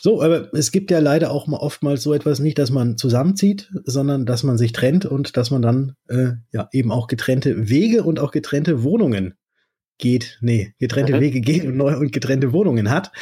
So, 0.00 0.20
aber 0.20 0.52
es 0.52 0.72
gibt 0.72 0.90
ja 0.90 0.98
leider 0.98 1.30
auch 1.30 1.46
mal 1.46 1.58
oftmals 1.58 2.02
so 2.02 2.12
etwas 2.12 2.40
nicht, 2.40 2.58
dass 2.58 2.70
man 2.70 2.96
zusammenzieht, 2.96 3.70
sondern 3.84 4.26
dass 4.26 4.42
man 4.42 4.58
sich 4.58 4.72
trennt 4.72 5.06
und 5.06 5.36
dass 5.36 5.50
man 5.50 5.62
dann 5.62 5.96
äh, 6.08 6.32
ja 6.52 6.68
eben 6.72 6.90
auch 6.90 7.06
getrennte 7.06 7.68
Wege 7.68 8.02
und 8.02 8.18
auch 8.18 8.32
getrennte 8.32 8.82
Wohnungen 8.82 9.34
geht, 9.98 10.38
nee, 10.40 10.74
getrennte 10.78 11.14
mhm. 11.14 11.20
Wege 11.20 11.40
geht 11.40 11.64
und 11.64 11.76
neue 11.76 11.98
und 11.98 12.12
getrennte 12.12 12.52
Wohnungen 12.52 12.90
hat. 12.90 13.12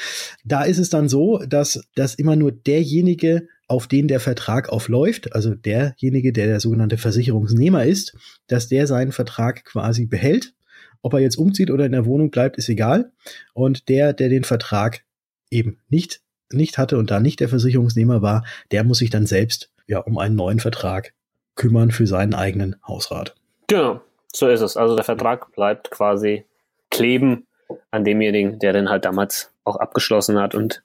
Da 0.44 0.62
ist 0.62 0.78
es 0.78 0.88
dann 0.88 1.08
so, 1.08 1.38
dass, 1.46 1.82
dass 1.94 2.14
immer 2.14 2.36
nur 2.36 2.50
derjenige, 2.50 3.46
auf 3.70 3.86
den 3.86 4.08
der 4.08 4.18
Vertrag 4.18 4.68
aufläuft, 4.68 5.32
also 5.32 5.54
derjenige, 5.54 6.32
der 6.32 6.48
der 6.48 6.58
sogenannte 6.58 6.98
Versicherungsnehmer 6.98 7.84
ist, 7.84 8.16
dass 8.48 8.66
der 8.66 8.88
seinen 8.88 9.12
Vertrag 9.12 9.64
quasi 9.64 10.06
behält. 10.06 10.54
Ob 11.02 11.14
er 11.14 11.20
jetzt 11.20 11.36
umzieht 11.36 11.70
oder 11.70 11.86
in 11.86 11.92
der 11.92 12.04
Wohnung 12.04 12.32
bleibt, 12.32 12.58
ist 12.58 12.68
egal. 12.68 13.12
Und 13.54 13.88
der, 13.88 14.12
der 14.12 14.28
den 14.28 14.42
Vertrag 14.42 15.04
eben 15.50 15.78
nicht, 15.88 16.20
nicht 16.52 16.78
hatte 16.78 16.98
und 16.98 17.12
da 17.12 17.20
nicht 17.20 17.38
der 17.38 17.48
Versicherungsnehmer 17.48 18.22
war, 18.22 18.44
der 18.72 18.82
muss 18.82 18.98
sich 18.98 19.10
dann 19.10 19.24
selbst 19.24 19.70
ja 19.86 20.00
um 20.00 20.18
einen 20.18 20.34
neuen 20.34 20.58
Vertrag 20.58 21.14
kümmern 21.54 21.92
für 21.92 22.08
seinen 22.08 22.34
eigenen 22.34 22.74
Hausrat. 22.84 23.36
Genau, 23.68 24.00
so 24.32 24.48
ist 24.48 24.62
es. 24.62 24.76
Also 24.76 24.96
der 24.96 25.04
Vertrag 25.04 25.52
bleibt 25.52 25.92
quasi 25.92 26.44
kleben 26.90 27.46
an 27.92 28.04
demjenigen, 28.04 28.58
der 28.58 28.72
den 28.72 28.90
halt 28.90 29.04
damals 29.04 29.52
auch 29.62 29.76
abgeschlossen 29.76 30.40
hat 30.40 30.56
und 30.56 30.82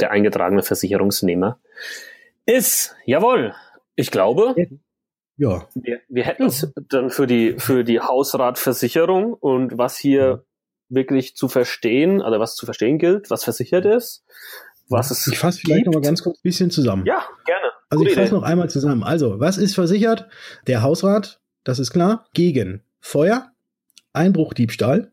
der 0.00 0.10
eingetragene 0.10 0.64
Versicherungsnehmer 0.64 1.60
ist. 2.46 2.96
Jawohl. 3.04 3.54
Ich 3.94 4.10
glaube, 4.10 4.54
ja. 5.36 5.68
wir, 5.74 6.00
wir 6.08 6.24
hätten 6.24 6.46
es 6.46 6.72
dann 6.88 7.10
für 7.10 7.26
die, 7.26 7.58
für 7.58 7.84
die 7.84 8.00
Hausratversicherung 8.00 9.34
und 9.34 9.76
was 9.76 9.96
hier 9.96 10.44
wirklich 10.88 11.34
zu 11.36 11.48
verstehen, 11.48 12.22
also 12.22 12.38
was 12.38 12.54
zu 12.54 12.64
verstehen 12.64 12.98
gilt, 12.98 13.30
was 13.30 13.44
versichert 13.44 13.84
ist, 13.84 14.24
was 14.88 15.10
es 15.10 15.26
Ich 15.26 15.38
fasse 15.38 15.60
vielleicht 15.60 15.86
noch 15.86 15.94
mal 15.94 16.02
ganz 16.02 16.22
kurz 16.22 16.38
ein 16.38 16.42
bisschen 16.42 16.70
zusammen. 16.70 17.04
Ja, 17.06 17.24
gerne. 17.44 17.66
Also 17.88 18.04
Gute 18.04 18.10
ich 18.10 18.16
fasse 18.16 18.34
noch 18.34 18.42
einmal 18.42 18.70
zusammen. 18.70 19.02
Also, 19.02 19.40
was 19.40 19.58
ist 19.58 19.74
versichert? 19.74 20.28
Der 20.66 20.82
Hausrat, 20.82 21.40
das 21.64 21.78
ist 21.78 21.90
klar, 21.90 22.26
gegen 22.34 22.82
Feuer, 23.00 23.50
Einbruch, 24.12 24.54
Diebstahl, 24.54 25.12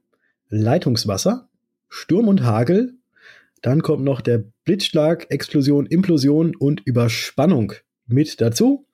Leitungswasser, 0.50 1.50
Sturm 1.90 2.28
und 2.28 2.44
Hagel, 2.44 2.96
dann 3.62 3.82
kommt 3.82 4.04
noch 4.04 4.22
der 4.22 4.44
Blitzschlag, 4.64 5.28
Explosion, 5.30 5.86
Implosion 5.86 6.56
und 6.56 6.82
Überspannung 6.86 7.74
mit 8.06 8.40
dazu. 8.42 8.88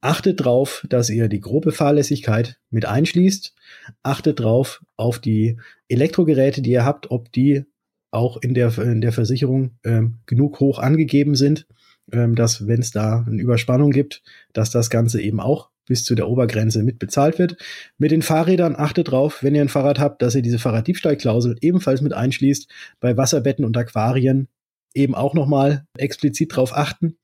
Achtet 0.00 0.44
drauf, 0.44 0.84
dass 0.88 1.10
ihr 1.10 1.28
die 1.28 1.40
grobe 1.40 1.72
Fahrlässigkeit 1.72 2.58
mit 2.70 2.86
einschließt. 2.86 3.54
Achtet 4.02 4.40
drauf 4.40 4.82
auf 4.96 5.18
die 5.18 5.58
Elektrogeräte, 5.88 6.62
die 6.62 6.70
ihr 6.70 6.84
habt, 6.84 7.10
ob 7.10 7.32
die 7.32 7.64
auch 8.10 8.38
in 8.38 8.54
der, 8.54 8.76
in 8.78 9.00
der 9.00 9.12
Versicherung 9.12 9.78
ähm, 9.84 10.18
genug 10.26 10.58
hoch 10.60 10.78
angegeben 10.78 11.34
sind, 11.34 11.66
ähm, 12.12 12.34
dass 12.34 12.66
wenn 12.66 12.80
es 12.80 12.90
da 12.90 13.24
eine 13.26 13.40
Überspannung 13.40 13.90
gibt, 13.90 14.22
dass 14.52 14.70
das 14.70 14.90
Ganze 14.90 15.20
eben 15.20 15.38
auch 15.38 15.70
bis 15.86 16.04
zu 16.04 16.14
der 16.14 16.28
Obergrenze 16.28 16.82
mit 16.82 16.98
bezahlt 16.98 17.38
wird. 17.38 17.56
Mit 17.98 18.10
den 18.10 18.22
Fahrrädern 18.22 18.76
achtet 18.76 19.10
drauf, 19.10 19.42
wenn 19.42 19.54
ihr 19.54 19.60
ein 19.60 19.68
Fahrrad 19.68 19.98
habt, 19.98 20.22
dass 20.22 20.34
ihr 20.34 20.42
diese 20.42 20.58
Fahrraddiebstahlklausel 20.58 21.56
ebenfalls 21.60 22.00
mit 22.00 22.12
einschließt. 22.12 22.70
Bei 23.00 23.16
Wasserbetten 23.16 23.64
und 23.64 23.76
Aquarien 23.76 24.48
eben 24.94 25.14
auch 25.14 25.34
nochmal 25.34 25.86
explizit 25.96 26.56
drauf 26.56 26.76
achten. 26.76 27.18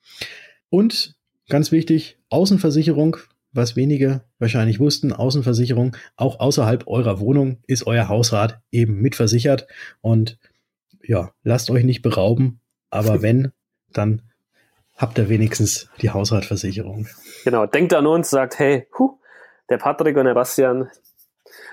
Und 0.71 1.17
ganz 1.49 1.73
wichtig, 1.73 2.19
Außenversicherung, 2.31 3.17
was 3.53 3.77
wenige 3.77 4.23
wahrscheinlich 4.39 4.81
wussten, 4.81 5.13
Außenversicherung, 5.13 5.97
auch 6.17 6.41
außerhalb 6.41 6.87
eurer 6.87 7.21
Wohnung 7.21 7.59
ist 7.67 7.87
euer 7.87 8.09
Hausrat 8.09 8.61
eben 8.71 9.01
mitversichert. 9.01 9.67
Und 10.01 10.39
ja, 11.03 11.33
lasst 11.43 11.71
euch 11.71 11.85
nicht 11.85 12.03
berauben, 12.03 12.61
aber 12.91 13.23
wenn, 13.23 13.53
dann 13.93 14.23
habt 14.97 15.19
ihr 15.19 15.29
wenigstens 15.29 15.89
die 16.01 16.11
Hausratversicherung. 16.11 17.07
Genau, 17.45 17.67
denkt 17.67 17.95
an 17.95 18.07
uns, 18.07 18.31
sagt, 18.31 18.59
hey, 18.59 18.87
hu, 18.99 19.19
der 19.69 19.79
Patrick 19.79 20.17
und 20.17 20.25
der 20.25 20.35
Bastian, 20.35 20.91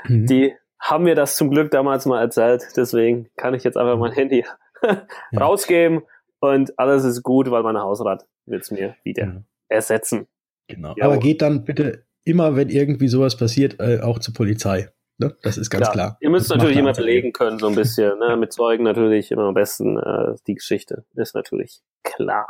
mhm. 0.07 0.27
die 0.27 0.53
haben 0.79 1.05
mir 1.05 1.15
das 1.15 1.37
zum 1.37 1.49
Glück 1.49 1.71
damals 1.71 2.05
mal 2.05 2.19
erzählt, 2.19 2.63
deswegen 2.75 3.29
kann 3.37 3.53
ich 3.53 3.63
jetzt 3.63 3.77
einfach 3.77 3.97
mein 3.97 4.11
Handy 4.11 4.45
ja. 4.83 5.39
rausgeben 5.39 6.01
und 6.39 6.77
alles 6.77 7.03
ist 7.03 7.23
gut, 7.23 7.49
weil 7.51 7.63
mein 7.63 7.77
Hausrat 7.77 8.25
wird 8.45 8.63
es 8.63 8.71
mir 8.71 8.95
wieder 9.03 9.25
ja. 9.25 9.43
ersetzen. 9.69 10.27
Genau. 10.67 10.93
Ja, 10.97 11.05
Aber 11.05 11.17
geht 11.17 11.41
dann 11.41 11.63
bitte 11.63 12.05
immer, 12.23 12.55
wenn 12.55 12.69
irgendwie 12.69 13.07
sowas 13.07 13.37
passiert, 13.37 13.79
äh, 13.79 13.99
auch 14.01 14.19
zur 14.19 14.33
Polizei. 14.33 14.89
Ne? 15.17 15.35
Das 15.43 15.57
ist 15.57 15.69
ganz 15.69 15.83
klar. 15.83 15.93
klar. 15.93 16.17
Ihr 16.21 16.29
müsst 16.29 16.49
das 16.49 16.57
natürlich 16.57 16.77
immer 16.77 16.93
belegen 16.93 17.33
können, 17.33 17.59
so 17.59 17.67
ein 17.67 17.75
bisschen. 17.75 18.17
Ne? 18.19 18.35
Mit 18.37 18.53
Zeugen 18.53 18.83
natürlich 18.83 19.31
immer 19.31 19.43
am 19.43 19.53
besten 19.53 19.97
äh, 19.97 20.35
die 20.47 20.55
Geschichte. 20.55 21.05
Ist 21.15 21.35
natürlich 21.35 21.81
klar. 22.03 22.47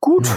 Gut, 0.00 0.28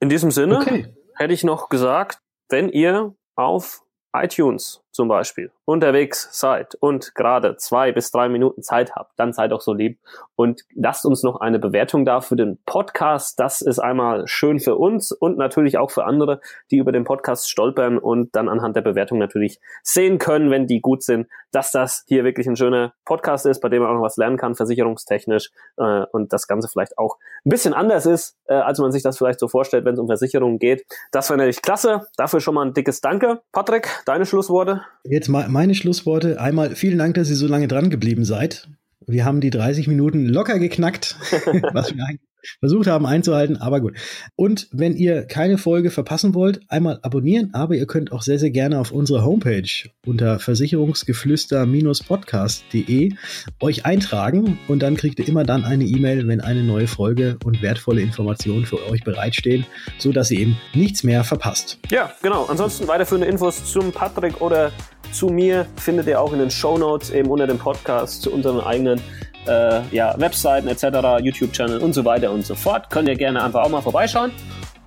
in 0.00 0.08
diesem 0.08 0.30
Sinne 0.30 0.58
okay. 0.58 0.94
hätte 1.16 1.32
ich 1.32 1.44
noch 1.44 1.68
gesagt, 1.68 2.20
wenn 2.50 2.68
ihr 2.68 3.14
auf 3.36 3.82
iTunes 4.14 4.83
zum 4.94 5.08
Beispiel 5.08 5.50
unterwegs 5.64 6.28
seid 6.30 6.76
und 6.76 7.14
gerade 7.14 7.56
zwei 7.56 7.90
bis 7.90 8.10
drei 8.12 8.28
Minuten 8.28 8.62
Zeit 8.62 8.94
habt, 8.94 9.12
dann 9.16 9.32
seid 9.32 9.50
doch 9.50 9.60
so 9.60 9.72
lieb 9.72 9.98
und 10.36 10.62
lasst 10.74 11.04
uns 11.04 11.22
noch 11.24 11.40
eine 11.40 11.58
Bewertung 11.58 12.04
da 12.04 12.20
für 12.20 12.36
den 12.36 12.58
Podcast. 12.64 13.40
Das 13.40 13.60
ist 13.60 13.80
einmal 13.80 14.26
schön 14.26 14.60
für 14.60 14.76
uns 14.76 15.10
und 15.10 15.36
natürlich 15.36 15.78
auch 15.78 15.90
für 15.90 16.04
andere, 16.04 16.40
die 16.70 16.76
über 16.76 16.92
den 16.92 17.04
Podcast 17.04 17.50
stolpern 17.50 17.98
und 17.98 18.34
dann 18.36 18.48
anhand 18.48 18.76
der 18.76 18.82
Bewertung 18.82 19.18
natürlich 19.18 19.60
sehen 19.82 20.18
können, 20.18 20.50
wenn 20.50 20.68
die 20.68 20.80
gut 20.80 21.02
sind, 21.02 21.26
dass 21.50 21.72
das 21.72 22.04
hier 22.06 22.22
wirklich 22.22 22.46
ein 22.46 22.56
schöner 22.56 22.92
Podcast 23.04 23.46
ist, 23.46 23.60
bei 23.60 23.68
dem 23.68 23.82
man 23.82 23.90
auch 23.90 23.96
noch 23.96 24.02
was 24.02 24.16
lernen 24.16 24.36
kann, 24.36 24.54
versicherungstechnisch 24.54 25.50
äh, 25.76 26.04
und 26.12 26.32
das 26.32 26.46
Ganze 26.46 26.68
vielleicht 26.68 26.98
auch 26.98 27.18
ein 27.44 27.50
bisschen 27.50 27.74
anders 27.74 28.06
ist, 28.06 28.36
äh, 28.46 28.54
als 28.54 28.78
man 28.78 28.92
sich 28.92 29.02
das 29.02 29.18
vielleicht 29.18 29.40
so 29.40 29.48
vorstellt, 29.48 29.84
wenn 29.84 29.94
es 29.94 30.00
um 30.00 30.06
Versicherungen 30.06 30.58
geht. 30.58 30.84
Das 31.10 31.30
wäre 31.30 31.38
natürlich 31.38 31.62
klasse. 31.62 32.06
Dafür 32.16 32.40
schon 32.40 32.54
mal 32.54 32.64
ein 32.64 32.74
dickes 32.74 33.00
Danke. 33.00 33.42
Patrick, 33.52 33.88
deine 34.06 34.24
Schlussworte? 34.24 34.83
Jetzt 35.04 35.28
mal 35.28 35.48
meine 35.48 35.74
Schlussworte. 35.74 36.40
Einmal 36.40 36.74
vielen 36.74 36.98
Dank, 36.98 37.14
dass 37.14 37.28
ihr 37.28 37.36
so 37.36 37.46
lange 37.46 37.68
dran 37.68 37.90
geblieben 37.90 38.24
seid. 38.24 38.68
Wir 39.06 39.24
haben 39.24 39.40
die 39.40 39.50
30 39.50 39.86
Minuten 39.86 40.26
locker 40.26 40.58
geknackt, 40.58 41.16
was 41.72 41.94
wir 41.94 42.04
eigentlich 42.04 42.33
versucht 42.60 42.86
haben 42.86 43.06
einzuhalten, 43.06 43.56
aber 43.56 43.80
gut. 43.80 43.94
Und 44.36 44.68
wenn 44.72 44.94
ihr 44.96 45.24
keine 45.24 45.58
Folge 45.58 45.90
verpassen 45.90 46.34
wollt, 46.34 46.60
einmal 46.68 47.00
abonnieren, 47.02 47.50
aber 47.52 47.74
ihr 47.74 47.86
könnt 47.86 48.12
auch 48.12 48.22
sehr, 48.22 48.38
sehr 48.38 48.50
gerne 48.50 48.78
auf 48.78 48.92
unserer 48.92 49.24
Homepage 49.24 49.68
unter 50.06 50.38
versicherungsgeflüster-podcast.de 50.38 53.14
euch 53.60 53.86
eintragen 53.86 54.58
und 54.68 54.82
dann 54.82 54.96
kriegt 54.96 55.18
ihr 55.18 55.28
immer 55.28 55.44
dann 55.44 55.64
eine 55.64 55.84
E-Mail, 55.84 56.28
wenn 56.28 56.40
eine 56.40 56.62
neue 56.62 56.86
Folge 56.86 57.38
und 57.44 57.60
wertvolle 57.62 58.02
Informationen 58.02 58.66
für 58.66 58.86
euch 58.90 59.02
bereitstehen, 59.04 59.64
so 59.98 60.12
dass 60.12 60.30
ihr 60.30 60.40
eben 60.40 60.56
nichts 60.74 61.02
mehr 61.04 61.24
verpasst. 61.24 61.78
Ja, 61.90 62.12
genau. 62.22 62.46
Ansonsten 62.46 62.88
weiterführende 62.88 63.26
Infos 63.26 63.64
zum 63.64 63.92
Patrick 63.92 64.40
oder 64.40 64.72
zu 65.12 65.28
mir 65.28 65.66
findet 65.76 66.08
ihr 66.08 66.20
auch 66.20 66.32
in 66.32 66.40
den 66.40 66.50
Show 66.50 66.76
Notes 66.76 67.10
eben 67.10 67.30
unter 67.30 67.46
dem 67.46 67.58
Podcast 67.58 68.22
zu 68.22 68.32
unseren 68.32 68.60
eigenen 68.60 69.00
äh, 69.46 69.82
ja, 69.90 70.14
Webseiten 70.18 70.68
etc., 70.68 71.22
YouTube-Channel 71.22 71.78
und 71.78 71.92
so 71.92 72.04
weiter 72.04 72.30
und 72.30 72.44
so 72.44 72.54
fort. 72.54 72.90
Könnt 72.90 73.08
ihr 73.08 73.16
gerne 73.16 73.42
einfach 73.42 73.62
auch 73.62 73.70
mal 73.70 73.82
vorbeischauen. 73.82 74.32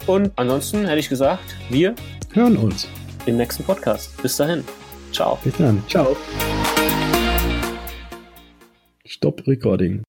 Und 0.05 0.31
ansonsten 0.35 0.85
hätte 0.85 0.99
ich 0.99 1.09
gesagt, 1.09 1.55
wir 1.69 1.93
hören 2.33 2.57
uns 2.57 2.87
im 3.25 3.37
nächsten 3.37 3.63
Podcast. 3.63 4.21
Bis 4.21 4.37
dahin. 4.37 4.63
Ciao. 5.11 5.37
Bis 5.43 5.55
dann. 5.57 5.83
Ciao. 5.87 6.15
Stop 9.05 9.45
Recording. 9.47 10.03